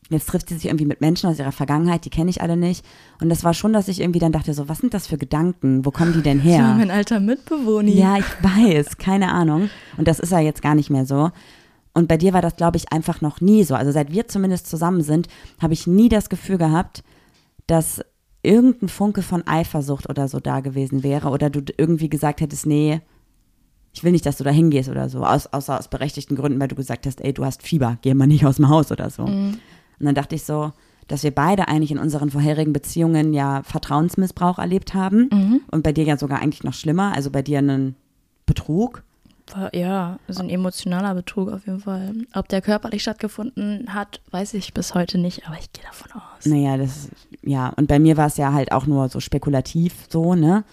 Jetzt 0.10 0.28
trifft 0.28 0.50
sie 0.50 0.56
sich 0.56 0.66
irgendwie 0.66 0.86
mit 0.86 1.02
Menschen 1.02 1.30
aus 1.30 1.40
ihrer 1.40 1.52
Vergangenheit, 1.52 2.06
die 2.06 2.10
kenne 2.10 2.30
ich 2.30 2.42
alle 2.42 2.58
nicht. 2.58 2.86
Und 3.22 3.30
das 3.30 3.44
war 3.44 3.54
schon, 3.54 3.74
dass 3.74 3.88
ich 3.88 4.02
irgendwie 4.02 4.20
dann 4.20 4.32
dachte, 4.34 4.54
so, 4.54 4.68
was 4.68 4.80
sind 4.80 4.94
das 4.94 5.08
für 5.08 5.18
Gedanken? 5.18 5.86
Wo 5.86 5.92
kommen 5.92 6.14
die 6.14 6.22
denn 6.22 6.38
Das 6.44 6.46
war 6.46 6.68
her? 6.68 6.76
mein 6.78 6.92
alter 6.92 7.20
Mitbewohner. 7.20 7.90
Ja, 7.90 8.18
ich 8.18 8.26
weiß, 8.42 8.98
keine 8.98 9.32
Ahnung. 9.32 9.70
Und 9.98 10.08
das 10.08 10.20
ist 10.20 10.32
ja 10.32 10.40
jetzt 10.40 10.62
gar 10.62 10.76
nicht 10.76 10.90
mehr 10.90 11.06
so. 11.06 11.32
Und 11.94 12.08
bei 12.08 12.18
dir 12.18 12.34
war 12.34 12.42
das, 12.42 12.56
glaube 12.56 12.78
ich, 12.78 12.92
einfach 12.92 13.22
noch 13.22 13.40
nie 13.40 13.64
so. 13.64 13.76
Also 13.76 13.92
seit 13.92 14.12
wir 14.12 14.28
zumindest 14.28 14.68
zusammen 14.68 15.02
sind, 15.02 15.28
habe 15.62 15.74
ich 15.74 15.88
nie 15.88 16.10
das 16.10 16.30
Gefühl 16.30 16.58
gehabt, 16.58 17.04
dass 17.68 18.02
irgendein 18.42 18.90
Funke 18.90 19.22
von 19.22 19.48
Eifersucht 19.48 20.10
oder 20.10 20.28
so 20.28 20.40
da 20.40 20.60
gewesen 20.60 21.04
wäre. 21.04 21.30
Oder 21.30 21.50
du 21.50 21.62
irgendwie 21.78 22.10
gesagt 22.10 22.42
hättest, 22.42 22.66
nee, 22.66 23.00
ich 23.94 24.04
will 24.04 24.12
nicht, 24.12 24.26
dass 24.26 24.38
du 24.38 24.44
da 24.44 24.50
hingehst 24.50 24.90
oder 24.90 25.08
so. 25.08 25.24
Aus, 25.24 25.48
außer 25.48 25.80
aus 25.80 25.88
berechtigten 25.88 26.36
Gründen, 26.36 26.60
weil 26.60 26.68
du 26.68 26.76
gesagt 26.76 27.06
hast, 27.06 27.22
ey, 27.22 27.32
du 27.32 27.46
hast 27.46 27.62
Fieber, 27.62 28.00
geh 28.02 28.14
mal 28.16 28.26
nicht 28.28 28.46
aus 28.46 28.56
dem 28.58 28.70
Haus 28.70 28.92
oder 28.92 29.10
so. 29.10 29.30
Und 30.04 30.08
dann 30.08 30.16
dachte 30.16 30.36
ich 30.36 30.44
so, 30.44 30.74
dass 31.08 31.24
wir 31.24 31.32
beide 31.32 31.70
eigentlich 31.70 31.92
in 31.92 31.98
unseren 31.98 32.30
vorherigen 32.30 32.74
Beziehungen 32.74 33.34
ja 33.34 33.64
Vertrauensmissbrauch 33.64 34.60
erlebt 34.60 34.94
haben. 34.94 35.64
Und 35.72 35.82
bei 35.82 35.94
dir 35.94 36.04
ja 36.04 36.18
sogar 36.18 36.42
eigentlich 36.42 36.66
noch 36.66 36.74
schlimmer, 36.74 37.14
also 37.16 37.32
bei 37.32 37.42
dir 37.42 37.60
einen 37.60 37.96
Betrug. 38.46 39.02
Ja, 39.72 40.20
so 40.28 40.44
ein 40.44 40.50
emotionaler 40.50 41.16
Betrug 41.16 41.50
auf 41.52 41.66
jeden 41.66 41.80
Fall. 41.80 42.14
Ob 42.34 42.50
der 42.50 42.62
körperlich 42.62 43.02
stattgefunden 43.02 43.94
hat, 43.94 44.20
weiß 44.32 44.54
ich 44.56 44.74
bis 44.74 44.94
heute 44.94 45.18
nicht, 45.18 45.48
aber 45.48 45.58
ich 45.58 45.72
gehe 45.72 45.86
davon 45.86 46.12
aus. 46.12 46.46
Naja, 46.46 46.76
das, 46.76 47.08
ja, 47.42 47.70
und 47.70 47.88
bei 47.88 48.00
mir 48.00 48.18
war 48.18 48.28
es 48.28 48.36
ja 48.36 48.52
halt 48.52 48.74
auch 48.74 48.86
nur 48.86 49.08
so 49.08 49.22
spekulativ 49.22 49.94
so, 50.10 50.36
ne? 50.36 50.66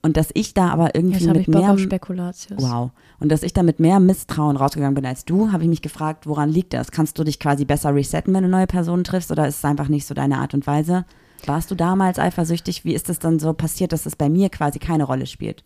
Und 0.00 0.16
dass 0.16 0.28
ich 0.34 0.54
da 0.54 0.68
aber 0.68 0.94
irgendwie 0.94 1.18
Jetzt 1.18 1.26
mit 1.26 1.36
ich 1.40 1.46
Bock 1.46 1.60
mehr, 1.62 1.72
auf 1.72 1.80
Spekulatius. 1.80 2.62
wow, 2.62 2.90
und 3.18 3.30
dass 3.32 3.42
ich 3.42 3.52
da 3.52 3.64
mit 3.64 3.80
mehr 3.80 3.98
Misstrauen 3.98 4.56
rausgegangen 4.56 4.94
bin 4.94 5.04
als 5.04 5.24
du, 5.24 5.50
habe 5.50 5.64
ich 5.64 5.68
mich 5.68 5.82
gefragt, 5.82 6.26
woran 6.26 6.48
liegt 6.50 6.72
das? 6.72 6.92
Kannst 6.92 7.18
du 7.18 7.24
dich 7.24 7.40
quasi 7.40 7.64
besser 7.64 7.92
resetten, 7.94 8.32
wenn 8.32 8.44
du 8.44 8.48
neue 8.48 8.68
Personen 8.68 9.02
triffst 9.02 9.32
oder 9.32 9.48
ist 9.48 9.58
es 9.58 9.64
einfach 9.64 9.88
nicht 9.88 10.06
so 10.06 10.14
deine 10.14 10.38
Art 10.38 10.54
und 10.54 10.66
Weise? 10.68 11.04
Warst 11.46 11.70
du 11.70 11.74
damals 11.74 12.18
eifersüchtig? 12.18 12.84
Wie 12.84 12.94
ist 12.94 13.08
es 13.10 13.18
dann 13.18 13.38
so 13.40 13.52
passiert, 13.54 13.92
dass 13.92 14.06
es 14.06 14.14
bei 14.16 14.28
mir 14.28 14.50
quasi 14.50 14.78
keine 14.78 15.04
Rolle 15.04 15.26
spielt? 15.26 15.64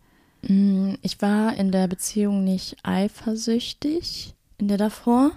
Mm, 0.49 0.95
Ich 1.03 1.21
war 1.21 1.55
in 1.55 1.71
der 1.71 1.87
Beziehung 1.87 2.43
nicht 2.43 2.77
eifersüchtig, 2.83 4.35
in 4.59 4.69
der 4.69 4.79
davor, 4.79 5.33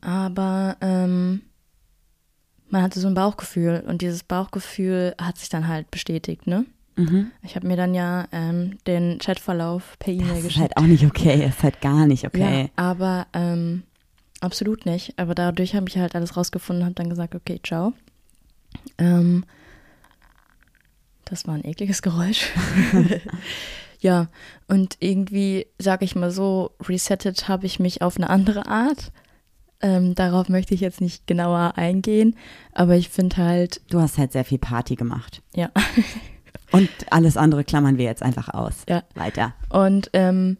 aber 0.00 0.76
ähm, 0.80 1.42
man 2.68 2.82
hatte 2.82 3.00
so 3.00 3.08
ein 3.08 3.14
Bauchgefühl 3.14 3.84
und 3.86 4.02
dieses 4.02 4.22
Bauchgefühl 4.22 5.14
hat 5.20 5.38
sich 5.38 5.48
dann 5.48 5.68
halt 5.68 5.90
bestätigt, 5.90 6.46
ne? 6.46 6.64
Mhm. 6.96 7.30
Ich 7.42 7.56
habe 7.56 7.66
mir 7.66 7.76
dann 7.76 7.94
ja 7.94 8.26
ähm, 8.32 8.78
den 8.86 9.18
Chatverlauf 9.18 9.96
per 9.98 10.12
E-Mail 10.12 10.28
Das 10.28 10.36
ist 10.38 10.44
geschickt. 10.44 10.60
halt 10.60 10.76
auch 10.76 10.82
nicht 10.82 11.04
okay, 11.06 11.46
ist 11.46 11.62
halt 11.62 11.80
gar 11.80 12.06
nicht 12.06 12.26
okay. 12.26 12.62
Ja, 12.64 12.68
aber 12.76 13.26
ähm, 13.32 13.82
absolut 14.40 14.84
nicht. 14.86 15.18
Aber 15.18 15.34
dadurch 15.34 15.74
habe 15.74 15.88
ich 15.88 15.96
halt 15.96 16.14
alles 16.14 16.36
rausgefunden 16.36 16.82
und 16.82 16.86
habe 16.86 16.94
dann 16.94 17.08
gesagt, 17.10 17.34
okay, 17.34 17.60
ciao. 17.64 17.92
Ähm, 18.98 19.44
das 21.24 21.46
war 21.46 21.54
ein 21.54 21.64
ekliges 21.64 22.02
Geräusch. 22.02 22.50
ja, 24.00 24.26
und 24.68 24.96
irgendwie, 25.00 25.66
sag 25.78 26.02
ich 26.02 26.14
mal 26.14 26.30
so, 26.30 26.72
resettet 26.86 27.48
habe 27.48 27.66
ich 27.66 27.80
mich 27.80 28.02
auf 28.02 28.16
eine 28.16 28.28
andere 28.28 28.66
Art. 28.66 29.12
Ähm, 29.80 30.14
darauf 30.14 30.48
möchte 30.48 30.74
ich 30.74 30.80
jetzt 30.80 31.00
nicht 31.00 31.26
genauer 31.26 31.72
eingehen, 31.76 32.36
aber 32.72 32.94
ich 32.96 33.08
finde 33.08 33.36
halt, 33.38 33.80
Du 33.90 34.00
hast 34.00 34.16
halt 34.16 34.30
sehr 34.32 34.44
viel 34.44 34.58
Party 34.58 34.94
gemacht. 34.94 35.42
ja. 35.54 35.70
Und 36.70 36.88
alles 37.10 37.36
andere 37.36 37.64
klammern 37.64 37.98
wir 37.98 38.04
jetzt 38.04 38.22
einfach 38.22 38.48
aus. 38.48 38.84
Ja. 38.88 39.02
Weiter. 39.14 39.54
Und 39.68 40.10
ähm, 40.12 40.56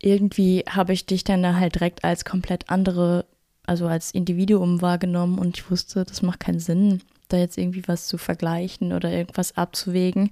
irgendwie 0.00 0.64
habe 0.68 0.92
ich 0.92 1.06
dich 1.06 1.24
dann 1.24 1.42
da 1.42 1.54
halt 1.54 1.76
direkt 1.76 2.04
als 2.04 2.24
komplett 2.24 2.68
andere, 2.68 3.24
also 3.64 3.86
als 3.86 4.10
Individuum 4.12 4.82
wahrgenommen 4.82 5.38
und 5.38 5.56
ich 5.56 5.70
wusste, 5.70 6.04
das 6.04 6.22
macht 6.22 6.40
keinen 6.40 6.60
Sinn, 6.60 7.00
da 7.28 7.38
jetzt 7.38 7.58
irgendwie 7.58 7.82
was 7.86 8.06
zu 8.06 8.18
vergleichen 8.18 8.92
oder 8.92 9.10
irgendwas 9.10 9.56
abzuwägen. 9.56 10.30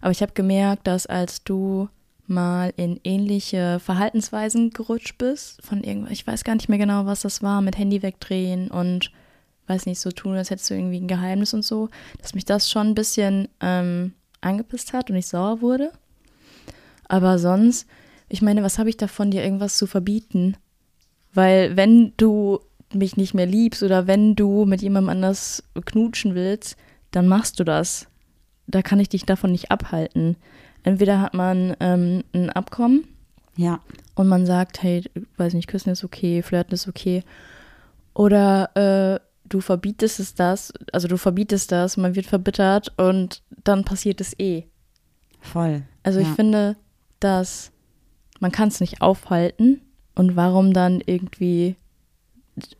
Aber 0.00 0.10
ich 0.10 0.22
habe 0.22 0.32
gemerkt, 0.32 0.86
dass 0.86 1.06
als 1.06 1.44
du 1.44 1.88
mal 2.26 2.72
in 2.76 2.98
ähnliche 3.04 3.78
Verhaltensweisen 3.80 4.70
gerutscht 4.70 5.18
bist, 5.18 5.64
von 5.64 5.84
irgendwas, 5.84 6.12
ich 6.12 6.26
weiß 6.26 6.44
gar 6.44 6.54
nicht 6.54 6.68
mehr 6.68 6.78
genau, 6.78 7.06
was 7.06 7.20
das 7.20 7.42
war, 7.42 7.60
mit 7.60 7.78
Handy 7.78 8.02
wegdrehen 8.02 8.70
und 8.70 9.10
weiß 9.72 9.86
nicht, 9.86 10.00
so 10.00 10.10
tun, 10.10 10.36
als 10.36 10.50
hättest 10.50 10.68
du 10.70 10.74
irgendwie 10.74 11.00
ein 11.00 11.08
Geheimnis 11.08 11.54
und 11.54 11.64
so, 11.64 11.88
dass 12.20 12.34
mich 12.34 12.44
das 12.44 12.70
schon 12.70 12.88
ein 12.88 12.94
bisschen 12.94 13.48
ähm, 13.60 14.12
angepisst 14.40 14.92
hat 14.92 15.10
und 15.10 15.16
ich 15.16 15.26
sauer 15.26 15.60
wurde. 15.60 15.90
Aber 17.08 17.38
sonst, 17.38 17.86
ich 18.28 18.42
meine, 18.42 18.62
was 18.62 18.78
habe 18.78 18.88
ich 18.90 18.96
davon, 18.96 19.30
dir 19.30 19.42
irgendwas 19.42 19.76
zu 19.76 19.86
verbieten? 19.86 20.56
Weil 21.34 21.76
wenn 21.76 22.12
du 22.16 22.60
mich 22.94 23.16
nicht 23.16 23.34
mehr 23.34 23.46
liebst 23.46 23.82
oder 23.82 24.06
wenn 24.06 24.34
du 24.36 24.64
mit 24.66 24.82
jemandem 24.82 25.08
anders 25.10 25.62
knutschen 25.86 26.34
willst, 26.34 26.76
dann 27.10 27.26
machst 27.26 27.58
du 27.58 27.64
das. 27.64 28.06
Da 28.66 28.82
kann 28.82 29.00
ich 29.00 29.08
dich 29.08 29.24
davon 29.24 29.52
nicht 29.52 29.70
abhalten. 29.70 30.36
Entweder 30.82 31.20
hat 31.20 31.34
man 31.34 31.74
ähm, 31.80 32.22
ein 32.34 32.50
Abkommen 32.50 33.04
Ja. 33.56 33.80
und 34.14 34.28
man 34.28 34.46
sagt, 34.46 34.82
hey, 34.82 35.04
weiß 35.36 35.54
nicht, 35.54 35.68
küssen 35.68 35.90
ist 35.90 36.04
okay, 36.04 36.42
flirten 36.42 36.74
ist 36.74 36.88
okay. 36.88 37.22
Oder 38.14 38.70
äh, 38.76 39.20
du 39.52 39.60
verbietest 39.60 40.20
es 40.20 40.34
das, 40.34 40.72
also 40.92 41.08
du 41.08 41.16
verbietest 41.16 41.70
das, 41.72 41.96
man 41.96 42.14
wird 42.14 42.26
verbittert 42.26 42.92
und 42.98 43.42
dann 43.64 43.84
passiert 43.84 44.20
es 44.20 44.38
eh. 44.38 44.64
Voll. 45.40 45.82
Also 46.02 46.20
ich 46.20 46.28
Ja. 46.28 46.34
finde, 46.34 46.76
dass 47.20 47.70
man 48.40 48.50
kann 48.52 48.68
es 48.68 48.80
nicht 48.80 49.00
aufhalten 49.02 49.80
und 50.14 50.36
warum 50.36 50.72
dann 50.72 51.00
irgendwie 51.04 51.76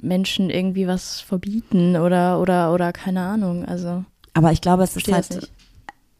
Menschen 0.00 0.50
irgendwie 0.50 0.86
was 0.86 1.20
verbieten 1.20 1.96
oder 1.96 2.40
oder 2.40 2.72
oder 2.74 2.92
keine 2.92 3.20
Ahnung. 3.22 3.64
Also 3.64 4.04
Aber 4.34 4.52
ich 4.52 4.60
glaube, 4.60 4.82
es 4.82 4.96
ist 4.96 5.10
halt. 5.10 5.50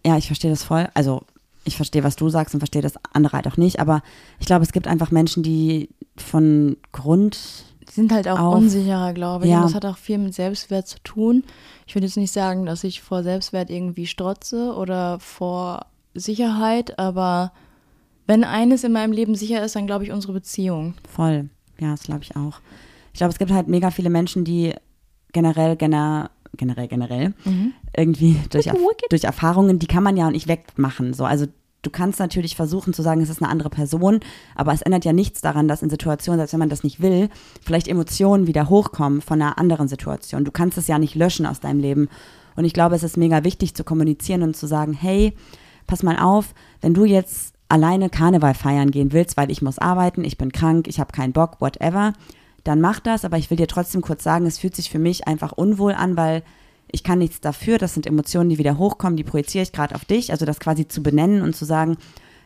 Ja, 0.05 0.17
ich 0.17 0.27
verstehe 0.27 0.51
das 0.51 0.65
voll. 0.65 0.88
Also 0.95 1.23
ich 1.65 1.77
verstehe, 1.77 2.03
was 2.03 2.17
du 2.17 2.29
sagst 2.29 2.55
und 2.55 2.61
verstehe 2.61 2.83
das 2.83 2.95
andere 3.12 3.37
halt 3.37 3.47
auch 3.47 3.57
nicht. 3.57 3.79
Aber 3.79 4.03
ich 4.41 4.47
glaube, 4.47 4.65
es 4.65 4.73
gibt 4.73 4.87
einfach 4.88 5.11
Menschen, 5.11 5.43
die 5.43 5.91
von 6.17 6.77
Grund. 6.93 7.67
Die 7.93 7.97
sind 8.01 8.11
halt 8.13 8.27
auch 8.27 8.39
Auf- 8.39 8.55
unsicherer, 8.57 9.13
glaube 9.13 9.45
ich. 9.45 9.51
Ja. 9.51 9.59
Und 9.59 9.65
das 9.65 9.75
hat 9.75 9.85
auch 9.85 9.99
viel 9.99 10.17
mit 10.19 10.33
Selbstwert 10.35 10.89
zu 10.89 10.99
tun. 11.05 11.45
Ich 11.87 11.95
würde 11.95 12.07
jetzt 12.07 12.17
nicht 12.17 12.33
sagen, 12.33 12.65
dass 12.65 12.85
ich 12.85 13.03
vor 13.03 13.23
Selbstwert 13.23 13.69
irgendwie 13.69 14.07
strotze 14.07 14.75
oder 14.75 15.21
vor 15.21 15.85
Sicherheit, 16.15 16.99
aber 16.99 17.53
wenn 18.27 18.45
eines 18.45 18.83
in 18.85 18.93
meinem 18.93 19.13
Leben 19.13 19.35
sicher 19.35 19.63
ist, 19.63 19.77
dann 19.77 19.87
glaube 19.87 20.05
ich 20.05 20.13
unsere 20.13 20.33
Beziehung. 20.33 20.95
Voll. 21.09 21.51
Ja, 21.81 21.91
das 21.91 22.05
glaube 22.05 22.21
ich 22.23 22.35
auch. 22.37 22.61
Ich 23.13 23.19
glaube, 23.19 23.33
es 23.33 23.39
gibt 23.39 23.51
halt 23.51 23.69
mega 23.69 23.91
viele 23.91 24.09
Menschen, 24.11 24.45
die 24.45 24.73
generell, 25.33 25.77
gener, 25.77 26.31
generell, 26.57 26.89
generell, 26.89 27.35
irgendwie 27.97 28.37
durch, 28.51 28.67
Wicked, 28.67 28.79
Erf 28.81 28.89
wicked. 28.91 29.11
durch 29.13 29.25
Erfahrungen, 29.25 29.79
die 29.79 29.87
kann 29.87 30.03
man 30.03 30.17
ja 30.17 30.27
auch 30.27 30.31
nicht 30.31 30.49
wegmachen. 30.49 31.13
So. 31.13 31.25
Also 31.25 31.47
du 31.83 31.90
kannst 31.90 32.21
natürlich 32.21 32.57
versuchen 32.57 32.95
zu 32.95 33.03
sagen, 33.03 33.21
es 33.21 33.29
ist 33.29 33.42
eine 33.42 33.51
andere 33.51 33.71
Person, 33.71 34.21
aber 34.55 34.73
es 34.73 34.83
ändert 34.83 35.05
ja 35.05 35.12
nichts 35.12 35.40
daran, 35.40 35.68
dass 35.68 35.83
in 35.83 35.90
Situationen, 35.90 36.38
selbst 36.38 36.53
wenn 36.53 36.61
man 36.61 36.68
das 36.68 36.85
nicht 36.85 37.03
will, 37.03 37.29
vielleicht 37.64 37.88
Emotionen 37.88 38.47
wieder 38.47 38.68
hochkommen 38.68 39.21
von 39.21 39.42
einer 39.42 39.59
anderen 39.59 39.88
Situation. 39.88 40.45
Du 40.45 40.53
kannst 40.53 40.79
es 40.79 40.87
ja 40.87 40.99
nicht 40.99 41.14
löschen 41.14 41.45
aus 41.45 41.61
deinem 41.61 41.81
Leben. 41.81 42.09
Und 42.55 42.64
ich 42.64 42.73
glaube, 42.73 42.95
es 42.95 43.03
ist 43.03 43.16
mega 43.16 43.45
wichtig 43.45 43.75
zu 43.75 43.85
kommunizieren 43.85 44.42
und 44.42 44.57
zu 44.57 44.66
sagen, 44.66 44.92
hey, 44.92 45.35
pass 45.87 46.03
mal 46.03 46.18
auf, 46.18 46.55
wenn 46.81 46.95
du 46.95 47.05
jetzt 47.05 47.55
alleine 47.68 48.11
Karneval 48.11 48.55
feiern 48.55 48.90
gehen 48.90 49.12
willst, 49.12 49.37
weil 49.37 49.51
ich 49.51 49.62
muss 49.62 49.79
arbeiten, 49.79 50.25
ich 50.25 50.37
bin 50.37 50.53
krank, 50.53 50.87
ich 50.88 51.01
habe 51.01 51.12
keinen 51.12 51.33
Bock, 51.33 51.61
whatever, 51.61 52.12
dann 52.64 52.81
mach 52.81 53.01
das, 53.01 53.25
aber 53.25 53.38
ich 53.38 53.51
will 53.51 53.57
dir 53.57 53.66
trotzdem 53.66 54.03
kurz 54.03 54.23
sagen, 54.23 54.47
es 54.47 54.59
fühlt 54.59 54.77
sich 54.77 54.90
für 54.90 54.99
mich 54.99 55.27
einfach 55.27 55.53
unwohl 55.53 55.95
an, 55.95 56.16
weil 56.16 56.42
ich 56.93 57.03
kann 57.03 57.19
nichts 57.19 57.41
dafür, 57.41 57.79
das 57.79 57.95
sind 57.95 58.07
Emotionen, 58.07 58.51
die 58.51 58.59
wieder 58.59 58.79
hochkommen, 58.79 59.17
die 59.17 59.25
projiziere 59.25 59.63
ich 59.63 59.73
gerade 59.73 59.95
auf 59.95 60.05
dich, 60.05 60.31
also 60.31 60.45
das 60.45 60.61
quasi 60.61 60.87
zu 60.87 61.03
benennen 61.03 61.43
und 61.43 61.57
zu 61.57 61.65
sagen, 61.65 61.97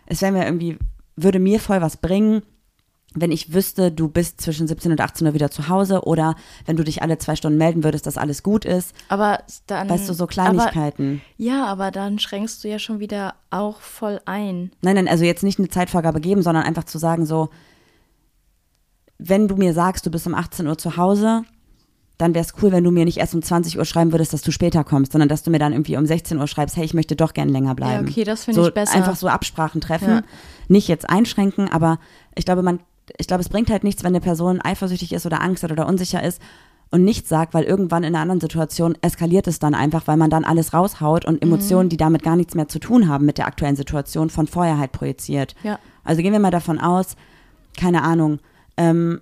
es 0.07 0.23
wäre 0.23 0.33
mir 0.33 0.45
irgendwie, 0.45 0.79
würde 1.17 1.41
mir 1.41 1.61
voll 1.61 1.83
was 1.83 1.97
bringen, 1.97 2.43
wenn 3.15 3.33
ich 3.33 3.53
wüsste, 3.53 3.91
du 3.91 4.09
bist 4.09 4.41
zwischen 4.41 4.69
17 4.69 4.93
und 4.93 5.01
18 5.01 5.27
Uhr 5.27 5.35
wieder 5.35 5.51
zu 5.51 5.69
Hause 5.69 6.03
oder 6.03 6.37
wenn 6.67 6.77
du 6.77 6.85
dich 6.85 7.03
alle 7.03 7.19
zwei 7.19 7.35
Stunden 7.35 7.59
melden 7.59 7.83
würdest, 7.83 8.07
dass 8.07 8.19
alles 8.19 8.43
gut 8.43 8.65
ist. 8.65 8.95
Aber 9.09 9.43
dann. 9.67 9.89
Weißt 9.89 10.09
du, 10.09 10.13
so 10.13 10.27
Kleinigkeiten. 10.27 11.23
Aber, 11.23 11.43
ja, 11.43 11.67
aber 11.67 11.91
dann 11.91 12.19
schränkst 12.19 12.63
du 12.63 12.69
ja 12.69 12.79
schon 12.79 13.01
wieder 13.01 13.35
auch 13.51 13.81
voll 13.81 14.21
ein. 14.27 14.71
Nein, 14.83 14.97
nein, 14.97 15.09
also 15.09 15.25
jetzt 15.25 15.43
nicht 15.43 15.59
eine 15.59 15.69
Zeitvorgabe 15.69 16.21
geben, 16.21 16.43
sondern 16.43 16.65
einfach 16.65 16.85
zu 16.85 16.99
sagen, 16.99 17.25
so, 17.25 17.49
wenn 19.19 19.49
du 19.49 19.57
mir 19.57 19.73
sagst, 19.73 20.05
du 20.05 20.11
bist 20.11 20.27
um 20.27 20.35
18 20.35 20.67
Uhr 20.67 20.77
zu 20.77 20.97
Hause, 20.99 21.43
dann 22.19 22.35
wäre 22.35 22.45
es 22.45 22.55
cool, 22.63 22.73
wenn 22.73 22.83
du 22.85 22.91
mir 22.91 23.05
nicht 23.05 23.19
erst 23.19 23.35
um 23.35 23.43
20 23.43 23.79
Uhr 23.79 23.85
schreiben 23.85 24.13
würdest, 24.13 24.33
dass 24.33 24.43
du 24.43 24.51
später 24.51 24.85
kommst, 24.85 25.13
sondern 25.13 25.29
dass 25.29 25.43
du 25.43 25.51
mir 25.51 25.59
dann 25.59 25.73
irgendwie 25.73 25.97
um 25.97 26.07
16 26.07 26.39
Uhr 26.39 26.47
schreibst, 26.47 26.77
hey, 26.77 26.85
ich 26.85 26.95
möchte 26.95 27.15
doch 27.17 27.35
gern 27.35 27.49
länger 27.49 27.75
bleiben. 27.75 28.07
Ja, 28.07 28.11
okay, 28.11 28.25
das 28.25 28.45
finde 28.45 28.61
so 28.63 28.69
ich 28.69 28.75
besser. 28.75 28.95
Einfach 28.95 29.17
so 29.17 29.29
Absprachen 29.29 29.81
treffen, 29.81 30.09
Ja. 30.09 30.23
nicht 30.69 30.89
jetzt 30.89 31.09
einschränken, 31.11 31.71
aber 31.71 31.99
ich 32.35 32.45
glaube, 32.47 32.63
man, 32.63 32.81
ich 33.19 33.27
glaube, 33.27 33.43
es 33.43 33.49
bringt 33.51 33.71
halt 33.71 33.85
nichts, 33.85 34.03
wenn 34.03 34.13
eine 34.13 34.21
Person 34.21 34.61
eifersüchtig 34.63 35.13
ist 35.13 35.27
oder 35.27 35.43
Angst 35.43 35.63
hat 35.63 35.73
oder 35.73 35.87
unsicher 35.87 36.23
ist 36.23 36.41
und 36.91 37.05
nichts 37.05 37.29
sagt, 37.29 37.53
weil 37.53 37.65
irgendwann 37.65 38.03
in 38.05 38.15
einer 38.15 38.23
anderen 38.23 38.41
Situation 38.41 38.97
eskaliert 39.03 39.47
es 39.47 39.59
dann 39.59 39.75
einfach, 39.75 40.07
weil 40.07 40.17
man 40.17 40.31
dann 40.31 40.45
alles 40.45 40.73
raushaut 40.73 41.25
und 41.27 41.43
Emotionen, 41.43 41.89
die 41.89 41.97
damit 41.97 42.23
gar 42.23 42.37
nichts 42.37 42.55
mehr 42.55 42.69
zu 42.69 42.79
tun 42.79 43.09
haben 43.09 43.27
mit 43.27 43.39
der 43.39 43.47
aktuellen 43.47 43.77
Situation, 43.77 44.31
von 44.31 44.47
vorher 44.47 44.79
halt 44.79 44.93
projiziert. 44.93 45.55
Ja. 45.63 45.79
Also 46.05 46.23
gehen 46.23 46.33
wir 46.33 46.39
mal 46.41 46.51
davon 46.51 46.79
aus, 46.79 47.17
keine 47.77 48.03
Ahnung, 48.03 48.39
ähm, 48.77 49.21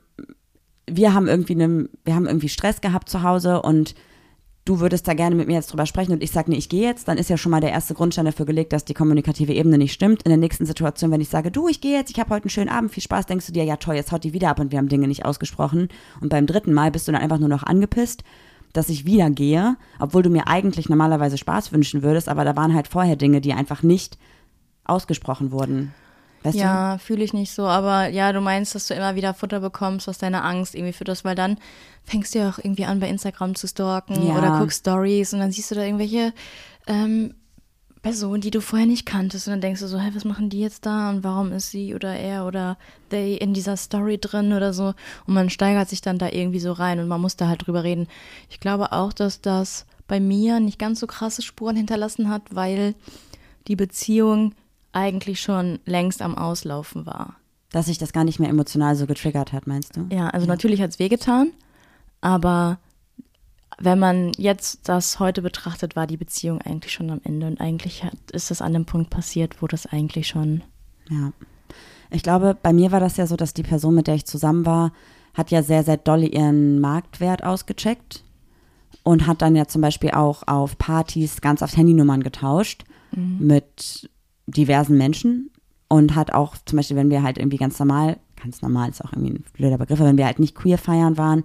wir 0.89 1.15
haben 1.15 1.29
irgendwie 1.29 1.55
ne, 1.55 1.89
wir 2.05 2.15
haben 2.15 2.27
irgendwie 2.27 2.49
Stress 2.49 2.81
gehabt 2.81 3.09
zu 3.09 3.23
Hause 3.23 3.63
und 3.63 3.95
du 4.65 4.81
würdest 4.81 5.07
da 5.07 5.15
gerne 5.15 5.35
mit 5.35 5.47
mir 5.47 5.55
jetzt 5.55 5.73
drüber 5.73 5.87
sprechen 5.87 6.13
und 6.13 6.23
ich 6.23 6.31
sage, 6.31 6.51
nee, 6.51 6.57
ich 6.57 6.69
gehe 6.69 6.83
jetzt, 6.83 7.09
dann 7.09 7.19
ist 7.19 7.29
ja 7.29 7.37
schon 7.37 7.51
mal 7.51 7.61
der 7.61 7.73
erste 7.73 7.95
Grundstein 7.95 8.25
dafür 8.25 8.47
gelegt, 8.47 8.73
dass 8.73 8.85
die 8.85 8.95
kommunikative 8.95 9.53
Ebene 9.53 9.79
nicht 9.79 9.93
stimmt. 9.93 10.23
In 10.23 10.31
der 10.31 10.39
nächsten 10.39 10.65
Situation, 10.65 11.11
wenn 11.11 11.21
ich 11.21 11.29
sage, 11.29 11.51
du, 11.51 11.69
ich 11.69 11.81
gehe 11.81 11.97
jetzt, 11.97 12.11
ich 12.11 12.19
habe 12.19 12.31
heute 12.31 12.45
einen 12.45 12.51
schönen 12.51 12.71
Abend, 12.71 12.91
viel 12.91 13.03
Spaß, 13.03 13.27
denkst 13.27 13.47
du 13.47 13.53
dir, 13.53 13.65
ja 13.65 13.77
toll, 13.77 13.95
jetzt 13.95 14.13
haut 14.13 14.25
die 14.25 14.33
wieder 14.33 14.49
ab 14.49 14.61
und 14.61 14.73
wir 14.73 14.79
haben 14.79 14.89
Dinge 14.89 15.07
nicht 15.07 15.25
ausgesprochen. 15.25 15.89
Und 16.21 16.31
beim 16.31 16.47
dritten 16.47 16.73
Mal 16.73 16.91
bist 16.91 17.07
du 17.07 17.13
dann 17.13 17.21
einfach 17.21 17.39
nur 17.39 17.49
noch 17.49 17.63
angepisst, 17.63 18.25
dass 18.73 18.89
ich 18.89 19.05
wieder 19.05 19.31
gehe, 19.31 19.77
obwohl 19.99 20.23
du 20.23 20.31
mir 20.31 20.49
eigentlich 20.49 20.89
normalerweise 20.89 21.39
Spaß 21.39 21.73
wünschen 21.73 22.03
würdest, 22.03 22.29
aber 22.29 22.45
da 22.45 22.57
waren 22.57 22.75
halt 22.75 22.89
vorher 22.89 23.17
Dinge, 23.17 23.41
die 23.41 23.53
einfach 23.53 23.83
nicht 23.83 24.19
ausgesprochen 24.85 25.53
wurden. 25.53 25.95
Weißt? 26.45 26.57
Ja, 26.57 26.99
fühle 26.99 27.25
ich 27.25 27.33
nicht 27.33 27.53
so, 27.53 27.67
aber 27.67 28.09
ja, 28.09 28.33
du 28.33 28.41
meinst, 28.41 28.75
dass 28.75 28.87
du 28.87 28.95
immer 28.95 29.15
wieder 29.17 29.35
Futter 29.35 29.61
bekommst, 29.61 30.07
was 30.07 30.19
deine 30.19 30.43
Angst 30.45 30.75
irgendwie 30.75 30.93
fütterst, 30.93 31.25
weil 31.25 31.35
dann 31.35 31.57
fängst 32.05 32.35
du 32.35 32.39
ja 32.41 32.51
auch 32.51 32.59
irgendwie 32.59 32.85
an, 32.85 33.01
bei 33.01 33.09
Instagram 33.09 33.55
zu 33.55 33.67
stalken 33.67 34.27
Ja. 34.29 34.37
oder 34.37 34.59
guckst 34.59 34.81
Stories 34.81 35.33
und 35.33 35.41
dann 35.41 35.51
siehst 35.53 35.71
du 35.71 35.75
da 35.75 35.83
irgendwelche 35.83 36.33
ähm, 36.87 37.35
Personen, 38.03 38.43
die 38.43 38.51
du 38.51 38.61
vorher 38.61 38.87
nicht 38.87 39.07
kanntest 39.07 39.47
und 39.49 39.53
dann 39.53 39.63
denkst 39.63 39.81
du 39.81 39.89
so, 39.89 39.99
hä, 39.99 40.11
was 40.13 40.27
machen 40.27 40.51
die 40.51 40.61
jetzt 40.61 40.85
da 40.85 41.09
und 41.09 41.25
warum 41.25 41.51
ist 41.53 41.71
sie 41.71 41.95
oder 41.95 42.15
er 42.15 42.45
oder 42.45 42.77
they 43.09 43.37
in 43.39 43.55
dieser 43.55 43.79
Story 43.79 44.19
drin 44.19 44.53
oder 44.53 44.75
so 44.75 44.93
und 45.27 45.33
man 45.33 45.49
steigert 45.49 45.89
sich 45.89 46.03
dann 46.03 46.19
da 46.19 46.29
irgendwie 46.29 46.61
so 46.61 46.73
rein 46.73 46.99
und 47.01 47.09
man 47.09 47.23
muss 47.23 47.37
da 47.37 47.49
halt 47.49 47.67
drüber 47.67 47.83
reden. 47.85 48.07
Ich 48.51 48.61
glaube 48.61 48.93
auch, 48.93 49.15
dass 49.15 49.41
das 49.41 49.87
bei 50.07 50.21
mir 50.21 50.61
nicht 50.61 50.79
ganz 50.79 51.01
so 51.01 51.07
krasse 51.07 51.41
Spuren 51.41 51.77
hinterlassen 51.77 52.29
hat, 52.29 52.43
weil 52.55 52.95
die 53.67 53.77
Beziehung 53.77 54.53
eigentlich 54.95 55.41
schon 55.41 55.79
längst 55.85 56.23
am 56.23 56.37
Auslaufen 56.37 57.07
war. 57.07 57.37
Dass 57.71 57.87
sich 57.87 57.99
das 57.99 58.13
gar 58.13 58.25
nicht 58.25 58.39
mehr 58.39 58.51
emotional 58.51 58.95
so 58.97 59.07
getriggert 59.07 59.53
hat, 59.53 59.67
meinst 59.67 59.97
du? 59.97 60.07
Ja, 60.11 60.29
also 60.29 60.47
natürlich 60.47 60.81
hat 60.81 60.91
es 60.91 60.99
wehgetan, 60.99 61.51
aber 62.21 62.79
wenn 63.79 63.99
man 63.99 64.33
jetzt 64.37 64.89
das 64.89 65.19
heute 65.19 65.43
betrachtet, 65.43 65.97
war 65.97 66.07
die 66.07 66.17
Beziehung 66.17 66.61
eigentlich 66.61 66.93
schon 66.93 67.11
am 67.11 67.21
Ende 67.25 67.47
und 67.47 67.61
eigentlich 67.61 68.05
hat, 68.05 68.31
ist 68.33 68.51
das 68.51 68.63
an 68.63 68.73
dem 68.73 68.87
Punkt 68.87 69.11
passiert, 69.11 69.61
wo 69.61 69.67
das 69.67 69.87
eigentlich 69.87 70.29
schon. 70.29 70.63
Ja. 71.11 71.33
Ich 72.11 72.23
glaube, 72.23 72.57
bei 72.61 72.73
mir 72.73 72.93
war 72.93 73.01
das 73.01 73.17
ja 73.17 73.27
so, 73.27 73.35
dass 73.35 73.55
die 73.55 73.65
Person, 73.65 73.97
mit 73.97 74.07
der 74.07 74.15
ich 74.15 74.27
zusammen 74.27 74.65
war, 74.65 74.93
hat 75.35 75.51
ja 75.51 75.63
sehr, 75.65 75.83
sehr 75.83 75.97
doll 75.97 76.23
ihren 76.23 76.81
Marktwert 76.81 77.43
ausgecheckt 77.43 78.23
und 79.03 79.27
hat 79.27 79.43
dann 79.43 79.57
ja 79.57 79.67
zum 79.67 79.83
Beispiel 79.83 80.13
auch 80.13 80.47
auf 80.47 80.79
Partys 80.79 81.41
ganz 81.41 81.61
oft 81.61 81.77
Handynummern 81.77 82.23
getauscht 82.23 82.85
mit 83.17 84.09
diversen 84.47 84.97
Menschen 84.99 85.51
und 85.89 86.15
hat 86.15 86.33
auch 86.33 86.57
zum 86.65 86.77
Beispiel, 86.77 86.97
wenn 86.97 87.11
wir 87.11 87.23
halt 87.23 87.39
irgendwie 87.39 87.57
ganz 87.57 87.79
normal, 87.79 88.19
ganz 88.43 88.63
normal 88.63 88.91
ist 88.91 89.05
auch 89.05 89.13
irgendwie 89.13 89.35
ein 89.35 89.45
blöder 89.53 89.79
Begriff, 89.79 90.01
aber 90.01 90.09
wenn 90.09 90.19
wir 90.19 90.27
halt 90.27 90.39
nicht 90.39 90.55
queer 90.55 90.79
feiern 90.79 91.17
waren, 91.17 91.45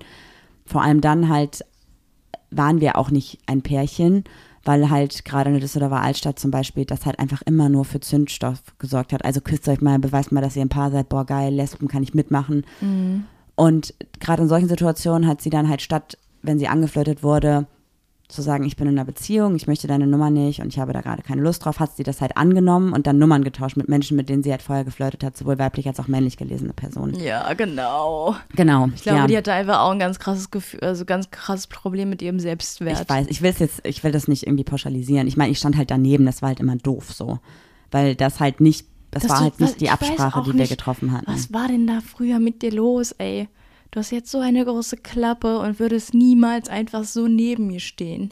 vor 0.65 0.83
allem 0.83 1.01
dann 1.01 1.29
halt 1.29 1.63
waren 2.51 2.81
wir 2.81 2.97
auch 2.97 3.11
nicht 3.11 3.39
ein 3.45 3.61
Pärchen, 3.61 4.23
weil 4.63 4.89
halt 4.89 5.23
gerade 5.23 5.49
in 5.49 5.53
der 5.53 5.61
Düsseldorfer 5.61 6.01
Altstadt 6.01 6.39
zum 6.39 6.51
Beispiel 6.51 6.85
das 6.85 7.05
halt 7.05 7.19
einfach 7.19 7.41
immer 7.43 7.69
nur 7.69 7.85
für 7.85 7.99
Zündstoff 7.99 8.61
gesorgt 8.79 9.13
hat. 9.13 9.23
Also 9.23 9.39
küsst 9.39 9.67
euch 9.67 9.81
mal, 9.81 9.99
beweist 9.99 10.31
mal, 10.31 10.41
dass 10.41 10.55
ihr 10.55 10.63
ein 10.63 10.69
Paar 10.69 10.91
seid, 10.91 11.09
boah 11.09 11.25
geil, 11.25 11.53
Lesben 11.53 11.87
kann 11.87 12.03
ich 12.03 12.13
mitmachen. 12.15 12.65
Und 13.55 13.93
gerade 14.19 14.43
in 14.43 14.49
solchen 14.49 14.67
Situationen 14.67 15.27
hat 15.27 15.41
sie 15.41 15.49
dann 15.49 15.69
halt 15.69 15.81
statt, 15.81 16.17
wenn 16.41 16.59
sie 16.59 16.67
angeflirtet 16.67 17.23
wurde, 17.23 17.67
zu 18.29 18.43
sagen, 18.43 18.63
ich 18.63 18.77
bin 18.77 18.87
in 18.87 18.93
einer 18.97 19.05
Beziehung, 19.05 19.55
ich 19.55 19.65
möchte 19.65 19.87
deine 19.87 20.05
Nummer 20.05 20.29
nicht 20.29 20.61
und 20.61 20.67
ich 20.67 20.77
habe 20.77 20.93
da 20.93 21.01
gerade 21.01 21.23
keine 21.23 21.41
Lust 21.41 21.65
drauf, 21.65 21.79
hat 21.79 21.97
sie 21.97 22.03
das 22.03 22.21
halt 22.21 22.37
angenommen 22.37 22.93
und 22.93 23.07
dann 23.07 23.17
Nummern 23.17 23.43
getauscht 23.43 23.75
mit 23.75 23.89
Menschen, 23.89 24.15
mit 24.15 24.29
denen 24.29 24.43
sie 24.43 24.51
halt 24.51 24.61
vorher 24.61 24.85
geflirtet 24.85 25.23
hat, 25.23 25.35
sowohl 25.35 25.57
weiblich 25.57 25.87
als 25.87 25.99
auch 25.99 26.07
männlich 26.07 26.37
gelesene 26.37 26.73
Personen. 26.73 27.15
Ja, 27.19 27.51
genau. 27.53 28.35
Genau. 28.55 28.87
Ich 28.95 29.01
glaube, 29.01 29.17
ja. 29.17 29.27
die 29.27 29.35
hatte 29.35 29.51
einfach 29.51 29.79
auch 29.79 29.89
ein 29.91 29.97
ganz 29.99 30.19
krasses 30.19 30.51
Gefühl, 30.51 30.79
also 30.81 31.05
ganz 31.05 31.31
krasses 31.31 31.65
Problem 31.65 32.11
mit 32.11 32.21
ihrem 32.21 32.39
Selbstwert. 32.39 33.01
Ich 33.01 33.09
weiß, 33.09 33.27
ich 33.29 33.41
will 33.41 33.49
es 33.49 33.59
jetzt, 33.59 33.81
ich 33.85 34.03
will 34.03 34.11
das 34.11 34.27
nicht 34.27 34.45
irgendwie 34.45 34.63
pauschalisieren. 34.63 35.27
Ich 35.27 35.35
meine, 35.35 35.51
ich 35.51 35.57
stand 35.57 35.75
halt 35.75 35.89
daneben, 35.89 36.27
das 36.27 36.43
war 36.43 36.49
halt 36.49 36.59
immer 36.59 36.75
doof 36.75 37.11
so. 37.11 37.39
Weil 37.89 38.13
das 38.13 38.39
halt 38.39 38.61
nicht, 38.61 38.85
das 39.09 39.23
Dass 39.23 39.31
war 39.31 39.37
du- 39.39 39.43
halt 39.45 39.59
nicht 39.59 39.81
die 39.81 39.89
Absprache, 39.89 40.41
die 40.43 40.49
wir 40.49 40.53
nicht, 40.53 40.69
getroffen 40.69 41.11
hatten. 41.13 41.25
Was 41.31 41.51
war 41.51 41.67
denn 41.67 41.87
da 41.87 41.99
früher 41.99 42.37
mit 42.39 42.61
dir 42.61 42.71
los, 42.71 43.11
ey? 43.13 43.49
Du 43.91 43.99
hast 43.99 44.11
jetzt 44.11 44.29
so 44.29 44.39
eine 44.39 44.63
große 44.63 44.97
Klappe 44.97 45.59
und 45.59 45.79
würdest 45.79 46.13
niemals 46.13 46.69
einfach 46.69 47.03
so 47.03 47.27
neben 47.27 47.67
mir 47.67 47.79
stehen. 47.79 48.31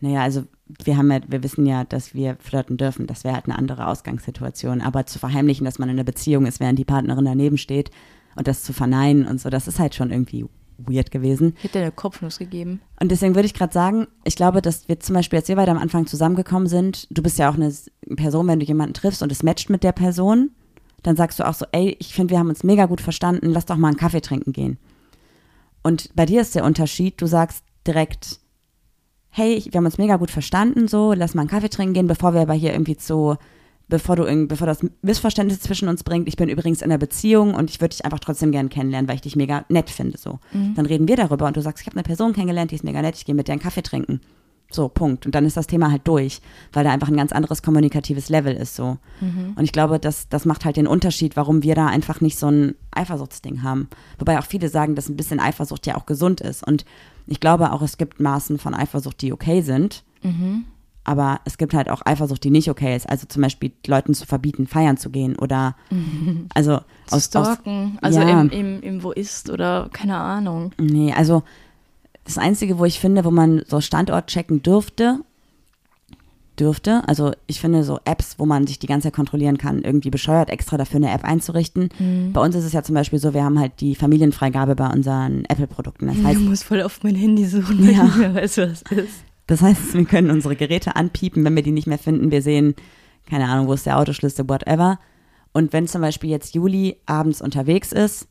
Naja, 0.00 0.22
also 0.22 0.44
wir 0.84 0.96
haben 0.96 1.10
ja, 1.10 1.20
wir 1.26 1.42
wissen 1.42 1.66
ja, 1.66 1.84
dass 1.84 2.14
wir 2.14 2.36
flirten 2.38 2.76
dürfen. 2.76 3.06
Das 3.06 3.24
wäre 3.24 3.34
halt 3.34 3.46
eine 3.46 3.56
andere 3.56 3.86
Ausgangssituation. 3.86 4.80
Aber 4.80 5.06
zu 5.06 5.18
verheimlichen, 5.18 5.64
dass 5.64 5.78
man 5.78 5.88
in 5.88 5.96
einer 5.96 6.04
Beziehung 6.04 6.46
ist, 6.46 6.60
während 6.60 6.78
die 6.78 6.84
Partnerin 6.84 7.24
daneben 7.24 7.56
steht 7.56 7.90
und 8.36 8.46
das 8.46 8.62
zu 8.62 8.72
verneinen 8.72 9.26
und 9.26 9.40
so, 9.40 9.50
das 9.50 9.68
ist 9.68 9.78
halt 9.78 9.94
schon 9.94 10.10
irgendwie 10.10 10.46
weird 10.78 11.10
gewesen. 11.10 11.54
Ich 11.58 11.64
hätte 11.64 11.78
dir 11.78 11.84
eine 11.84 11.92
Kopfnuss 11.92 12.38
gegeben. 12.38 12.80
Und 13.00 13.10
deswegen 13.10 13.34
würde 13.34 13.46
ich 13.46 13.54
gerade 13.54 13.72
sagen, 13.72 14.06
ich 14.24 14.36
glaube, 14.36 14.62
dass 14.62 14.88
wir 14.88 15.00
zum 15.00 15.14
Beispiel, 15.14 15.38
als 15.38 15.48
wir 15.48 15.56
beide 15.56 15.70
am 15.70 15.78
Anfang 15.78 16.06
zusammengekommen 16.06 16.68
sind, 16.68 17.06
du 17.10 17.22
bist 17.22 17.38
ja 17.38 17.50
auch 17.50 17.54
eine 17.54 17.72
Person, 18.16 18.46
wenn 18.48 18.60
du 18.60 18.66
jemanden 18.66 18.94
triffst 18.94 19.22
und 19.22 19.32
es 19.32 19.42
matcht 19.42 19.70
mit 19.70 19.82
der 19.82 19.92
Person, 19.92 20.50
dann 21.02 21.16
sagst 21.16 21.40
du 21.40 21.46
auch 21.46 21.54
so, 21.54 21.66
ey, 21.72 21.96
ich 21.98 22.14
finde, 22.14 22.32
wir 22.32 22.38
haben 22.38 22.48
uns 22.48 22.64
mega 22.64 22.86
gut 22.86 23.00
verstanden, 23.00 23.50
lass 23.50 23.66
doch 23.66 23.76
mal 23.76 23.88
einen 23.88 23.96
Kaffee 23.96 24.20
trinken 24.20 24.52
gehen. 24.52 24.78
Und 25.82 26.10
bei 26.14 26.26
dir 26.26 26.40
ist 26.40 26.54
der 26.54 26.64
Unterschied, 26.64 27.20
du 27.20 27.26
sagst 27.26 27.64
direkt, 27.86 28.40
hey, 29.30 29.62
wir 29.70 29.78
haben 29.78 29.86
uns 29.86 29.98
mega 29.98 30.16
gut 30.16 30.30
verstanden, 30.30 30.88
so, 30.88 31.12
lass 31.12 31.34
mal 31.34 31.42
einen 31.42 31.50
Kaffee 31.50 31.70
trinken 31.70 31.94
gehen, 31.94 32.06
bevor 32.06 32.34
wir 32.34 32.42
aber 32.42 32.54
hier 32.54 32.72
irgendwie 32.72 32.96
zu, 32.96 33.36
bevor 33.88 34.16
du 34.16 34.46
bevor 34.46 34.66
das 34.66 34.80
Missverständnis 35.02 35.60
zwischen 35.60 35.88
uns 35.88 36.04
bringt, 36.04 36.28
ich 36.28 36.36
bin 36.36 36.48
übrigens 36.48 36.82
in 36.82 36.90
einer 36.90 36.98
Beziehung 36.98 37.54
und 37.54 37.70
ich 37.70 37.80
würde 37.80 37.94
dich 37.94 38.04
einfach 38.04 38.18
trotzdem 38.18 38.52
gern 38.52 38.68
kennenlernen, 38.68 39.08
weil 39.08 39.16
ich 39.16 39.22
dich 39.22 39.36
mega 39.36 39.64
nett 39.68 39.90
finde, 39.90 40.18
so. 40.18 40.38
Dann 40.74 40.86
reden 40.86 41.08
wir 41.08 41.16
darüber 41.16 41.46
und 41.46 41.56
du 41.56 41.62
sagst, 41.62 41.82
ich 41.82 41.86
habe 41.86 41.96
eine 41.96 42.02
Person 42.02 42.32
kennengelernt, 42.32 42.70
die 42.70 42.76
ist 42.76 42.84
mega 42.84 43.00
nett, 43.02 43.16
ich 43.16 43.24
gehe 43.24 43.34
mit 43.34 43.48
der 43.48 43.54
einen 43.54 43.62
Kaffee 43.62 43.82
trinken. 43.82 44.20
So, 44.70 44.88
Punkt. 44.88 45.26
Und 45.26 45.34
dann 45.34 45.44
ist 45.44 45.56
das 45.56 45.66
Thema 45.66 45.90
halt 45.90 46.06
durch, 46.06 46.40
weil 46.72 46.84
da 46.84 46.90
einfach 46.90 47.08
ein 47.08 47.16
ganz 47.16 47.32
anderes 47.32 47.62
kommunikatives 47.62 48.28
Level 48.28 48.54
ist 48.54 48.76
so. 48.76 48.98
Und 49.56 49.64
ich 49.64 49.72
glaube, 49.72 49.98
das, 49.98 50.28
das 50.28 50.44
macht 50.44 50.64
halt 50.64 50.76
den 50.76 50.86
Unterschied, 50.86 51.36
warum 51.36 51.62
wir 51.62 51.74
da 51.74 51.86
einfach 51.86 52.20
nicht 52.20 52.38
so 52.38 52.48
ein 52.48 52.74
Eifersuchtsding 52.92 53.62
haben. 53.62 53.88
Wobei 54.18 54.38
auch 54.38 54.44
viele 54.46 54.68
sagen, 54.68 54.94
dass 54.94 55.08
ein 55.08 55.16
bisschen 55.16 55.40
Eifersucht 55.40 55.86
ja 55.86 55.96
auch 55.96 56.06
gesund 56.06 56.40
ist. 56.40 56.66
Und 56.66 56.84
ich 57.26 57.40
glaube 57.40 57.72
auch, 57.72 57.82
es 57.82 57.98
gibt 57.98 58.20
Maßen 58.20 58.58
von 58.58 58.74
Eifersucht, 58.74 59.20
die 59.22 59.32
okay 59.32 59.62
sind. 59.62 60.04
Aber 61.02 61.40
es 61.44 61.58
gibt 61.58 61.74
halt 61.74 61.88
auch 61.88 62.02
Eifersucht, 62.04 62.44
die 62.44 62.50
nicht 62.50 62.68
okay 62.68 62.94
ist. 62.94 63.08
Also 63.08 63.26
zum 63.26 63.42
Beispiel 63.42 63.72
Leuten 63.86 64.14
zu 64.14 64.26
verbieten, 64.26 64.66
feiern 64.66 64.96
zu 64.96 65.10
gehen 65.10 65.36
oder 65.36 65.74
also 66.54 66.74
aus, 66.74 66.82
aus 67.12 67.24
Stalken, 67.24 67.98
also 68.02 68.20
ja. 68.20 68.40
im, 68.40 68.50
im, 68.50 68.82
im 68.82 69.02
Wo 69.02 69.10
ist 69.10 69.50
oder 69.50 69.88
keine 69.92 70.16
Ahnung. 70.16 70.72
Nee, 70.78 71.12
also 71.12 71.42
das 72.34 72.38
Einzige, 72.42 72.78
wo 72.78 72.84
ich 72.84 73.00
finde, 73.00 73.24
wo 73.24 73.30
man 73.30 73.62
so 73.66 73.80
Standort 73.80 74.28
checken 74.28 74.62
dürfte, 74.62 75.20
dürfte. 76.58 77.02
Also 77.06 77.32
ich 77.46 77.60
finde 77.60 77.84
so 77.84 77.98
Apps, 78.04 78.34
wo 78.38 78.46
man 78.46 78.66
sich 78.66 78.78
die 78.78 78.86
ganze 78.86 79.08
Zeit 79.08 79.14
kontrollieren 79.14 79.58
kann, 79.58 79.82
irgendwie 79.82 80.10
bescheuert, 80.10 80.50
extra 80.50 80.76
dafür 80.76 80.96
eine 80.96 81.10
App 81.10 81.24
einzurichten. 81.24 81.88
Mhm. 81.98 82.32
Bei 82.32 82.40
uns 82.42 82.54
ist 82.54 82.64
es 82.64 82.72
ja 82.72 82.82
zum 82.82 82.94
Beispiel 82.94 83.18
so, 83.18 83.32
wir 83.34 83.42
haben 83.44 83.58
halt 83.58 83.80
die 83.80 83.94
Familienfreigabe 83.94 84.76
bei 84.76 84.88
unseren 84.88 85.44
Apple-Produkten. 85.46 86.06
Das 86.08 86.22
heißt, 86.22 86.40
ich 86.40 86.48
muss 86.48 86.62
voll 86.62 86.82
auf 86.82 87.02
mein 87.02 87.14
Handy 87.14 87.46
suchen, 87.46 87.78
weil 87.86 87.94
Ja. 87.94 88.04
ich 88.04 88.16
nicht 88.16 88.34
weiß, 88.34 88.58
was 88.58 88.82
ist. 88.82 89.24
Das 89.46 89.62
heißt, 89.62 89.94
wir 89.94 90.04
können 90.04 90.30
unsere 90.30 90.54
Geräte 90.54 90.96
anpiepen, 90.96 91.44
wenn 91.44 91.56
wir 91.56 91.62
die 91.62 91.72
nicht 91.72 91.86
mehr 91.86 91.98
finden. 91.98 92.30
Wir 92.30 92.42
sehen, 92.42 92.74
keine 93.28 93.48
Ahnung, 93.48 93.66
wo 93.66 93.72
ist 93.72 93.86
der 93.86 93.98
Autoschlüssel, 93.98 94.48
whatever. 94.48 94.98
Und 95.52 95.72
wenn 95.72 95.88
zum 95.88 96.02
Beispiel 96.02 96.30
jetzt 96.30 96.54
Juli 96.54 96.96
abends 97.06 97.42
unterwegs 97.42 97.90
ist 97.92 98.28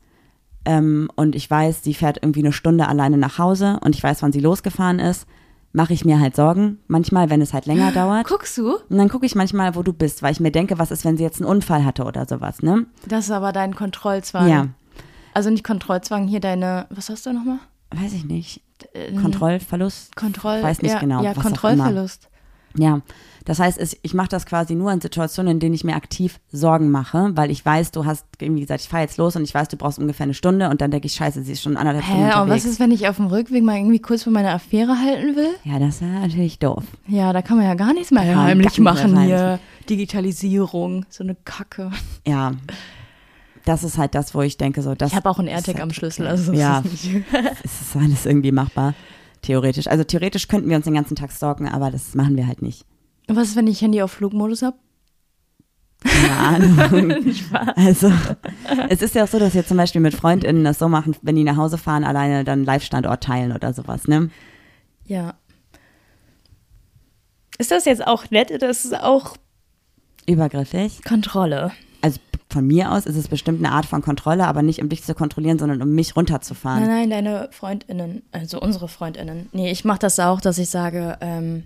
ähm, 0.64 1.10
und 1.16 1.34
ich 1.34 1.50
weiß, 1.50 1.82
sie 1.82 1.94
fährt 1.94 2.18
irgendwie 2.22 2.40
eine 2.40 2.52
Stunde 2.52 2.88
alleine 2.88 3.16
nach 3.16 3.38
Hause 3.38 3.78
und 3.82 3.94
ich 3.94 4.02
weiß, 4.02 4.22
wann 4.22 4.32
sie 4.32 4.40
losgefahren 4.40 4.98
ist, 4.98 5.26
mache 5.72 5.92
ich 5.92 6.04
mir 6.04 6.18
halt 6.20 6.36
Sorgen. 6.36 6.78
Manchmal, 6.88 7.30
wenn 7.30 7.40
es 7.40 7.52
halt 7.54 7.66
länger 7.66 7.92
dauert. 7.94 8.26
Guckst 8.26 8.58
du? 8.58 8.74
Und 8.88 8.98
dann 8.98 9.08
gucke 9.08 9.26
ich 9.26 9.34
manchmal, 9.34 9.74
wo 9.74 9.82
du 9.82 9.92
bist, 9.92 10.22
weil 10.22 10.32
ich 10.32 10.40
mir 10.40 10.50
denke, 10.50 10.78
was 10.78 10.90
ist, 10.90 11.04
wenn 11.04 11.16
sie 11.16 11.22
jetzt 11.22 11.40
einen 11.40 11.48
Unfall 11.48 11.84
hatte 11.84 12.04
oder 12.04 12.26
sowas, 12.26 12.62
ne? 12.62 12.86
Das 13.06 13.24
ist 13.26 13.30
aber 13.30 13.52
dein 13.52 13.74
Kontrollzwang. 13.74 14.48
Ja, 14.48 14.66
Also 15.32 15.50
nicht 15.50 15.64
Kontrollzwang, 15.64 16.26
hier 16.26 16.40
deine, 16.40 16.86
was 16.90 17.08
hast 17.08 17.26
du 17.26 17.32
nochmal? 17.32 17.58
weiß 17.92 18.12
ich 18.12 18.24
nicht. 18.24 18.62
Äh, 18.92 19.12
Kontrollverlust? 19.14 20.14
Kontroll, 20.14 20.62
weiß 20.62 20.82
nicht 20.82 20.92
ja, 20.92 21.00
genau, 21.00 21.22
Ja, 21.22 21.34
Kontrollverlust. 21.34 22.28
Ja, 22.76 23.00
das 23.50 23.58
heißt, 23.58 23.98
ich 24.02 24.14
mache 24.14 24.28
das 24.28 24.46
quasi 24.46 24.76
nur 24.76 24.92
in 24.92 25.00
Situationen, 25.00 25.54
in 25.54 25.58
denen 25.58 25.74
ich 25.74 25.82
mir 25.82 25.96
aktiv 25.96 26.38
Sorgen 26.52 26.88
mache, 26.92 27.32
weil 27.34 27.50
ich 27.50 27.66
weiß, 27.66 27.90
du 27.90 28.04
hast 28.04 28.24
irgendwie 28.38 28.60
gesagt, 28.60 28.80
ich 28.82 28.88
fahre 28.88 29.02
jetzt 29.02 29.16
los 29.16 29.34
und 29.34 29.42
ich 29.42 29.52
weiß, 29.52 29.66
du 29.66 29.76
brauchst 29.76 29.98
ungefähr 29.98 30.22
eine 30.22 30.34
Stunde 30.34 30.70
und 30.70 30.80
dann 30.80 30.92
denke 30.92 31.06
ich, 31.06 31.14
scheiße, 31.14 31.42
sie 31.42 31.50
ist 31.50 31.62
schon 31.62 31.76
anderthalb 31.76 32.04
Stunden 32.04 32.20
Hä, 32.20 32.26
und 32.26 32.30
was 32.32 32.42
unterwegs. 32.42 32.64
ist, 32.66 32.78
wenn 32.78 32.92
ich 32.92 33.08
auf 33.08 33.16
dem 33.16 33.26
Rückweg 33.26 33.64
mal 33.64 33.76
irgendwie 33.76 33.98
kurz 33.98 34.22
für 34.22 34.30
meine 34.30 34.52
Affäre 34.52 35.00
halten 35.00 35.34
will? 35.34 35.50
ja, 35.64 35.80
das 35.80 36.00
wäre 36.00 36.12
natürlich 36.12 36.60
doof. 36.60 36.84
Ja, 37.08 37.32
da 37.32 37.42
kann 37.42 37.56
man 37.56 37.66
ja 37.66 37.74
gar 37.74 37.92
nichts 37.92 38.12
mehr 38.12 38.22
man 38.22 38.36
heimlich 38.36 38.78
machen 38.78 39.20
hier. 39.20 39.58
Digitalisierung, 39.88 41.04
so 41.08 41.24
eine 41.24 41.34
Kacke. 41.34 41.90
Ja, 42.24 42.52
das 43.64 43.82
ist 43.82 43.98
halt 43.98 44.14
das, 44.14 44.32
wo 44.32 44.42
ich 44.42 44.58
denke, 44.58 44.82
so, 44.82 44.94
das 44.94 45.10
Ich 45.10 45.16
habe 45.16 45.28
auch 45.28 45.40
einen 45.40 45.48
ist 45.48 45.54
AirTag 45.54 45.74
halt 45.74 45.82
am 45.82 45.92
Schlüssel, 45.92 46.28
also 46.28 46.52
Ja. 46.52 46.84
ist 46.84 47.04
es 47.64 47.80
ist 47.80 47.96
alles 47.96 48.26
irgendwie 48.26 48.52
machbar, 48.52 48.94
theoretisch. 49.42 49.88
Also 49.88 50.04
theoretisch 50.04 50.46
könnten 50.46 50.68
wir 50.70 50.76
uns 50.76 50.84
den 50.84 50.94
ganzen 50.94 51.16
Tag 51.16 51.32
stalken, 51.32 51.68
aber 51.68 51.90
das 51.90 52.14
machen 52.14 52.36
wir 52.36 52.46
halt 52.46 52.62
nicht. 52.62 52.86
Was 53.36 53.48
ist, 53.48 53.56
wenn 53.56 53.66
ich 53.66 53.80
Handy 53.80 54.02
auf 54.02 54.12
Flugmodus 54.12 54.62
habe? 54.62 54.76
Keine 56.02 56.32
Ahnung. 56.32 57.34
also, 57.76 58.10
es 58.88 59.02
ist 59.02 59.14
ja 59.14 59.24
auch 59.24 59.28
so, 59.28 59.38
dass 59.38 59.54
wir 59.54 59.66
zum 59.66 59.76
Beispiel 59.76 60.00
mit 60.00 60.14
FreundInnen 60.14 60.64
das 60.64 60.78
so 60.78 60.88
machen, 60.88 61.14
wenn 61.22 61.36
die 61.36 61.44
nach 61.44 61.56
Hause 61.56 61.78
fahren, 61.78 62.04
alleine 62.04 62.44
dann 62.44 62.64
Live-Standort 62.64 63.22
teilen 63.22 63.52
oder 63.52 63.72
sowas, 63.74 64.08
ne? 64.08 64.30
Ja. 65.04 65.34
Ist 67.58 67.70
das 67.70 67.84
jetzt 67.84 68.06
auch 68.06 68.30
nett 68.30 68.50
oder 68.50 68.70
ist 68.70 68.86
es 68.86 68.94
auch 68.94 69.36
Übergriffig. 70.26 71.02
Kontrolle? 71.04 71.72
Also 72.02 72.20
von 72.48 72.66
mir 72.66 72.92
aus 72.92 73.06
ist 73.06 73.16
es 73.16 73.28
bestimmt 73.28 73.64
eine 73.64 73.74
Art 73.74 73.86
von 73.86 74.00
Kontrolle, 74.00 74.46
aber 74.46 74.62
nicht 74.62 74.80
um 74.80 74.88
dich 74.88 75.02
zu 75.02 75.14
kontrollieren, 75.14 75.58
sondern 75.58 75.82
um 75.82 75.92
mich 75.92 76.16
runterzufahren. 76.16 76.86
Nein, 76.86 77.08
nein, 77.08 77.10
deine 77.10 77.48
FreundInnen, 77.52 78.22
also 78.32 78.60
unsere 78.60 78.88
FreundInnen. 78.88 79.48
Nee, 79.52 79.70
ich 79.70 79.84
mache 79.84 79.98
das 79.98 80.18
auch, 80.20 80.40
dass 80.40 80.58
ich 80.58 80.70
sage, 80.70 81.18
ähm, 81.20 81.64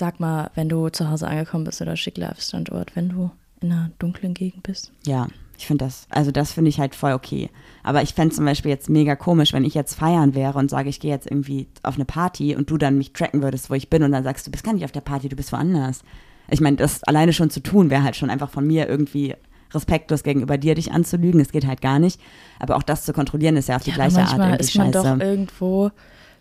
sag 0.00 0.18
mal, 0.18 0.50
wenn 0.56 0.68
du 0.68 0.88
zu 0.88 1.08
Hause 1.08 1.28
angekommen 1.28 1.62
bist 1.64 1.80
oder 1.80 1.96
schick 1.96 2.18
Live-Standort, 2.18 2.96
wenn 2.96 3.10
du 3.10 3.30
in 3.60 3.70
einer 3.70 3.90
dunklen 4.00 4.34
Gegend 4.34 4.64
bist. 4.64 4.90
Ja, 5.06 5.28
ich 5.58 5.66
finde 5.66 5.84
das, 5.84 6.06
also 6.10 6.30
das 6.32 6.52
finde 6.52 6.70
ich 6.70 6.80
halt 6.80 6.94
voll 6.94 7.12
okay. 7.12 7.50
Aber 7.84 8.02
ich 8.02 8.14
fände 8.14 8.34
zum 8.34 8.46
Beispiel 8.46 8.70
jetzt 8.70 8.88
mega 8.88 9.14
komisch, 9.14 9.52
wenn 9.52 9.64
ich 9.64 9.74
jetzt 9.74 9.94
feiern 9.94 10.34
wäre 10.34 10.58
und 10.58 10.70
sage, 10.70 10.88
ich 10.88 10.98
gehe 10.98 11.10
jetzt 11.10 11.30
irgendwie 11.30 11.68
auf 11.82 11.94
eine 11.96 12.06
Party 12.06 12.56
und 12.56 12.70
du 12.70 12.78
dann 12.78 12.96
mich 12.98 13.12
tracken 13.12 13.42
würdest, 13.42 13.68
wo 13.70 13.74
ich 13.74 13.90
bin 13.90 14.02
und 14.02 14.12
dann 14.12 14.24
sagst, 14.24 14.46
du 14.46 14.50
bist 14.50 14.64
gar 14.64 14.72
nicht 14.72 14.84
auf 14.84 14.92
der 14.92 15.02
Party, 15.02 15.28
du 15.28 15.36
bist 15.36 15.52
woanders. 15.52 16.02
Ich 16.48 16.60
meine, 16.62 16.76
das 16.78 17.04
alleine 17.04 17.32
schon 17.34 17.50
zu 17.50 17.60
tun, 17.60 17.90
wäre 17.90 18.02
halt 18.02 18.16
schon 18.16 18.30
einfach 18.30 18.50
von 18.50 18.66
mir 18.66 18.88
irgendwie 18.88 19.36
respektlos 19.72 20.22
gegenüber 20.24 20.56
dir 20.58 20.74
dich 20.74 20.90
anzulügen. 20.92 21.38
Das 21.38 21.52
geht 21.52 21.66
halt 21.66 21.80
gar 21.82 21.98
nicht. 21.98 22.20
Aber 22.58 22.76
auch 22.76 22.82
das 22.82 23.04
zu 23.04 23.12
kontrollieren 23.12 23.56
ist 23.56 23.68
ja 23.68 23.76
auf 23.76 23.82
die 23.84 23.90
Ja, 23.90 23.96
gleiche 23.96 24.20
Art 24.22 24.38
irgendwie 24.38 24.56
ist 24.60 24.74
man 24.76 24.92
scheiße. 24.92 25.18
doch 25.18 25.24
irgendwo 25.24 25.90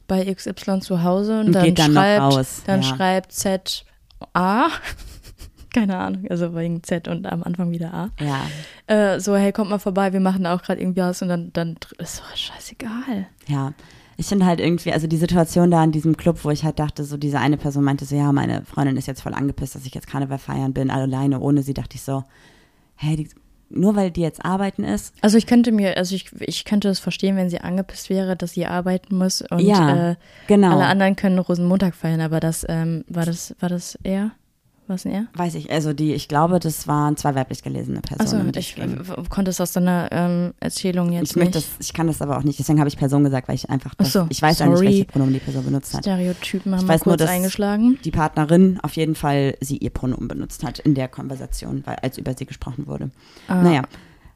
bei 0.10 0.26
XY 0.34 0.82
zu 0.82 1.04
Hause 1.04 1.40
und, 1.40 1.48
Und 1.48 1.56
dann 1.56 1.74
dann 1.76 1.94
schreibt, 1.94 2.22
raus, 2.22 2.62
dann 2.66 2.82
ja. 2.82 2.88
schreibt 2.88 3.32
Z 3.32 3.86
A. 4.34 4.68
Keine 5.74 5.98
Ahnung, 5.98 6.26
also 6.30 6.56
wegen 6.56 6.84
Z 6.84 7.08
und 7.08 7.26
am 7.28 7.44
Anfang 7.44 7.72
wieder 7.72 7.94
A. 7.94 8.10
ja, 8.20 8.42
Äh, 8.88 9.20
so, 9.20 9.36
hey, 9.36 9.54
kommt 9.54 9.70
mal 9.70 9.80
vorbei, 9.80 10.12
wir 10.12 10.20
machen 10.20 10.46
auch 10.46 10.62
gerade 10.64 10.82
irgendwie 10.82 11.02
was 11.02 11.22
und 11.22 11.30
dann, 11.30 11.54
dann 11.54 11.78
ist 12.00 12.18
so 12.18 12.24
scheißegal. 12.36 13.28
Ja, 13.48 13.74
ich 14.18 14.26
finde 14.26 14.48
halt 14.48 14.60
irgendwie, 14.60 14.92
also 14.92 15.08
die 15.08 15.16
Situation 15.16 15.72
da 15.72 15.82
in 15.82 15.94
diesem 15.94 16.18
Club, 16.18 16.44
wo 16.44 16.50
ich 16.50 16.66
halt 16.66 16.80
dachte, 16.80 17.06
so 17.06 17.16
diese 17.16 17.40
eine 17.40 17.56
Person 17.56 17.86
meinte 17.86 18.04
so, 18.04 18.16
ja, 18.16 18.34
meine 18.34 18.66
Freundin 18.66 18.98
ist 18.98 19.08
jetzt 19.08 19.22
voll 19.22 19.34
angepisst, 19.34 19.76
dass 19.76 19.86
ich 19.86 19.94
jetzt 19.94 20.08
Karneval 20.08 20.40
feiern 20.40 20.74
bin, 20.74 20.90
alleine 20.90 21.40
ohne 21.40 21.62
sie, 21.64 21.74
dachte 21.74 21.96
ich 21.96 22.02
so, 22.02 22.24
hey, 22.96 23.16
die, 23.16 23.30
nur 23.70 23.96
weil 23.96 24.12
die 24.12 24.22
jetzt 24.22 24.44
arbeiten 24.44 24.84
ist, 24.84 25.14
Also 25.22 25.38
ich 25.38 25.46
könnte 25.48 25.72
mir, 25.72 25.98
also 25.98 26.16
ich, 26.16 26.32
ich 26.40 26.66
könnte 26.66 26.90
es 26.90 27.00
verstehen, 27.00 27.36
wenn 27.36 27.50
sie 27.50 27.62
angepisst 27.62 28.10
wäre, 28.10 28.36
dass 28.36 28.54
sie 28.54 28.66
arbeiten 28.66 29.18
muss 29.18 29.42
und 29.42 29.60
Ja, 29.60 30.12
äh, 30.12 30.16
genau. 30.48 30.72
alle 30.72 30.86
anderen 30.86 31.16
können 31.16 31.40
Rosenmontag 31.40 31.96
feiern, 31.96 32.22
aber 32.22 32.40
das, 32.40 32.66
ähm, 32.68 33.04
war 33.08 33.26
das, 33.26 33.56
war 33.60 33.70
das 33.70 33.98
er? 34.04 34.32
War 34.90 34.96
es 34.96 35.06
ein 35.06 35.12
er? 35.12 35.28
weiß 35.36 35.56
ich, 35.56 35.72
also 35.72 35.94
die, 35.94 36.14
ich 36.14 36.28
glaube, 36.28 36.60
das 36.60 36.88
waren 36.88 37.16
zwei 37.16 37.36
weiblich 37.36 37.62
gelesene 37.64 38.02
Personen. 38.02 38.48
Also 38.52 38.60
ich 38.60 38.76
konnte 39.30 39.52
es 39.52 39.62
aus 39.62 39.72
deiner 39.72 40.10
ähm, 40.12 40.54
Erzählung 40.60 41.12
jetzt 41.14 41.30
ich 41.30 41.36
nicht. 41.36 41.56
das, 41.56 41.66
ich 41.80 41.94
kann 41.94 42.08
das 42.08 42.22
aber 42.22 42.38
auch 42.38 42.44
nicht, 42.44 42.58
deswegen 42.60 42.80
habe 42.80 42.90
ich 42.90 42.98
Person 42.98 43.24
gesagt, 43.24 43.48
weil 43.48 43.56
ich 43.56 43.70
einfach, 43.70 43.94
das, 43.96 44.12
so, 44.12 44.26
ich 44.30 44.42
weiß 44.42 44.60
ja 44.60 44.66
nicht, 44.66 44.76
sorry. 44.78 44.88
welche 44.88 45.06
Pronomen 45.06 45.34
die 45.36 45.40
Person 45.40 45.64
benutzt 45.64 45.94
hat. 45.94 46.02
Stereotypen 46.04 46.72
haben 46.74 46.80
Ich 46.82 46.86
wir 46.88 46.94
weiß 46.96 47.06
nur, 47.06 47.14
kurz 47.14 47.22
dass- 47.22 47.30
eingeschlagen. 47.30 48.00
Die 48.04 48.12
Partnerin 48.12 48.80
auf 48.82 48.96
jeden 48.96 49.16
Fall 49.16 49.56
sie 49.62 49.78
ihr 49.78 49.92
Pronomen 49.92 50.28
benutzt 50.28 50.64
hat 50.66 50.80
in 50.80 50.96
der 50.96 51.08
Konversation, 51.08 51.84
weil, 51.86 51.98
als 51.98 52.18
über 52.18 52.34
sie 52.36 52.46
gesprochen 52.48 52.88
wurde. 52.88 53.12
Ah. 53.48 53.62
Naja, 53.62 53.84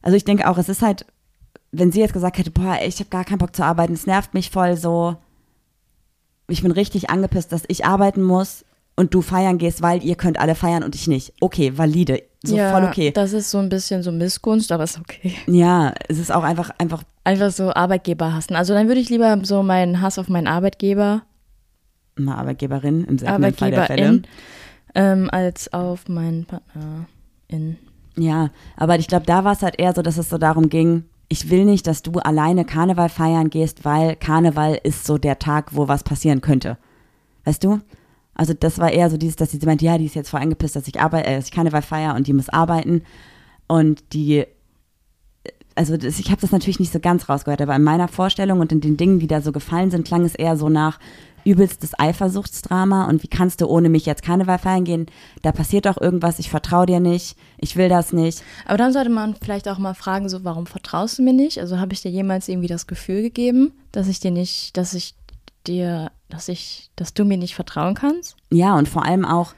also 0.04 0.16
ich 0.16 0.24
denke 0.24 0.48
auch, 0.48 0.58
es 0.60 0.70
ist 0.70 0.82
halt, 0.84 1.06
wenn 1.72 1.92
sie 1.92 2.00
jetzt 2.02 2.14
gesagt 2.14 2.38
hätte, 2.38 2.52
boah, 2.52 2.78
ey, 2.80 2.88
ich 2.88 3.00
habe 3.00 3.10
gar 3.10 3.26
keinen 3.26 3.40
Bock 3.40 3.56
zu 3.56 3.66
arbeiten, 3.66 3.94
es 3.94 4.06
nervt 4.06 4.36
mich 4.36 4.52
voll 4.52 4.78
so, 4.78 5.16
ich 6.48 6.62
bin 6.62 6.72
richtig 6.72 7.10
angepisst, 7.10 7.52
dass 7.52 7.64
ich 7.68 7.86
arbeiten 7.86 8.22
muss 8.22 8.66
und 8.96 9.14
du 9.14 9.22
feiern 9.22 9.58
gehst, 9.58 9.82
weil 9.82 10.04
ihr 10.04 10.16
könnt 10.16 10.40
alle 10.40 10.56
feiern 10.56 10.84
und 10.84 10.96
ich 10.96 11.08
nicht. 11.08 11.34
Okay, 11.42 11.78
valide, 11.78 12.24
so 12.44 12.56
ja, 12.56 12.72
voll 12.72 12.84
okay. 12.86 13.12
Das 13.12 13.34
ist 13.34 13.50
so 13.50 13.58
ein 13.58 13.70
bisschen 13.70 14.04
so 14.04 14.12
Missgunst, 14.12 14.72
aber 14.72 14.84
ist 14.84 15.00
okay. 15.00 15.34
Ja, 15.48 15.94
es 16.08 16.20
ist 16.20 16.32
auch 16.32 16.44
einfach, 16.44 16.70
einfach, 16.78 17.04
Einfach 17.26 17.52
so 17.52 17.74
Arbeitgeber 17.74 18.34
hassen. 18.34 18.56
Also 18.56 18.74
dann 18.74 18.88
würde 18.88 19.00
ich 19.00 19.10
lieber 19.10 19.40
so 19.44 19.64
meinen 19.64 20.02
Hass 20.02 20.20
auf 20.20 20.28
meinen 20.28 20.48
Arbeitgeber, 20.48 21.24
eine 22.18 22.36
Arbeitgeberin 22.36 23.06
im 23.06 23.18
seltenen 23.18 23.54
Fall 23.54 23.72
der 23.72 23.86
Fälle. 23.86 24.04
Arbeitgeberin, 24.04 24.28
ähm, 24.94 25.30
als 25.32 25.72
auf 25.74 26.08
meinen 26.10 26.46
Partner 26.46 27.08
in. 27.48 27.78
Ja, 28.18 28.52
aber 28.78 29.00
ich 29.00 29.08
glaube, 29.08 29.26
da 29.26 29.44
war 29.44 29.54
es 29.54 29.64
halt 29.64 29.80
eher 29.80 29.94
so, 29.96 30.02
dass 30.02 30.18
es 30.18 30.30
so 30.30 30.38
darum 30.38 30.70
ging, 30.70 31.06
ich 31.30 31.50
will 31.50 31.66
nicht, 31.66 31.88
dass 31.88 32.04
du 32.04 32.20
alleine 32.20 32.66
Karneval 32.66 33.10
feiern 33.10 33.50
gehst, 33.50 33.86
weil 33.86 34.16
Karneval 34.16 34.80
ist 34.84 35.06
so 35.06 35.18
der 35.18 35.40
Tag, 35.40 35.70
wo 35.72 35.88
was 35.88 36.04
passieren 36.04 36.42
könnte. 36.42 36.78
Weißt 37.46 37.64
du? 37.64 37.80
Also 38.36 38.54
das 38.54 38.80
war 38.80 38.92
eher 38.92 39.10
so 39.10 39.18
dieses, 39.18 39.36
dass 39.36 39.52
sie 39.52 39.60
meint, 39.66 39.82
ja, 39.82 39.98
die 39.98 40.06
ist 40.06 40.16
jetzt 40.16 40.30
voll 40.30 40.42
angepisst, 40.42 40.76
dass 40.76 40.88
ich 40.88 41.00
arbeite, 41.00 41.28
äh, 41.28 41.36
dass 41.36 41.46
ich 41.46 41.52
Karneval 41.52 41.82
feiere 41.82 42.16
und 42.16 42.28
die 42.28 42.34
muss 42.34 42.50
arbeiten. 42.50 43.04
Und 43.68 44.14
die, 44.14 44.46
also 45.76 45.98
das, 45.98 46.20
ich 46.20 46.32
habe 46.32 46.42
das 46.42 46.52
natürlich 46.52 46.80
nicht 46.80 46.94
so 46.94 47.00
ganz 47.00 47.30
rausgehört, 47.30 47.62
aber 47.62 47.76
in 47.76 47.84
meiner 47.84 48.08
Vorstellung 48.08 48.60
und 48.60 48.72
in 48.72 48.82
den 48.82 48.98
Dingen, 48.98 49.20
die 49.20 49.28
da 49.28 49.42
so 49.42 49.52
gefallen 49.52 49.92
sind, 49.92 50.08
klang 50.08 50.26
es 50.26 50.36
eher 50.36 50.58
so 50.58 50.70
nach 50.70 51.00
übelstes 51.46 51.98
Eifersuchtsdrama 52.00 53.06
und 53.06 53.22
wie 53.24 53.28
kannst 53.28 53.62
du 53.62 53.68
ohne 53.68 53.90
mich 53.90 54.06
jetzt 54.06 54.24
Karneval 54.24 54.60
feiern 54.60 54.86
gehen? 54.86 55.06
Da 55.42 55.52
passiert 55.52 55.86
doch 55.86 56.00
irgendwas, 56.00 56.40
ich 56.40 56.50
vertraue 56.50 56.86
dir 56.86 57.00
nicht, 57.00 57.38
ich 57.58 57.76
will 57.76 57.90
das 57.90 58.14
nicht. 58.14 58.44
Aber 58.66 58.78
dann 58.78 58.94
sollte 58.94 59.10
man 59.10 59.36
vielleicht 59.36 59.68
auch 59.68 59.78
mal 59.78 59.94
fragen, 59.94 60.30
so, 60.30 60.44
warum 60.44 60.66
vertraust 60.66 61.20
du 61.20 61.24
mir 61.24 61.34
nicht? 61.34 61.60
Also 61.60 61.80
habe 61.80 61.94
ich 61.94 62.02
dir 62.02 62.12
jemals 62.12 62.48
irgendwie 62.48 62.68
das 62.68 62.88
Gefühl 62.88 63.22
gegeben, 63.22 63.74
dass 63.92 64.08
ich 64.08 64.20
dir 64.20 64.32
nicht, 64.32 64.78
dass 64.78 64.94
ich 64.94 65.16
dir, 65.64 66.12
dass 66.30 66.50
ich, 66.50 66.90
dass 66.96 67.14
du 67.14 67.26
mir 67.26 67.38
nicht 67.38 67.56
vertrauen 67.56 67.96
kannst? 67.96 68.36
Ja, 68.52 68.78
und 68.78 68.88
vor 68.88 69.06
allem 69.06 69.26
auch, 69.26 69.54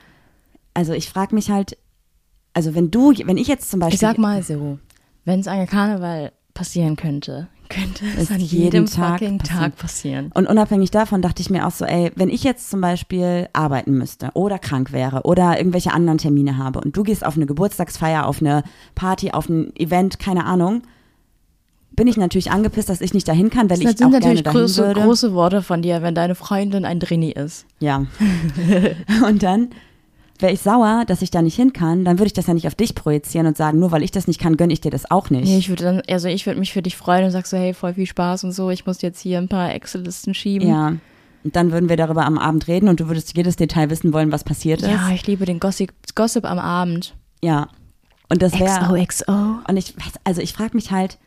also 0.73 0.93
ich 0.93 1.09
frage 1.09 1.35
mich 1.35 1.49
halt, 1.49 1.77
also 2.53 2.73
wenn 2.73 2.91
du, 2.91 3.13
wenn 3.25 3.37
ich 3.37 3.47
jetzt 3.47 3.69
zum 3.69 3.79
Beispiel. 3.79 3.95
Ich 3.95 4.01
sag 4.01 4.17
mal 4.17 4.41
so, 4.41 4.79
wenn 5.25 5.39
es 5.39 5.47
an 5.47 5.65
Karneval 5.67 6.31
passieren 6.53 6.95
könnte, 6.95 7.49
könnte 7.69 8.05
es 8.17 8.31
an 8.31 8.39
jeden 8.39 8.63
jedem 8.63 8.85
Tag 8.85 9.19
fucking 9.19 9.39
passieren. 9.39 9.59
Tag 9.61 9.75
passieren. 9.75 10.31
Und 10.33 10.47
unabhängig 10.47 10.91
davon 10.91 11.21
dachte 11.21 11.41
ich 11.41 11.49
mir 11.49 11.67
auch 11.67 11.71
so, 11.71 11.83
ey, 11.85 12.11
wenn 12.15 12.29
ich 12.29 12.43
jetzt 12.43 12.69
zum 12.69 12.79
Beispiel 12.79 13.49
arbeiten 13.53 13.97
müsste 13.97 14.29
oder 14.33 14.59
krank 14.59 14.91
wäre 14.91 15.23
oder 15.23 15.57
irgendwelche 15.57 15.91
anderen 15.91 16.17
Termine 16.17 16.57
habe 16.57 16.79
und 16.79 16.95
du 16.95 17.03
gehst 17.03 17.25
auf 17.25 17.35
eine 17.35 17.45
Geburtstagsfeier, 17.45 18.25
auf 18.25 18.39
eine 18.39 18.63
Party, 18.93 19.31
auf 19.31 19.49
ein 19.49 19.75
Event, 19.75 20.19
keine 20.19 20.45
Ahnung, 20.45 20.83
bin 21.95 22.07
ich 22.07 22.17
natürlich 22.17 22.51
angepisst, 22.51 22.89
dass 22.89 23.01
ich 23.01 23.13
nicht 23.13 23.27
dahin 23.27 23.49
kann, 23.49 23.69
weil 23.69 23.77
Das 23.77 23.91
ich 23.91 23.97
sind 23.97 24.07
auch 24.07 24.11
gerne 24.11 24.25
natürlich 24.25 24.43
dahin 24.43 24.61
große, 24.61 24.85
würde. 24.85 25.01
große 25.01 25.33
Worte 25.33 25.61
von 25.61 25.81
dir, 25.81 26.01
wenn 26.01 26.15
deine 26.15 26.35
Freundin 26.35 26.85
ein 26.85 26.99
Drini 26.99 27.31
ist. 27.31 27.65
Ja. 27.79 28.05
und 29.27 29.43
dann 29.43 29.69
wäre 30.39 30.51
ich 30.51 30.61
sauer, 30.61 31.03
dass 31.07 31.21
ich 31.21 31.31
da 31.31 31.41
nicht 31.41 31.55
hin 31.55 31.73
kann, 31.73 32.03
dann 32.03 32.19
würde 32.19 32.27
ich 32.27 32.33
das 32.33 32.47
ja 32.47 32.53
nicht 32.53 32.67
auf 32.67 32.75
dich 32.75 32.93
projizieren 32.93 33.47
und 33.47 33.55
sagen, 33.57 33.79
nur 33.79 33.91
weil 33.91 34.03
ich 34.03 34.11
das 34.11 34.27
nicht 34.27 34.39
kann, 34.39 34.57
gönne 34.57 34.73
ich 34.73 34.81
dir 34.81 34.91
das 34.91 35.09
auch 35.09 35.29
nicht. 35.29 35.45
Nee, 35.45 35.57
ich 35.57 35.69
würde 35.69 35.83
dann, 35.83 36.01
also 36.09 36.27
ich 36.27 36.45
würde 36.45 36.59
mich 36.59 36.73
für 36.73 36.81
dich 36.81 36.97
freuen 36.97 37.25
und 37.25 37.31
sag 37.31 37.45
so, 37.45 37.57
hey, 37.57 37.73
voll 37.73 37.93
viel 37.93 38.05
Spaß 38.05 38.43
und 38.43 38.51
so, 38.51 38.69
ich 38.69 38.85
muss 38.85 39.01
jetzt 39.01 39.21
hier 39.21 39.37
ein 39.37 39.47
paar 39.47 39.73
Excel-Listen 39.73 40.33
schieben. 40.33 40.67
Ja. 40.67 40.95
Und 41.45 41.55
dann 41.55 41.71
würden 41.71 41.89
wir 41.89 41.95
darüber 41.95 42.25
am 42.25 42.37
Abend 42.37 42.67
reden 42.67 42.89
und 42.89 42.99
du 42.99 43.07
würdest 43.07 43.37
jedes 43.37 43.55
Detail 43.55 43.89
wissen 43.89 44.11
wollen, 44.11 44.31
was 44.31 44.43
passiert 44.43 44.81
ist. 44.81 44.89
Ja, 44.89 45.09
ich 45.13 45.25
liebe 45.27 45.45
den 45.45 45.59
Gossip, 45.59 45.93
Gossip 46.15 46.43
am 46.43 46.59
Abend. 46.59 47.15
Ja. 47.43 47.67
Und 48.29 48.41
das 48.41 48.59
wäre. 48.59 49.05
XOXO. 49.05 49.59
Und 49.67 49.77
ich 49.77 49.95
weiß, 49.95 50.13
also 50.23 50.41
ich 50.41 50.53
frage 50.53 50.75
mich 50.75 50.91
halt, 50.91 51.19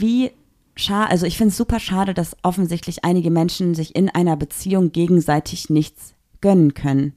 wie 0.00 0.30
schade, 0.76 1.10
also 1.10 1.26
ich 1.26 1.36
finde 1.36 1.50
es 1.50 1.56
super 1.56 1.80
schade, 1.80 2.14
dass 2.14 2.36
offensichtlich 2.42 3.04
einige 3.04 3.30
Menschen 3.30 3.74
sich 3.74 3.94
in 3.94 4.08
einer 4.08 4.36
Beziehung 4.36 4.92
gegenseitig 4.92 5.70
nichts 5.70 6.14
gönnen 6.40 6.74
können. 6.74 7.14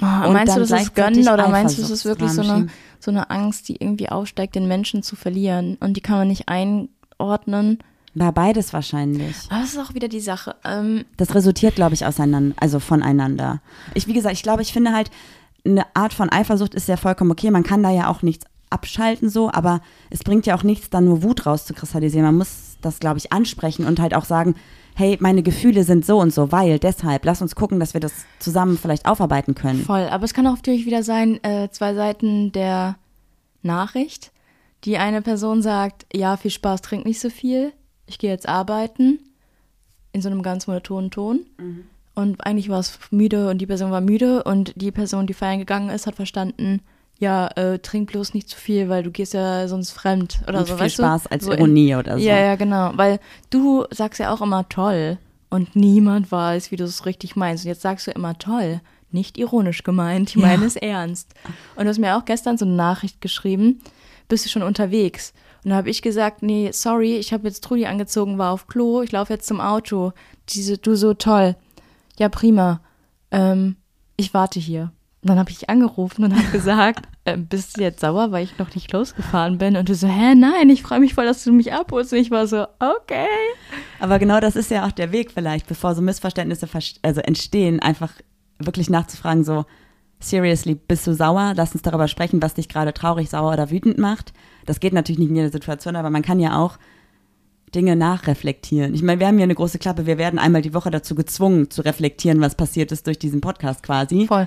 Oh, 0.00 0.26
Und 0.26 0.32
meinst 0.32 0.56
du, 0.56 0.60
das 0.60 0.70
ist 0.70 0.94
Gönnen 0.94 1.28
oder 1.28 1.48
meinst 1.48 1.76
du, 1.76 1.82
das 1.82 1.90
ist 1.90 2.04
wirklich 2.04 2.30
so 2.30 2.42
eine, 2.42 2.68
so 2.98 3.10
eine 3.10 3.30
Angst, 3.30 3.68
die 3.68 3.76
irgendwie 3.76 4.08
aufsteigt, 4.08 4.54
den 4.54 4.66
Menschen 4.66 5.02
zu 5.02 5.16
verlieren 5.16 5.76
und 5.80 5.96
die 5.96 6.00
kann 6.00 6.16
man 6.16 6.28
nicht 6.28 6.48
einordnen? 6.48 7.78
War 8.14 8.32
beides 8.32 8.72
wahrscheinlich. 8.72 9.36
Aber 9.48 9.60
das 9.60 9.70
ist 9.72 9.78
auch 9.78 9.94
wieder 9.94 10.08
die 10.08 10.20
Sache. 10.20 10.56
Ähm, 10.64 11.04
Das 11.16 11.34
resultiert, 11.34 11.74
glaube 11.74 11.94
ich, 11.94 12.04
auseinander, 12.04 12.54
also 12.58 12.78
voneinander. 12.78 13.62
Ich, 13.94 14.06
wie 14.06 14.12
gesagt, 14.12 14.34
ich 14.34 14.42
glaube, 14.42 14.62
ich 14.62 14.72
finde 14.72 14.92
halt, 14.92 15.10
eine 15.64 15.84
Art 15.94 16.12
von 16.12 16.30
Eifersucht 16.30 16.74
ist 16.74 16.88
ja 16.88 16.96
vollkommen 16.96 17.30
okay. 17.30 17.50
Man 17.50 17.62
kann 17.62 17.82
da 17.82 17.90
ja 17.90 18.08
auch 18.08 18.22
nichts 18.22 18.46
abschalten 18.72 19.28
so, 19.28 19.50
aber 19.50 19.80
es 20.10 20.24
bringt 20.24 20.46
ja 20.46 20.56
auch 20.56 20.62
nichts, 20.62 20.90
dann 20.90 21.04
nur 21.04 21.22
Wut 21.22 21.46
rauszukristallisieren. 21.46 22.26
Man 22.26 22.38
muss 22.38 22.76
das, 22.80 22.98
glaube 22.98 23.18
ich, 23.18 23.32
ansprechen 23.32 23.86
und 23.86 24.00
halt 24.00 24.14
auch 24.14 24.24
sagen, 24.24 24.54
hey, 24.94 25.16
meine 25.20 25.42
Gefühle 25.42 25.84
sind 25.84 26.04
so 26.04 26.18
und 26.18 26.34
so, 26.34 26.52
weil 26.52 26.78
deshalb, 26.78 27.24
lass 27.24 27.40
uns 27.40 27.54
gucken, 27.54 27.80
dass 27.80 27.94
wir 27.94 28.00
das 28.00 28.12
zusammen 28.38 28.76
vielleicht 28.76 29.06
aufarbeiten 29.06 29.54
können. 29.54 29.82
voll. 29.84 30.08
Aber 30.08 30.24
es 30.24 30.34
kann 30.34 30.46
auch 30.46 30.56
natürlich 30.56 30.86
wieder 30.86 31.02
sein, 31.02 31.42
äh, 31.44 31.68
zwei 31.70 31.94
Seiten 31.94 32.52
der 32.52 32.96
Nachricht. 33.62 34.32
Die 34.84 34.98
eine 34.98 35.22
Person 35.22 35.62
sagt, 35.62 36.06
ja, 36.12 36.36
viel 36.36 36.50
Spaß, 36.50 36.82
trink 36.82 37.06
nicht 37.06 37.20
so 37.20 37.30
viel. 37.30 37.72
Ich 38.06 38.18
gehe 38.18 38.30
jetzt 38.30 38.48
arbeiten. 38.48 39.20
In 40.12 40.20
so 40.20 40.28
einem 40.28 40.42
ganz 40.42 40.66
monotonen 40.66 41.10
Ton. 41.10 41.46
Und 42.14 42.44
eigentlich 42.44 42.68
war 42.68 42.80
es 42.80 42.98
müde 43.10 43.48
und 43.48 43.58
die 43.58 43.66
Person 43.66 43.90
war 43.90 44.02
müde 44.02 44.42
und 44.42 44.74
die 44.76 44.90
Person, 44.90 45.26
die 45.26 45.32
feiern 45.32 45.58
gegangen 45.58 45.88
ist, 45.88 46.06
hat 46.06 46.16
verstanden, 46.16 46.80
ja, 47.22 47.46
äh, 47.56 47.78
trink 47.78 48.10
bloß 48.12 48.34
nicht 48.34 48.48
zu 48.50 48.58
viel, 48.58 48.88
weil 48.90 49.02
du 49.02 49.10
gehst 49.10 49.32
ja 49.32 49.66
sonst 49.68 49.92
fremd 49.92 50.40
oder 50.46 50.58
und 50.58 50.66
so. 50.66 50.74
viel 50.74 50.84
weißt 50.84 50.94
Spaß 50.96 51.22
du? 51.24 51.30
als 51.30 51.44
so 51.44 51.52
in- 51.52 51.58
Ironie 51.58 51.94
oder 51.96 52.18
so. 52.18 52.24
Ja, 52.24 52.38
ja, 52.38 52.56
genau. 52.56 52.92
Weil 52.96 53.18
du 53.50 53.84
sagst 53.90 54.20
ja 54.20 54.32
auch 54.34 54.42
immer 54.42 54.68
toll 54.68 55.18
und 55.48 55.74
niemand 55.76 56.30
weiß, 56.30 56.70
wie 56.70 56.76
du 56.76 56.84
es 56.84 57.06
richtig 57.06 57.36
meinst. 57.36 57.64
Und 57.64 57.68
jetzt 57.68 57.82
sagst 57.82 58.06
du 58.06 58.10
immer 58.10 58.36
toll. 58.38 58.80
Nicht 59.10 59.36
ironisch 59.38 59.82
gemeint, 59.82 60.30
ich 60.30 60.36
meine 60.36 60.64
es 60.64 60.74
ernst. 60.76 61.34
Und 61.76 61.84
du 61.84 61.88
hast 61.90 61.98
mir 61.98 62.16
auch 62.16 62.24
gestern 62.24 62.56
so 62.58 62.64
eine 62.64 62.74
Nachricht 62.74 63.20
geschrieben, 63.20 63.80
bist 64.28 64.44
du 64.46 64.48
schon 64.48 64.62
unterwegs? 64.62 65.34
Und 65.64 65.70
da 65.70 65.76
habe 65.76 65.90
ich 65.90 66.00
gesagt, 66.02 66.42
nee, 66.42 66.70
sorry, 66.72 67.16
ich 67.18 67.32
habe 67.32 67.46
jetzt 67.46 67.62
Trudi 67.62 67.84
angezogen, 67.86 68.38
war 68.38 68.52
auf 68.52 68.66
Klo, 68.66 69.02
ich 69.02 69.12
laufe 69.12 69.32
jetzt 69.34 69.46
zum 69.46 69.60
Auto. 69.60 70.12
Diese, 70.48 70.78
du 70.78 70.96
so 70.96 71.12
toll. 71.14 71.54
Ja, 72.18 72.28
prima. 72.30 72.80
Ähm, 73.30 73.76
ich 74.16 74.32
warte 74.34 74.58
hier. 74.58 74.90
Und 75.22 75.28
dann 75.28 75.38
habe 75.38 75.50
ich 75.50 75.68
angerufen 75.68 76.24
und 76.24 76.34
habe 76.34 76.48
gesagt, 76.52 77.06
ähm, 77.24 77.46
bist 77.46 77.76
du 77.76 77.82
jetzt 77.82 78.00
sauer, 78.00 78.32
weil 78.32 78.44
ich 78.44 78.58
noch 78.58 78.74
nicht 78.74 78.92
losgefahren 78.92 79.58
bin? 79.58 79.76
Und 79.76 79.88
du 79.88 79.94
so, 79.94 80.08
hä, 80.08 80.34
nein, 80.34 80.70
ich 80.70 80.82
freue 80.82 81.00
mich 81.00 81.14
voll, 81.14 81.24
dass 81.24 81.44
du 81.44 81.52
mich 81.52 81.72
abholst. 81.72 82.12
Und 82.12 82.18
ich 82.18 82.30
war 82.30 82.46
so, 82.46 82.66
okay. 82.80 83.26
Aber 84.00 84.18
genau 84.18 84.40
das 84.40 84.56
ist 84.56 84.70
ja 84.70 84.86
auch 84.86 84.92
der 84.92 85.12
Weg 85.12 85.30
vielleicht, 85.32 85.66
bevor 85.66 85.94
so 85.94 86.02
Missverständnisse 86.02 86.66
vers- 86.66 86.94
also 87.02 87.20
entstehen, 87.20 87.80
einfach 87.80 88.12
wirklich 88.58 88.90
nachzufragen, 88.90 89.44
so, 89.44 89.64
seriously, 90.20 90.74
bist 90.74 91.06
du 91.06 91.14
sauer? 91.14 91.52
Lass 91.56 91.72
uns 91.72 91.82
darüber 91.82 92.08
sprechen, 92.08 92.42
was 92.42 92.54
dich 92.54 92.68
gerade 92.68 92.92
traurig, 92.92 93.28
sauer 93.30 93.52
oder 93.52 93.70
wütend 93.70 93.98
macht. 93.98 94.32
Das 94.66 94.80
geht 94.80 94.92
natürlich 94.92 95.18
nicht 95.18 95.30
in 95.30 95.36
jeder 95.36 95.50
Situation, 95.50 95.96
aber 95.96 96.10
man 96.10 96.22
kann 96.22 96.38
ja 96.38 96.58
auch 96.58 96.78
Dinge 97.74 97.96
nachreflektieren. 97.96 98.94
Ich 98.94 99.02
meine, 99.02 99.18
wir 99.18 99.26
haben 99.26 99.36
hier 99.36 99.44
eine 99.44 99.54
große 99.54 99.78
Klappe, 99.78 100.06
wir 100.06 100.18
werden 100.18 100.38
einmal 100.38 100.62
die 100.62 100.74
Woche 100.74 100.90
dazu 100.90 101.14
gezwungen, 101.14 101.70
zu 101.70 101.82
reflektieren, 101.82 102.40
was 102.40 102.54
passiert 102.54 102.92
ist 102.92 103.06
durch 103.06 103.18
diesen 103.18 103.40
Podcast 103.40 103.82
quasi. 103.82 104.26
Voll. 104.26 104.46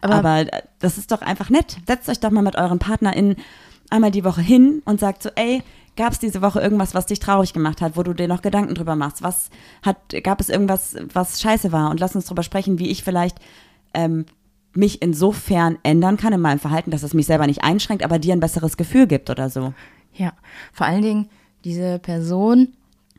Aber, 0.00 0.14
Aber, 0.14 0.46
das 0.78 0.98
ist 0.98 1.12
doch 1.12 1.22
einfach 1.22 1.50
nett. 1.50 1.78
Setzt 1.86 2.08
euch 2.08 2.20
doch 2.20 2.30
mal 2.30 2.42
mit 2.42 2.56
euren 2.56 2.78
PartnerInnen 2.78 3.36
einmal 3.90 4.10
die 4.10 4.24
Woche 4.24 4.40
hin 4.40 4.82
und 4.84 5.00
sagt 5.00 5.22
so, 5.22 5.30
ey, 5.34 5.62
gab 5.96 6.12
es 6.12 6.18
diese 6.18 6.42
Woche 6.42 6.60
irgendwas, 6.60 6.94
was 6.94 7.06
dich 7.06 7.18
traurig 7.18 7.52
gemacht 7.52 7.80
hat, 7.80 7.96
wo 7.96 8.02
du 8.02 8.14
dir 8.14 8.28
noch 8.28 8.42
Gedanken 8.42 8.74
drüber 8.74 8.96
machst? 8.96 9.22
Was 9.22 9.50
hat, 9.82 9.96
gab 10.22 10.40
es 10.40 10.48
irgendwas, 10.48 10.96
was 11.12 11.40
scheiße 11.40 11.72
war? 11.72 11.90
Und 11.90 12.00
lass 12.00 12.14
uns 12.14 12.26
drüber 12.26 12.42
sprechen, 12.42 12.78
wie 12.78 12.88
ich 12.88 13.04
vielleicht 13.04 13.38
ähm, 13.92 14.26
mich 14.72 15.02
insofern 15.02 15.78
ändern 15.82 16.16
kann 16.16 16.32
in 16.32 16.40
meinem 16.40 16.60
Verhalten, 16.60 16.90
dass 16.90 17.02
es 17.02 17.14
mich 17.14 17.26
selber 17.26 17.46
nicht 17.46 17.64
einschränkt, 17.64 18.04
aber 18.04 18.18
dir 18.18 18.32
ein 18.32 18.40
besseres 18.40 18.76
Gefühl 18.76 19.06
gibt 19.06 19.28
oder 19.30 19.50
so. 19.50 19.74
ja, 20.14 20.32
vor 20.72 20.86
allen 20.86 21.02
Dingen, 21.02 21.28
diese 21.64 21.98
Person, 21.98 22.68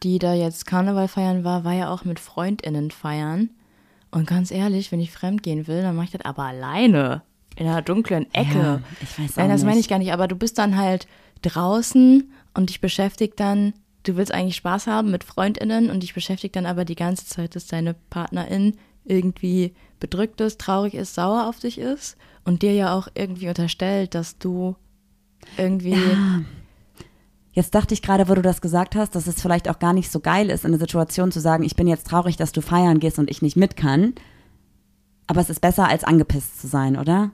die 0.01 0.17
da 0.17 0.33
jetzt 0.33 0.65
Karneval 0.65 1.07
feiern 1.07 1.43
war, 1.43 1.63
war 1.63 1.73
ja 1.73 1.89
auch 1.93 2.05
mit 2.05 2.19
FreundInnen 2.19 2.89
feiern. 2.91 3.49
Und 4.11 4.27
ganz 4.27 4.51
ehrlich, 4.51 4.91
wenn 4.91 4.99
ich 4.99 5.11
fremd 5.11 5.41
gehen 5.41 5.67
will, 5.67 5.81
dann 5.81 5.95
mache 5.95 6.05
ich 6.05 6.11
das 6.11 6.25
aber 6.25 6.43
alleine. 6.43 7.23
In 7.55 7.65
einer 7.65 7.81
dunklen 7.81 8.31
Ecke. 8.33 8.57
Ja, 8.57 8.81
ich 9.01 9.19
weiß 9.19 9.37
Nein, 9.37 9.49
das 9.49 9.63
meine 9.63 9.79
ich 9.79 9.87
gar 9.87 9.99
nicht, 9.99 10.13
aber 10.13 10.27
du 10.27 10.35
bist 10.35 10.57
dann 10.57 10.77
halt 10.77 11.07
draußen 11.41 12.31
und 12.53 12.69
dich 12.69 12.81
beschäftigt 12.81 13.39
dann, 13.39 13.73
du 14.03 14.15
willst 14.15 14.33
eigentlich 14.33 14.55
Spaß 14.57 14.87
haben 14.87 15.11
mit 15.11 15.23
FreundInnen 15.23 15.89
und 15.89 16.03
dich 16.03 16.13
beschäftigt 16.13 16.55
dann 16.55 16.65
aber 16.65 16.85
die 16.85 16.95
ganze 16.95 17.25
Zeit, 17.25 17.55
dass 17.55 17.67
deine 17.67 17.93
Partnerin 18.09 18.77
irgendwie 19.05 19.73
bedrückt 19.99 20.41
ist, 20.41 20.59
traurig 20.59 20.93
ist, 20.93 21.15
sauer 21.15 21.47
auf 21.47 21.59
dich 21.59 21.77
ist 21.77 22.17
und 22.45 22.61
dir 22.61 22.73
ja 22.73 22.95
auch 22.95 23.07
irgendwie 23.15 23.49
unterstellt, 23.49 24.15
dass 24.15 24.37
du 24.37 24.75
irgendwie. 25.57 25.95
Jetzt 27.53 27.75
dachte 27.75 27.93
ich 27.93 28.01
gerade, 28.01 28.29
wo 28.29 28.33
du 28.33 28.41
das 28.41 28.61
gesagt 28.61 28.95
hast, 28.95 29.15
dass 29.15 29.27
es 29.27 29.41
vielleicht 29.41 29.69
auch 29.69 29.79
gar 29.79 29.93
nicht 29.93 30.09
so 30.09 30.21
geil 30.21 30.49
ist, 30.49 30.63
in 30.63 30.71
der 30.71 30.79
Situation 30.79 31.31
zu 31.31 31.41
sagen, 31.41 31.63
ich 31.63 31.75
bin 31.75 31.87
jetzt 31.87 32.07
traurig, 32.07 32.37
dass 32.37 32.53
du 32.53 32.61
feiern 32.61 32.99
gehst 32.99 33.19
und 33.19 33.29
ich 33.29 33.41
nicht 33.41 33.57
mit 33.57 33.75
kann. 33.75 34.13
Aber 35.27 35.41
es 35.41 35.49
ist 35.49 35.59
besser, 35.59 35.87
als 35.87 36.03
angepisst 36.03 36.61
zu 36.61 36.67
sein, 36.67 36.97
oder? 36.97 37.31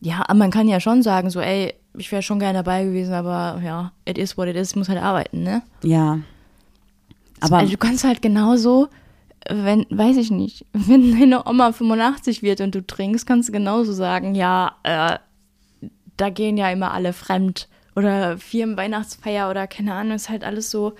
Ja, 0.00 0.24
man 0.34 0.50
kann 0.50 0.68
ja 0.68 0.80
schon 0.80 1.02
sagen, 1.02 1.30
so, 1.30 1.40
ey, 1.40 1.74
ich 1.96 2.10
wäre 2.12 2.22
schon 2.22 2.38
gerne 2.38 2.58
dabei 2.58 2.84
gewesen, 2.84 3.12
aber 3.12 3.60
ja, 3.62 3.92
it 4.04 4.18
is 4.18 4.36
what 4.36 4.48
it 4.48 4.56
is, 4.56 4.70
ich 4.70 4.76
muss 4.76 4.88
halt 4.88 5.00
arbeiten, 5.00 5.42
ne? 5.42 5.62
Ja. 5.82 6.18
Aber 7.40 7.58
also 7.58 7.72
du 7.72 7.78
kannst 7.78 8.04
halt 8.04 8.22
genauso, 8.22 8.88
wenn, 9.48 9.86
weiß 9.90 10.16
ich 10.16 10.30
nicht, 10.30 10.64
wenn 10.72 11.18
deine 11.18 11.46
Oma 11.46 11.72
85 11.72 12.42
wird 12.42 12.60
und 12.60 12.74
du 12.74 12.86
trinkst, 12.86 13.26
kannst 13.26 13.48
du 13.48 13.52
genauso 13.52 13.92
sagen, 13.92 14.34
ja, 14.34 14.72
äh, 14.82 15.18
da 16.16 16.30
gehen 16.30 16.56
ja 16.56 16.70
immer 16.70 16.92
alle 16.92 17.12
fremd 17.12 17.68
oder 17.96 18.38
Firmenweihnachtsfeier 18.38 19.50
oder 19.50 19.66
keine 19.66 19.94
Ahnung, 19.94 20.14
ist 20.16 20.28
halt 20.28 20.44
alles 20.44 20.70
so, 20.70 20.92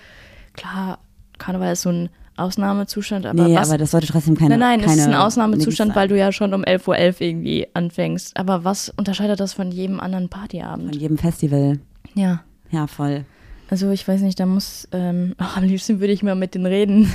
klar, 0.53 0.99
Karneval 1.37 1.73
ist 1.73 1.83
so 1.83 1.89
ein 1.89 2.09
Ausnahmezustand, 2.35 3.25
aber 3.25 3.47
nee, 3.47 3.55
was, 3.55 3.69
aber 3.69 3.77
das 3.79 3.91
sollte 3.91 4.07
trotzdem 4.07 4.35
keine. 4.35 4.57
Nein, 4.57 4.79
nein, 4.79 4.79
keine 4.81 4.91
es 4.93 4.97
ist 4.99 5.07
ein 5.07 5.15
Ausnahmezustand, 5.15 5.95
weil 5.95 6.07
du 6.07 6.17
ja 6.17 6.31
schon 6.31 6.53
um 6.53 6.63
11.11 6.63 6.87
Uhr 6.87 7.21
irgendwie 7.21 7.67
anfängst. 7.73 8.37
Aber 8.37 8.63
was 8.63 8.89
unterscheidet 8.89 9.39
das 9.39 9.53
von 9.53 9.71
jedem 9.71 9.99
anderen 9.99 10.25
Von 10.29 10.39
Partyabend? 10.41 10.95
jedem 10.95 11.17
Festival. 11.17 11.79
Ja, 12.13 12.41
Ja, 12.71 12.85
voll. 12.87 13.25
also 13.69 13.89
ich 13.89 14.07
weiß 14.07 14.21
nicht, 14.21 14.39
da 14.39 14.45
muss, 14.45 14.87
ähm, 14.91 15.33
ach, 15.37 15.57
am 15.57 15.63
liebsten 15.63 15.99
würde 15.99 16.13
ich 16.13 16.21
mal 16.23 16.35
mit 16.35 16.53
denen 16.55 16.65
reden. 16.67 17.11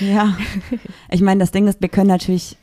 Ja. 0.00 0.36
Ich 1.10 1.22
meine, 1.22 1.40
das 1.40 1.52
Ding 1.52 1.66
ist, 1.68 1.80
wir 1.80 1.88
können 1.88 2.08
natürlich, 2.08 2.56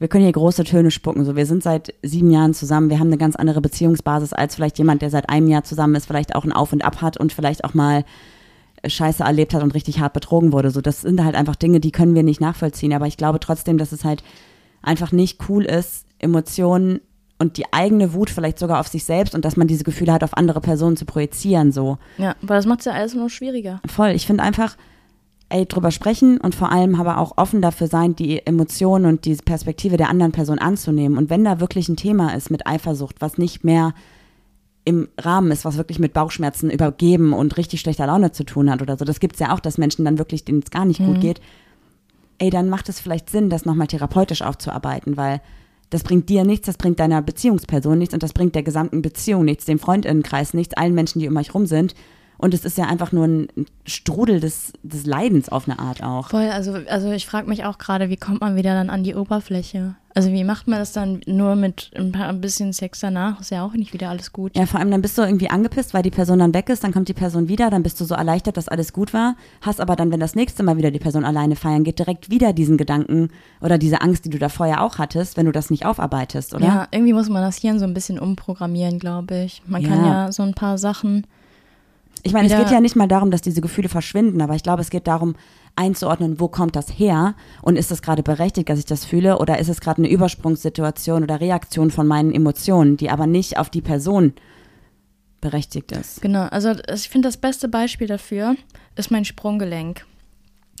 wir 0.00 0.08
können 0.08 0.24
hier 0.24 0.32
große 0.32 0.64
Töne 0.64 0.90
spucken. 0.90 1.24
So, 1.24 1.36
wir 1.36 1.46
sind 1.46 1.62
seit 1.62 1.94
sieben 2.02 2.30
Jahren 2.30 2.54
zusammen. 2.54 2.90
Wir 2.90 2.98
haben 2.98 3.06
eine 3.08 3.18
ganz 3.18 3.36
andere 3.36 3.60
Beziehungsbasis 3.60 4.32
als 4.32 4.56
vielleicht 4.56 4.78
jemand, 4.78 5.02
der 5.02 5.10
seit 5.10 5.28
einem 5.28 5.46
Jahr 5.46 5.62
zusammen 5.62 5.94
ist, 5.94 6.06
vielleicht 6.06 6.34
auch 6.34 6.44
ein 6.44 6.52
Auf 6.52 6.72
und 6.72 6.82
Ab 6.84 7.00
hat 7.02 7.16
und 7.18 7.32
vielleicht 7.32 7.64
auch 7.64 7.74
mal 7.74 8.04
Scheiße 8.86 9.22
erlebt 9.22 9.52
hat 9.52 9.62
und 9.62 9.74
richtig 9.74 10.00
hart 10.00 10.14
betrogen 10.14 10.52
wurde. 10.52 10.70
So, 10.70 10.80
das 10.80 11.02
sind 11.02 11.22
halt 11.22 11.34
einfach 11.36 11.54
Dinge, 11.54 11.80
die 11.80 11.92
können 11.92 12.14
wir 12.14 12.22
nicht 12.22 12.40
nachvollziehen. 12.40 12.92
Aber 12.94 13.06
ich 13.06 13.18
glaube 13.18 13.38
trotzdem, 13.38 13.76
dass 13.78 13.92
es 13.92 14.04
halt 14.04 14.24
einfach 14.82 15.12
nicht 15.12 15.48
cool 15.48 15.64
ist, 15.64 16.06
Emotionen 16.18 17.00
und 17.38 17.56
die 17.58 17.70
eigene 17.72 18.14
Wut 18.14 18.30
vielleicht 18.30 18.58
sogar 18.58 18.80
auf 18.80 18.88
sich 18.88 19.04
selbst 19.04 19.34
und 19.34 19.44
dass 19.44 19.56
man 19.56 19.66
diese 19.66 19.84
Gefühle 19.84 20.12
hat, 20.12 20.24
auf 20.24 20.36
andere 20.36 20.60
Personen 20.62 20.96
zu 20.96 21.04
projizieren. 21.04 21.72
So, 21.72 21.98
Ja, 22.16 22.34
aber 22.42 22.54
das 22.54 22.64
macht 22.66 22.80
es 22.80 22.86
ja 22.86 22.92
alles 22.92 23.14
nur 23.14 23.28
schwieriger. 23.28 23.80
voll. 23.86 24.10
Ich 24.10 24.26
finde 24.26 24.42
einfach, 24.42 24.76
ey, 25.50 25.66
drüber 25.66 25.90
sprechen 25.90 26.38
und 26.38 26.54
vor 26.54 26.72
allem 26.72 26.94
aber 26.94 27.18
auch 27.18 27.36
offen 27.36 27.60
dafür 27.60 27.88
sein, 27.88 28.16
die 28.16 28.44
Emotionen 28.46 29.06
und 29.06 29.24
die 29.24 29.34
Perspektive 29.34 29.96
der 29.96 30.08
anderen 30.08 30.32
Person 30.32 30.58
anzunehmen. 30.58 31.18
Und 31.18 31.28
wenn 31.28 31.44
da 31.44 31.60
wirklich 31.60 31.88
ein 31.88 31.96
Thema 31.96 32.34
ist 32.34 32.50
mit 32.50 32.66
Eifersucht, 32.66 33.16
was 33.20 33.36
nicht 33.36 33.64
mehr 33.64 33.92
im 34.84 35.08
Rahmen 35.18 35.50
ist, 35.50 35.64
was 35.64 35.76
wirklich 35.76 35.98
mit 35.98 36.14
Bauchschmerzen 36.14 36.70
übergeben 36.70 37.32
und 37.32 37.56
richtig 37.56 37.80
schlechter 37.80 38.06
Laune 38.06 38.32
zu 38.32 38.44
tun 38.44 38.70
hat 38.70 38.80
oder 38.80 38.96
so, 38.96 39.04
das 39.04 39.20
gibt 39.20 39.34
es 39.34 39.40
ja 39.40 39.52
auch, 39.52 39.60
dass 39.60 39.76
Menschen 39.76 40.04
dann 40.04 40.18
wirklich, 40.18 40.44
denen 40.44 40.62
es 40.64 40.70
gar 40.70 40.84
nicht 40.84 41.04
gut 41.04 41.20
geht, 41.20 41.40
ey, 42.38 42.48
dann 42.50 42.70
macht 42.70 42.88
es 42.88 43.00
vielleicht 43.00 43.28
Sinn, 43.28 43.50
das 43.50 43.66
nochmal 43.66 43.88
therapeutisch 43.88 44.42
aufzuarbeiten, 44.42 45.16
weil 45.16 45.42
das 45.90 46.04
bringt 46.04 46.28
dir 46.28 46.44
nichts, 46.44 46.66
das 46.66 46.76
bringt 46.76 47.00
deiner 47.00 47.20
Beziehungsperson 47.20 47.98
nichts 47.98 48.14
und 48.14 48.22
das 48.22 48.32
bringt 48.32 48.54
der 48.54 48.62
gesamten 48.62 49.02
Beziehung 49.02 49.44
nichts, 49.44 49.64
dem 49.64 49.80
Freundinnenkreis 49.80 50.54
nichts, 50.54 50.74
allen 50.74 50.94
Menschen, 50.94 51.18
die 51.18 51.28
um 51.28 51.36
euch 51.36 51.52
rum 51.52 51.66
sind. 51.66 51.94
Und 52.40 52.54
es 52.54 52.64
ist 52.64 52.78
ja 52.78 52.86
einfach 52.86 53.12
nur 53.12 53.26
ein 53.26 53.48
Strudel 53.84 54.40
des, 54.40 54.72
des 54.82 55.04
Leidens 55.04 55.50
auf 55.50 55.68
eine 55.68 55.78
Art 55.78 56.02
auch. 56.02 56.30
Voll, 56.30 56.48
also, 56.48 56.72
also 56.88 57.12
ich 57.12 57.26
frage 57.26 57.46
mich 57.46 57.66
auch 57.66 57.76
gerade, 57.76 58.08
wie 58.08 58.16
kommt 58.16 58.40
man 58.40 58.56
wieder 58.56 58.72
dann 58.72 58.88
an 58.88 59.04
die 59.04 59.14
Oberfläche? 59.14 59.94
Also 60.14 60.32
wie 60.32 60.42
macht 60.42 60.66
man 60.66 60.78
das 60.78 60.92
dann 60.92 61.20
nur 61.26 61.54
mit 61.54 61.90
ein, 61.94 62.12
paar, 62.12 62.28
ein 62.30 62.40
bisschen 62.40 62.72
Sex 62.72 62.98
danach? 63.00 63.40
Ist 63.42 63.50
ja 63.50 63.62
auch 63.62 63.74
nicht 63.74 63.92
wieder 63.92 64.08
alles 64.08 64.32
gut. 64.32 64.56
Ja, 64.56 64.64
vor 64.64 64.80
allem 64.80 64.90
dann 64.90 65.02
bist 65.02 65.18
du 65.18 65.22
irgendwie 65.22 65.50
angepisst, 65.50 65.92
weil 65.92 66.02
die 66.02 66.10
Person 66.10 66.38
dann 66.38 66.54
weg 66.54 66.70
ist, 66.70 66.82
dann 66.82 66.92
kommt 66.92 67.08
die 67.08 67.14
Person 67.14 67.46
wieder, 67.46 67.68
dann 67.68 67.82
bist 67.82 68.00
du 68.00 68.06
so 68.06 68.14
erleichtert, 68.14 68.56
dass 68.56 68.68
alles 68.68 68.94
gut 68.94 69.12
war, 69.12 69.36
hast 69.60 69.78
aber 69.80 69.94
dann, 69.94 70.10
wenn 70.10 70.18
das 70.18 70.34
nächste 70.34 70.62
Mal 70.62 70.78
wieder 70.78 70.90
die 70.90 70.98
Person 70.98 71.24
alleine 71.26 71.56
feiern 71.56 71.84
geht, 71.84 71.98
direkt 71.98 72.30
wieder 72.30 72.54
diesen 72.54 72.78
Gedanken 72.78 73.28
oder 73.60 73.76
diese 73.76 74.00
Angst, 74.00 74.24
die 74.24 74.30
du 74.30 74.38
da 74.38 74.48
vorher 74.48 74.82
auch 74.82 74.96
hattest, 74.98 75.36
wenn 75.36 75.46
du 75.46 75.52
das 75.52 75.68
nicht 75.70 75.84
aufarbeitest, 75.84 76.54
oder? 76.54 76.64
Ja, 76.64 76.88
irgendwie 76.90 77.12
muss 77.12 77.28
man 77.28 77.42
das 77.42 77.58
Hirn 77.58 77.78
so 77.78 77.84
ein 77.84 77.94
bisschen 77.94 78.18
umprogrammieren, 78.18 78.98
glaube 78.98 79.42
ich. 79.42 79.62
Man 79.66 79.82
kann 79.82 80.04
Ja. 80.04 80.24
ja 80.24 80.32
so 80.32 80.42
ein 80.42 80.54
paar 80.54 80.78
Sachen. 80.78 81.26
Ich 82.22 82.32
meine, 82.32 82.48
es 82.48 82.56
geht 82.56 82.70
ja 82.70 82.80
nicht 82.80 82.96
mal 82.96 83.08
darum, 83.08 83.30
dass 83.30 83.40
diese 83.40 83.60
Gefühle 83.60 83.88
verschwinden, 83.88 84.40
aber 84.42 84.54
ich 84.54 84.62
glaube, 84.62 84.82
es 84.82 84.90
geht 84.90 85.06
darum, 85.06 85.34
einzuordnen, 85.76 86.40
wo 86.40 86.48
kommt 86.48 86.76
das 86.76 86.98
her 86.98 87.34
und 87.62 87.76
ist 87.76 87.90
es 87.90 88.02
gerade 88.02 88.22
berechtigt, 88.22 88.68
dass 88.68 88.78
ich 88.78 88.86
das 88.86 89.04
fühle 89.04 89.38
oder 89.38 89.58
ist 89.58 89.68
es 89.68 89.80
gerade 89.80 89.98
eine 89.98 90.10
Übersprungssituation 90.10 91.22
oder 91.22 91.40
Reaktion 91.40 91.90
von 91.90 92.06
meinen 92.06 92.32
Emotionen, 92.32 92.96
die 92.96 93.10
aber 93.10 93.26
nicht 93.26 93.58
auf 93.58 93.70
die 93.70 93.80
Person 93.80 94.34
berechtigt 95.40 95.92
ist. 95.92 96.20
Genau, 96.20 96.44
also 96.46 96.72
ich 96.92 97.08
finde 97.08 97.28
das 97.28 97.36
beste 97.36 97.68
Beispiel 97.68 98.06
dafür 98.06 98.56
ist 98.96 99.10
mein 99.10 99.24
Sprunggelenk. 99.24 100.04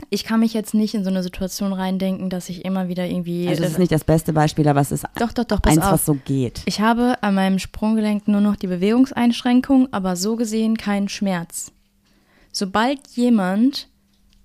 Ich 0.08 0.24
kann 0.24 0.40
mich 0.40 0.54
jetzt 0.54 0.74
nicht 0.74 0.94
in 0.94 1.04
so 1.04 1.10
eine 1.10 1.22
Situation 1.22 1.72
reindenken, 1.72 2.30
dass 2.30 2.48
ich 2.48 2.64
immer 2.64 2.88
wieder 2.88 3.06
irgendwie. 3.06 3.48
Also 3.48 3.64
es 3.64 3.72
ist 3.72 3.78
nicht 3.78 3.92
das 3.92 4.04
beste 4.04 4.32
Beispiel, 4.32 4.66
aber 4.68 4.80
es 4.80 4.92
ist 4.92 5.04
doch, 5.16 5.32
doch, 5.32 5.44
doch, 5.44 5.60
eins, 5.64 5.78
auf. 5.78 5.92
was 5.92 6.06
so 6.06 6.14
geht. 6.14 6.62
Ich 6.64 6.80
habe 6.80 7.22
an 7.22 7.34
meinem 7.34 7.58
Sprunggelenk 7.58 8.26
nur 8.28 8.40
noch 8.40 8.56
die 8.56 8.66
Bewegungseinschränkung, 8.66 9.88
aber 9.92 10.16
so 10.16 10.36
gesehen 10.36 10.76
keinen 10.76 11.08
Schmerz. 11.08 11.72
Sobald 12.52 13.06
jemand 13.08 13.88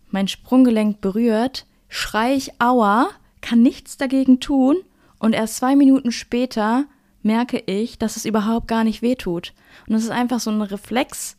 mein 0.10 0.28
Sprunggelenk 0.28 1.02
berührt, 1.02 1.66
schrei 1.90 2.36
ich 2.36 2.62
Aua, 2.62 3.10
kann 3.42 3.62
nichts 3.62 3.98
dagegen 3.98 4.40
tun 4.40 4.78
und 5.20 5.34
erst 5.34 5.58
zwei 5.58 5.76
Minuten 5.76 6.12
später 6.12 6.86
merke 7.22 7.62
ich, 7.66 7.98
dass 7.98 8.18
es 8.18 8.26
überhaupt 8.26 8.68
gar 8.68 8.84
nicht 8.84 9.02
wehtut. 9.02 9.54
Und 9.88 9.94
das 9.94 10.04
ist 10.04 10.12
einfach 10.12 10.40
so 10.40 10.52
ein 10.52 10.62
Reflex, 10.62 11.38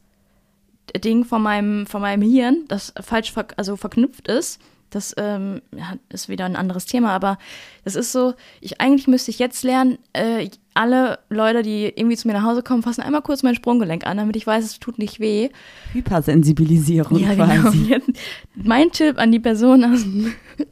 Ding 0.93 1.25
von 1.25 1.43
meinem, 1.43 1.87
von 1.87 2.01
meinem 2.01 2.23
Hirn, 2.23 2.65
das 2.69 2.93
falsch 3.01 3.33
ver 3.33 3.47
also 3.57 3.77
verknüpft 3.77 4.29
ist. 4.29 4.61
Das 4.91 5.15
ähm, 5.19 5.63
ist 6.11 6.29
wieder 6.29 6.45
ein 6.45 6.55
anderes 6.55 6.87
Thema, 6.87 7.11
aber 7.11 7.39
das 7.85 7.97
ist 7.97 8.13
so, 8.13 8.35
ich 8.61 8.81
eigentlich 8.81 9.09
müsste 9.09 9.33
ich 9.33 9.39
jetzt 9.41 9.65
lernen, 9.65 9.99
äh, 10.13 10.49
alle 10.75 11.19
Leute, 11.29 11.63
die 11.63 11.87
irgendwie 11.87 12.17
zu 12.17 12.29
mir 12.29 12.35
nach 12.35 12.45
Hause 12.45 12.63
kommen, 12.63 12.83
fassen 12.83 13.03
einmal 13.03 13.23
kurz 13.23 13.43
mein 13.43 13.55
Sprunggelenk 13.57 14.07
an, 14.07 14.17
damit 14.17 14.37
ich 14.37 14.47
weiß, 14.47 14.65
es 14.65 14.79
tut 14.79 14.99
nicht 14.99 15.19
weh. 15.19 15.49
Hypersensibilisierung 15.93 17.19
Ja, 17.19 17.35
genau. 17.35 17.47
quasi. 17.47 17.79
Jetzt, 17.89 18.11
mein 18.55 18.91
Tipp 18.93 19.19
an 19.19 19.33
die 19.33 19.41
Person 19.41 19.85
aus, 19.85 20.07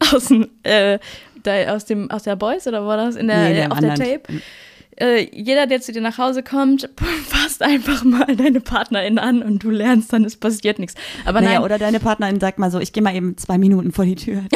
aus, 0.14 0.30
äh, 0.62 0.98
da, 1.42 1.74
aus, 1.74 1.84
dem, 1.84 2.10
aus 2.10 2.22
der 2.22 2.36
Boys 2.36 2.66
oder 2.66 2.86
war 2.86 2.96
das 2.96 3.16
in 3.16 3.26
der, 3.26 3.48
Nee, 3.48 3.62
dem 3.62 3.72
auf 3.72 3.80
der. 3.80 3.94
Tape? 3.94 4.22
Äh, 4.96 5.28
jeder, 5.32 5.66
der 5.66 5.80
zu 5.80 5.92
dir 5.92 6.00
nach 6.00 6.18
Hause 6.18 6.42
kommt, 6.42 6.88
fasst 7.26 7.62
einfach 7.62 8.04
mal 8.04 8.36
deine 8.36 8.60
Partnerin 8.60 9.18
an 9.18 9.42
und 9.42 9.62
du 9.62 9.70
lernst 9.70 10.12
dann, 10.12 10.24
es 10.24 10.36
passiert 10.36 10.78
nichts. 10.78 10.94
Aber 11.24 11.40
Naja, 11.40 11.54
nein, 11.54 11.64
oder 11.64 11.78
deine 11.78 12.00
Partnerin 12.00 12.40
sagt 12.40 12.58
mal 12.58 12.70
so, 12.70 12.78
ich 12.78 12.92
gehe 12.92 13.02
mal 13.02 13.14
eben 13.14 13.36
zwei 13.36 13.58
Minuten 13.58 13.92
vor 13.92 14.04
die 14.04 14.14
Tür. 14.14 14.42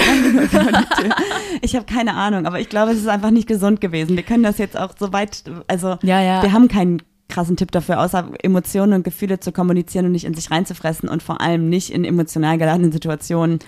Vor 0.51 0.63
die 0.63 1.03
Tür. 1.03 1.15
Ich 1.63 1.75
habe 1.75 1.85
keine 1.85 2.15
Ahnung, 2.15 2.47
aber 2.47 2.61
ich 2.61 2.69
glaube, 2.69 2.93
es 2.93 2.99
ist 2.99 3.09
einfach 3.09 3.31
nicht 3.31 3.49
gesund 3.49 3.81
gewesen. 3.81 4.17
Wir 4.17 4.23
können 4.23 4.43
das 4.43 4.59
jetzt 4.59 4.79
auch 4.79 4.95
so 4.99 5.13
weit, 5.13 5.45
also 5.67 5.99
Ja, 6.03 6.21
ja. 6.21 6.43
wir 6.43 6.53
haben 6.53 6.69
keinen 6.69 7.03
krassen 7.29 7.57
Tipp 7.57 7.71
dafür, 7.71 8.01
außer 8.01 8.31
Emotionen 8.43 8.95
und 8.95 9.03
Gefühle 9.05 9.41
zu 9.41 9.53
kommunizieren 9.53 10.07
und 10.07 10.13
nicht 10.13 10.25
in 10.25 10.35
sich 10.35 10.51
reinzufressen 10.51 11.09
und 11.09 11.23
vor 11.23 11.41
allem 11.41 11.69
nicht 11.69 11.91
in 11.91 12.05
emotional 12.05 12.59
geladenen 12.59 12.93
Situationen. 12.93 13.59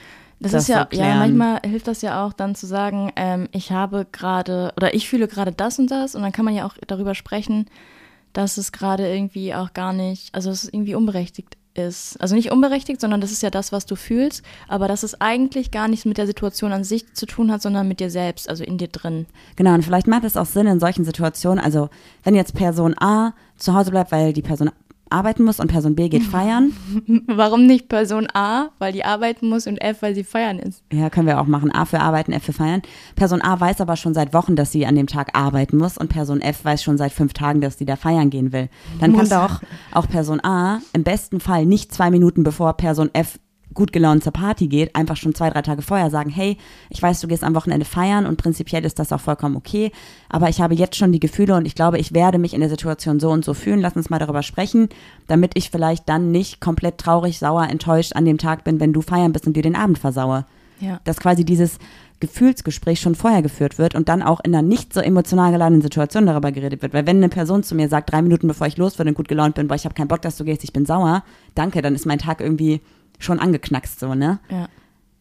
Das, 0.41 0.53
das 0.53 0.62
ist 0.62 0.68
ja, 0.68 0.88
so 0.91 0.99
ja, 0.99 1.16
manchmal 1.16 1.61
hilft 1.64 1.86
das 1.86 2.01
ja 2.01 2.26
auch 2.26 2.32
dann 2.32 2.55
zu 2.55 2.66
sagen, 2.66 3.12
ähm, 3.16 3.49
ich 3.53 3.72
habe 3.72 4.07
gerade 4.11 4.72
oder 4.76 4.95
ich 4.95 5.09
fühle 5.09 5.28
gerade 5.28 5.53
das 5.53 5.78
und 5.78 5.91
das 5.91 6.14
und 6.14 6.22
dann 6.22 6.32
kann 6.32 6.47
man 6.47 6.55
ja 6.55 6.66
auch 6.66 6.74
darüber 6.86 7.14
sprechen, 7.14 7.66
dass 8.32 8.57
es 8.57 8.72
gerade 8.72 9.07
irgendwie 9.07 9.55
auch 9.55 9.74
gar 9.74 9.93
nicht, 9.93 10.34
also 10.34 10.49
dass 10.49 10.62
es 10.62 10.72
irgendwie 10.72 10.95
unberechtigt 10.95 11.57
ist. 11.74 12.20
Also 12.20 12.34
nicht 12.34 12.51
unberechtigt, 12.51 13.01
sondern 13.01 13.20
das 13.20 13.32
ist 13.32 13.43
ja 13.43 13.51
das, 13.51 13.70
was 13.70 13.86
du 13.86 13.97
fühlst, 13.97 14.43
aber 14.66 14.88
dass 14.88 15.03
es 15.03 15.20
eigentlich 15.20 15.70
gar 15.70 15.88
nichts 15.88 16.05
mit 16.05 16.18
der 16.18 16.26
Situation 16.26 16.72
an 16.72 16.84
sich 16.84 17.12
zu 17.14 17.26
tun 17.26 17.53
hat, 17.53 17.62
sondern 17.62 17.86
mit 17.86 18.01
dir 18.01 18.11
selbst, 18.11 18.49
also 18.49 18.64
in 18.64 18.78
dir 18.78 18.88
drin. 18.88 19.26
Genau, 19.57 19.74
und 19.74 19.84
vielleicht 19.84 20.07
macht 20.07 20.24
es 20.24 20.36
auch 20.36 20.47
Sinn 20.47 20.66
in 20.66 20.80
solchen 20.80 21.05
Situationen, 21.05 21.62
also 21.62 21.91
wenn 22.22 22.34
jetzt 22.34 22.55
Person 22.55 22.95
A 22.99 23.34
zu 23.57 23.74
Hause 23.74 23.91
bleibt, 23.91 24.11
weil 24.11 24.32
die 24.32 24.43
Person 24.43 24.70
arbeiten 25.11 25.44
muss 25.44 25.61
und 25.61 25.68
Person 25.68 25.94
B 25.94 26.08
geht 26.08 26.22
feiern, 26.30 26.72
Warum 27.26 27.66
nicht 27.66 27.88
Person 27.88 28.28
A, 28.32 28.68
weil 28.78 28.92
die 28.92 29.04
arbeiten 29.04 29.48
muss 29.48 29.66
und 29.66 29.78
F, 29.78 30.02
weil 30.02 30.14
sie 30.14 30.24
feiern 30.24 30.58
ist? 30.58 30.82
Ja, 30.92 31.11
können 31.11 31.26
wir 31.26 31.40
auch 31.40 31.46
machen. 31.46 31.70
A 31.72 31.84
für 31.84 32.00
arbeiten, 32.00 32.32
F 32.32 32.44
für 32.44 32.52
feiern. 32.52 32.82
Person 33.16 33.42
A 33.42 33.58
weiß 33.58 33.80
aber 33.80 33.96
schon 33.96 34.14
seit 34.14 34.32
Wochen, 34.34 34.56
dass 34.56 34.72
sie 34.72 34.86
an 34.86 34.94
dem 34.94 35.06
Tag 35.06 35.36
arbeiten 35.36 35.76
muss 35.76 35.98
und 35.98 36.08
Person 36.08 36.40
F 36.40 36.64
weiß 36.64 36.82
schon 36.82 36.98
seit 36.98 37.12
fünf 37.12 37.32
Tagen, 37.32 37.61
dass 37.61 37.78
sie 37.78 37.84
da 37.84 37.96
feiern 37.96 38.30
gehen 38.30 38.52
will. 38.52 38.68
Dann 39.00 39.12
Muss. 39.12 39.28
kann 39.28 39.48
doch 39.48 39.61
auch 39.92 40.08
Person 40.08 40.42
A 40.44 40.80
im 40.92 41.02
besten 41.02 41.40
Fall 41.40 41.66
nicht 41.66 41.92
zwei 41.92 42.11
Minuten 42.11 42.42
bevor 42.42 42.74
Person 42.74 43.11
F 43.12 43.38
gut 43.74 43.92
gelaunt 43.92 44.24
zur 44.24 44.32
Party 44.32 44.66
geht, 44.66 44.96
einfach 44.96 45.16
schon 45.16 45.34
zwei, 45.34 45.50
drei 45.50 45.62
Tage 45.62 45.82
vorher 45.82 46.10
sagen, 46.10 46.30
hey, 46.30 46.56
ich 46.88 47.00
weiß, 47.00 47.20
du 47.20 47.28
gehst 47.28 47.44
am 47.44 47.54
Wochenende 47.54 47.84
feiern 47.86 48.26
und 48.26 48.36
prinzipiell 48.36 48.84
ist 48.84 48.98
das 48.98 49.12
auch 49.12 49.20
vollkommen 49.20 49.56
okay, 49.56 49.92
aber 50.28 50.48
ich 50.48 50.60
habe 50.60 50.74
jetzt 50.74 50.96
schon 50.96 51.12
die 51.12 51.20
Gefühle 51.20 51.54
und 51.54 51.66
ich 51.66 51.74
glaube, 51.74 51.98
ich 51.98 52.12
werde 52.12 52.38
mich 52.38 52.54
in 52.54 52.60
der 52.60 52.68
Situation 52.68 53.20
so 53.20 53.30
und 53.30 53.44
so 53.44 53.54
fühlen. 53.54 53.80
Lass 53.80 53.94
uns 53.96 54.10
mal 54.10 54.18
darüber 54.18 54.42
sprechen, 54.42 54.88
damit 55.26 55.52
ich 55.54 55.70
vielleicht 55.70 56.08
dann 56.08 56.30
nicht 56.30 56.60
komplett 56.60 56.98
traurig, 56.98 57.38
sauer, 57.38 57.68
enttäuscht 57.68 58.14
an 58.14 58.24
dem 58.24 58.38
Tag 58.38 58.64
bin, 58.64 58.80
wenn 58.80 58.92
du 58.92 59.02
feiern 59.02 59.32
bist 59.32 59.46
und 59.46 59.54
dir 59.54 59.62
den 59.62 59.76
Abend 59.76 59.98
versaue 59.98 60.44
Ja. 60.80 61.00
dass 61.04 61.18
quasi 61.20 61.44
dieses 61.44 61.78
Gefühlsgespräch 62.20 63.00
schon 63.00 63.14
vorher 63.14 63.40
geführt 63.42 63.78
wird 63.78 63.94
und 63.94 64.08
dann 64.08 64.22
auch 64.22 64.40
in 64.40 64.54
einer 64.54 64.62
nicht 64.66 64.92
so 64.92 65.00
emotional 65.00 65.52
geladenen 65.52 65.80
Situation 65.80 66.26
darüber 66.26 66.52
geredet 66.52 66.82
wird. 66.82 66.92
Weil 66.92 67.06
wenn 67.06 67.16
eine 67.16 67.30
Person 67.30 67.62
zu 67.62 67.74
mir 67.74 67.88
sagt, 67.88 68.12
drei 68.12 68.20
Minuten 68.22 68.46
bevor 68.46 68.66
ich 68.66 68.76
los 68.76 68.96
bin 68.96 69.08
und 69.08 69.14
gut 69.14 69.28
gelaunt 69.28 69.54
bin, 69.54 69.68
boah, 69.68 69.74
ich 69.74 69.84
habe 69.84 69.94
keinen 69.94 70.08
Bock, 70.08 70.20
dass 70.20 70.36
du 70.36 70.44
gehst, 70.44 70.62
ich 70.62 70.72
bin 70.72 70.84
sauer, 70.84 71.24
danke, 71.54 71.80
dann 71.80 71.94
ist 71.94 72.04
mein 72.06 72.18
Tag 72.18 72.40
irgendwie 72.40 72.82
schon 73.20 73.38
angeknackst 73.38 74.00
so, 74.00 74.14
ne? 74.14 74.40
Ja. 74.50 74.68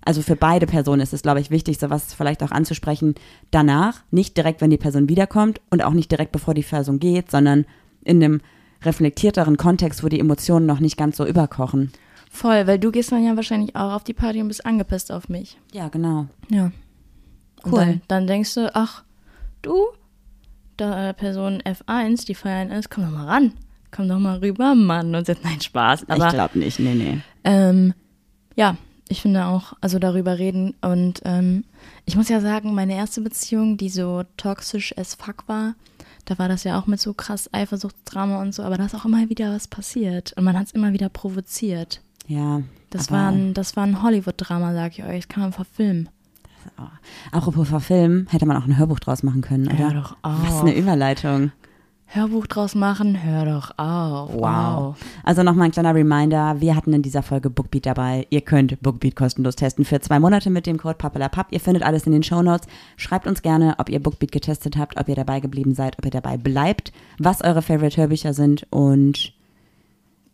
Also 0.03 0.21
für 0.21 0.35
beide 0.35 0.65
Personen 0.65 1.01
ist 1.01 1.13
es, 1.13 1.21
glaube 1.21 1.39
ich, 1.41 1.51
wichtig, 1.51 1.77
sowas 1.77 2.13
vielleicht 2.13 2.41
auch 2.41 2.51
anzusprechen 2.51 3.15
danach, 3.51 4.01
nicht 4.11 4.37
direkt, 4.37 4.61
wenn 4.61 4.69
die 4.69 4.77
Person 4.77 5.09
wiederkommt 5.09 5.61
und 5.69 5.83
auch 5.83 5.93
nicht 5.93 6.09
direkt, 6.09 6.31
bevor 6.31 6.53
die 6.53 6.63
Person 6.63 6.99
geht, 6.99 7.29
sondern 7.29 7.65
in 8.03 8.23
einem 8.23 8.41
reflektierteren 8.83 9.57
Kontext, 9.57 10.03
wo 10.03 10.07
die 10.07 10.19
Emotionen 10.19 10.65
noch 10.65 10.79
nicht 10.79 10.97
ganz 10.97 11.17
so 11.17 11.25
überkochen. 11.27 11.91
Voll, 12.31 12.65
weil 12.65 12.79
du 12.79 12.91
gehst 12.91 13.11
dann 13.11 13.25
ja 13.25 13.35
wahrscheinlich 13.35 13.75
auch 13.75 13.93
auf 13.93 14.03
die 14.03 14.13
Party 14.13 14.41
und 14.41 14.47
bist 14.47 14.65
angepisst 14.65 15.11
auf 15.11 15.29
mich. 15.29 15.57
Ja, 15.73 15.89
genau. 15.89 16.27
Ja. 16.49 16.71
Cool. 17.65 17.79
Dann, 17.79 18.01
dann 18.07 18.27
denkst 18.27 18.53
du, 18.53 18.73
ach, 18.73 19.03
du, 19.61 19.87
da 20.77 21.11
Person 21.13 21.61
F1, 21.61 22.25
die 22.25 22.35
feiern 22.35 22.71
ist, 22.71 22.89
komm 22.89 23.03
doch 23.03 23.11
mal 23.11 23.25
ran. 23.25 23.53
Komm 23.91 24.07
doch 24.07 24.19
mal 24.19 24.37
rüber, 24.37 24.75
Mann. 24.75 25.13
Und 25.15 25.25
sagt, 25.25 25.43
nein, 25.43 25.59
Spaß. 25.59 26.03
ich 26.03 26.09
Aber 26.09 26.29
glaube 26.29 26.59
nicht, 26.59 26.79
nee, 26.79 26.93
nee. 26.93 27.19
Ähm, 27.43 27.93
ja, 28.55 28.77
ich 29.07 29.21
finde 29.21 29.45
auch, 29.45 29.73
also 29.81 29.99
darüber 29.99 30.37
reden. 30.37 30.75
Und 30.81 31.21
ähm, 31.25 31.65
ich 32.05 32.15
muss 32.15 32.29
ja 32.29 32.39
sagen, 32.41 32.75
meine 32.75 32.95
erste 32.95 33.21
Beziehung, 33.21 33.77
die 33.77 33.89
so 33.89 34.23
toxisch 34.37 34.95
as 34.97 35.15
fuck 35.15 35.47
war, 35.47 35.75
da 36.25 36.37
war 36.37 36.47
das 36.47 36.63
ja 36.63 36.79
auch 36.79 36.85
mit 36.85 36.99
so 36.99 37.13
krass 37.13 37.49
Eifersuchtsdrama 37.51 38.39
und 38.41 38.53
so, 38.53 38.61
aber 38.61 38.77
da 38.77 38.85
ist 38.85 38.93
auch 38.95 39.05
immer 39.05 39.29
wieder 39.29 39.51
was 39.51 39.67
passiert. 39.67 40.33
Und 40.33 40.43
man 40.43 40.57
hat 40.57 40.67
es 40.67 40.73
immer 40.73 40.93
wieder 40.93 41.09
provoziert. 41.09 42.01
Ja. 42.27 42.61
Das 42.91 43.11
war 43.11 43.31
ein, 43.31 43.53
das 43.53 43.75
war 43.75 43.83
ein 43.83 44.01
Hollywood-Drama, 44.03 44.73
sag 44.73 44.97
ich 44.97 45.03
euch. 45.03 45.21
Das 45.21 45.27
kann 45.27 45.43
man 45.43 45.53
verfilmen. 45.53 46.09
Apropos 47.31 47.67
verfilmen, 47.67 48.27
hätte 48.29 48.45
man 48.45 48.57
auch 48.57 48.65
ein 48.65 48.77
Hörbuch 48.77 48.99
draus 48.99 49.23
machen 49.23 49.41
können, 49.41 49.67
oder? 49.67 49.77
Hör 49.77 49.93
doch 49.93 50.17
Was 50.21 50.53
auf. 50.53 50.61
eine 50.61 50.75
Überleitung. 50.75 51.51
Hörbuch 52.11 52.47
draus 52.47 52.73
machen, 52.73 53.23
hör 53.23 53.45
doch 53.45 53.77
auf. 53.77 54.33
Wow. 54.33 54.97
Also 55.23 55.43
nochmal 55.43 55.65
ein 55.65 55.71
kleiner 55.71 55.93
Reminder, 55.93 56.59
wir 56.59 56.75
hatten 56.75 56.91
in 56.91 57.03
dieser 57.03 57.21
Folge 57.21 57.51
Bookbeat 57.51 57.85
dabei. 57.85 58.25
Ihr 58.31 58.41
könnt 58.41 58.81
Bookbeat 58.81 59.15
kostenlos 59.15 59.55
testen 59.55 59.85
für 59.85 60.01
zwei 60.01 60.19
Monate 60.19 60.49
mit 60.49 60.65
dem 60.65 60.79
Code 60.79 60.95
PAPALAPAP. 60.95 61.51
Ihr 61.51 61.59
findet 61.59 61.83
alles 61.83 62.07
in 62.07 62.11
den 62.11 62.23
Shownotes. 62.23 62.67
Schreibt 62.97 63.27
uns 63.27 63.43
gerne, 63.43 63.75
ob 63.77 63.89
ihr 63.89 64.01
Bookbeat 64.01 64.31
getestet 64.31 64.75
habt, 64.75 64.99
ob 64.99 65.07
ihr 65.07 65.13
dabei 65.13 65.39
geblieben 65.39 65.75
seid, 65.75 65.99
ob 65.99 66.05
ihr 66.05 66.11
dabei 66.11 66.37
bleibt, 66.37 66.91
was 67.19 67.43
eure 67.43 67.61
Favorite 67.61 67.97
Hörbücher 67.97 68.33
sind 68.33 68.65
und 68.71 69.33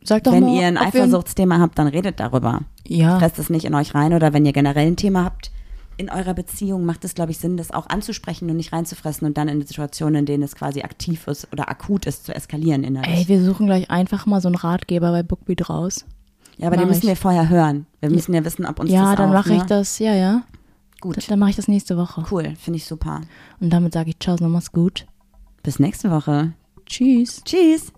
wenn 0.08 0.44
mal, 0.44 0.56
ihr 0.56 0.68
ein 0.68 0.78
Eifersuchtsthema 0.78 1.60
habt, 1.60 1.78
dann 1.78 1.88
redet 1.88 2.20
darüber. 2.20 2.62
Ja. 2.88 3.18
Presst 3.18 3.40
es 3.40 3.50
nicht 3.50 3.66
in 3.66 3.74
euch 3.74 3.96
rein 3.96 4.14
oder 4.14 4.34
wenn 4.34 4.46
ihr 4.46 4.54
generell 4.54 4.88
ein 4.88 4.96
Thema 4.96 5.26
habt 5.26 5.52
in 5.98 6.10
eurer 6.10 6.34
Beziehung, 6.34 6.86
macht 6.86 7.06
es, 7.06 7.14
glaube 7.14 7.32
ich, 7.32 7.38
Sinn, 7.38 7.58
das 7.58 7.72
auch 7.72 7.88
anzusprechen 7.88 8.50
und 8.50 8.58
nicht 8.58 8.74
reinzufressen 8.74 9.26
und 9.28 9.38
dann 9.38 9.48
in 9.48 9.62
Situationen, 9.66 10.20
in 10.20 10.26
denen 10.26 10.44
es 10.44 10.56
quasi 10.56 10.82
aktiv 10.82 11.28
ist 11.28 11.48
oder 11.52 11.70
akut 11.70 12.06
ist, 12.06 12.26
zu 12.26 12.36
eskalieren 12.36 12.84
innerlich. 12.84 13.20
Ey, 13.20 13.28
wir 13.28 13.44
suchen 13.44 13.66
gleich 13.66 13.90
einfach 13.90 14.26
mal 14.26 14.42
so 14.42 14.48
einen 14.48 14.56
Ratgeber 14.56 15.12
bei 15.12 15.24
Bookbeat 15.24 15.70
raus. 15.70 16.06
ja, 16.58 16.68
aber 16.68 16.78
den 16.78 16.84
mach 16.84 16.90
müssen 16.90 17.04
ich. 17.04 17.10
wir 17.10 17.16
vorher 17.16 17.50
hören. 17.50 17.86
Wir 18.00 18.10
müssen 18.10 18.34
ja 18.34 18.44
wissen, 18.44 18.66
ob 18.66 18.80
uns 18.80 18.92
ja, 18.92 19.06
das 19.06 19.16
dann 19.18 19.30
auch, 19.30 19.34
mache 19.34 19.50
ne? 19.50 19.58
ich 19.58 19.64
das, 19.64 20.00
ja, 20.00 20.14
ja. 20.14 20.44
Gut. 21.02 21.18
Dann, 21.18 21.24
dann 21.28 21.40
mache 21.40 21.52
ich 21.52 21.56
das 21.56 21.68
nächste 21.68 21.98
Woche. 21.98 22.26
Cool, 22.32 22.56
finde 22.56 22.78
ich 22.78 22.86
super. 22.86 23.22
Und 23.60 23.70
damit 23.72 23.94
sage 23.94 24.10
ich 24.10 24.20
Ciao, 24.20 24.38
mach's 24.42 24.72
gut. 24.72 25.06
Bis 25.64 25.80
nächste 25.80 26.12
Woche. 26.12 26.54
Tschüss. 26.86 27.42
Tschüss. 27.44 27.92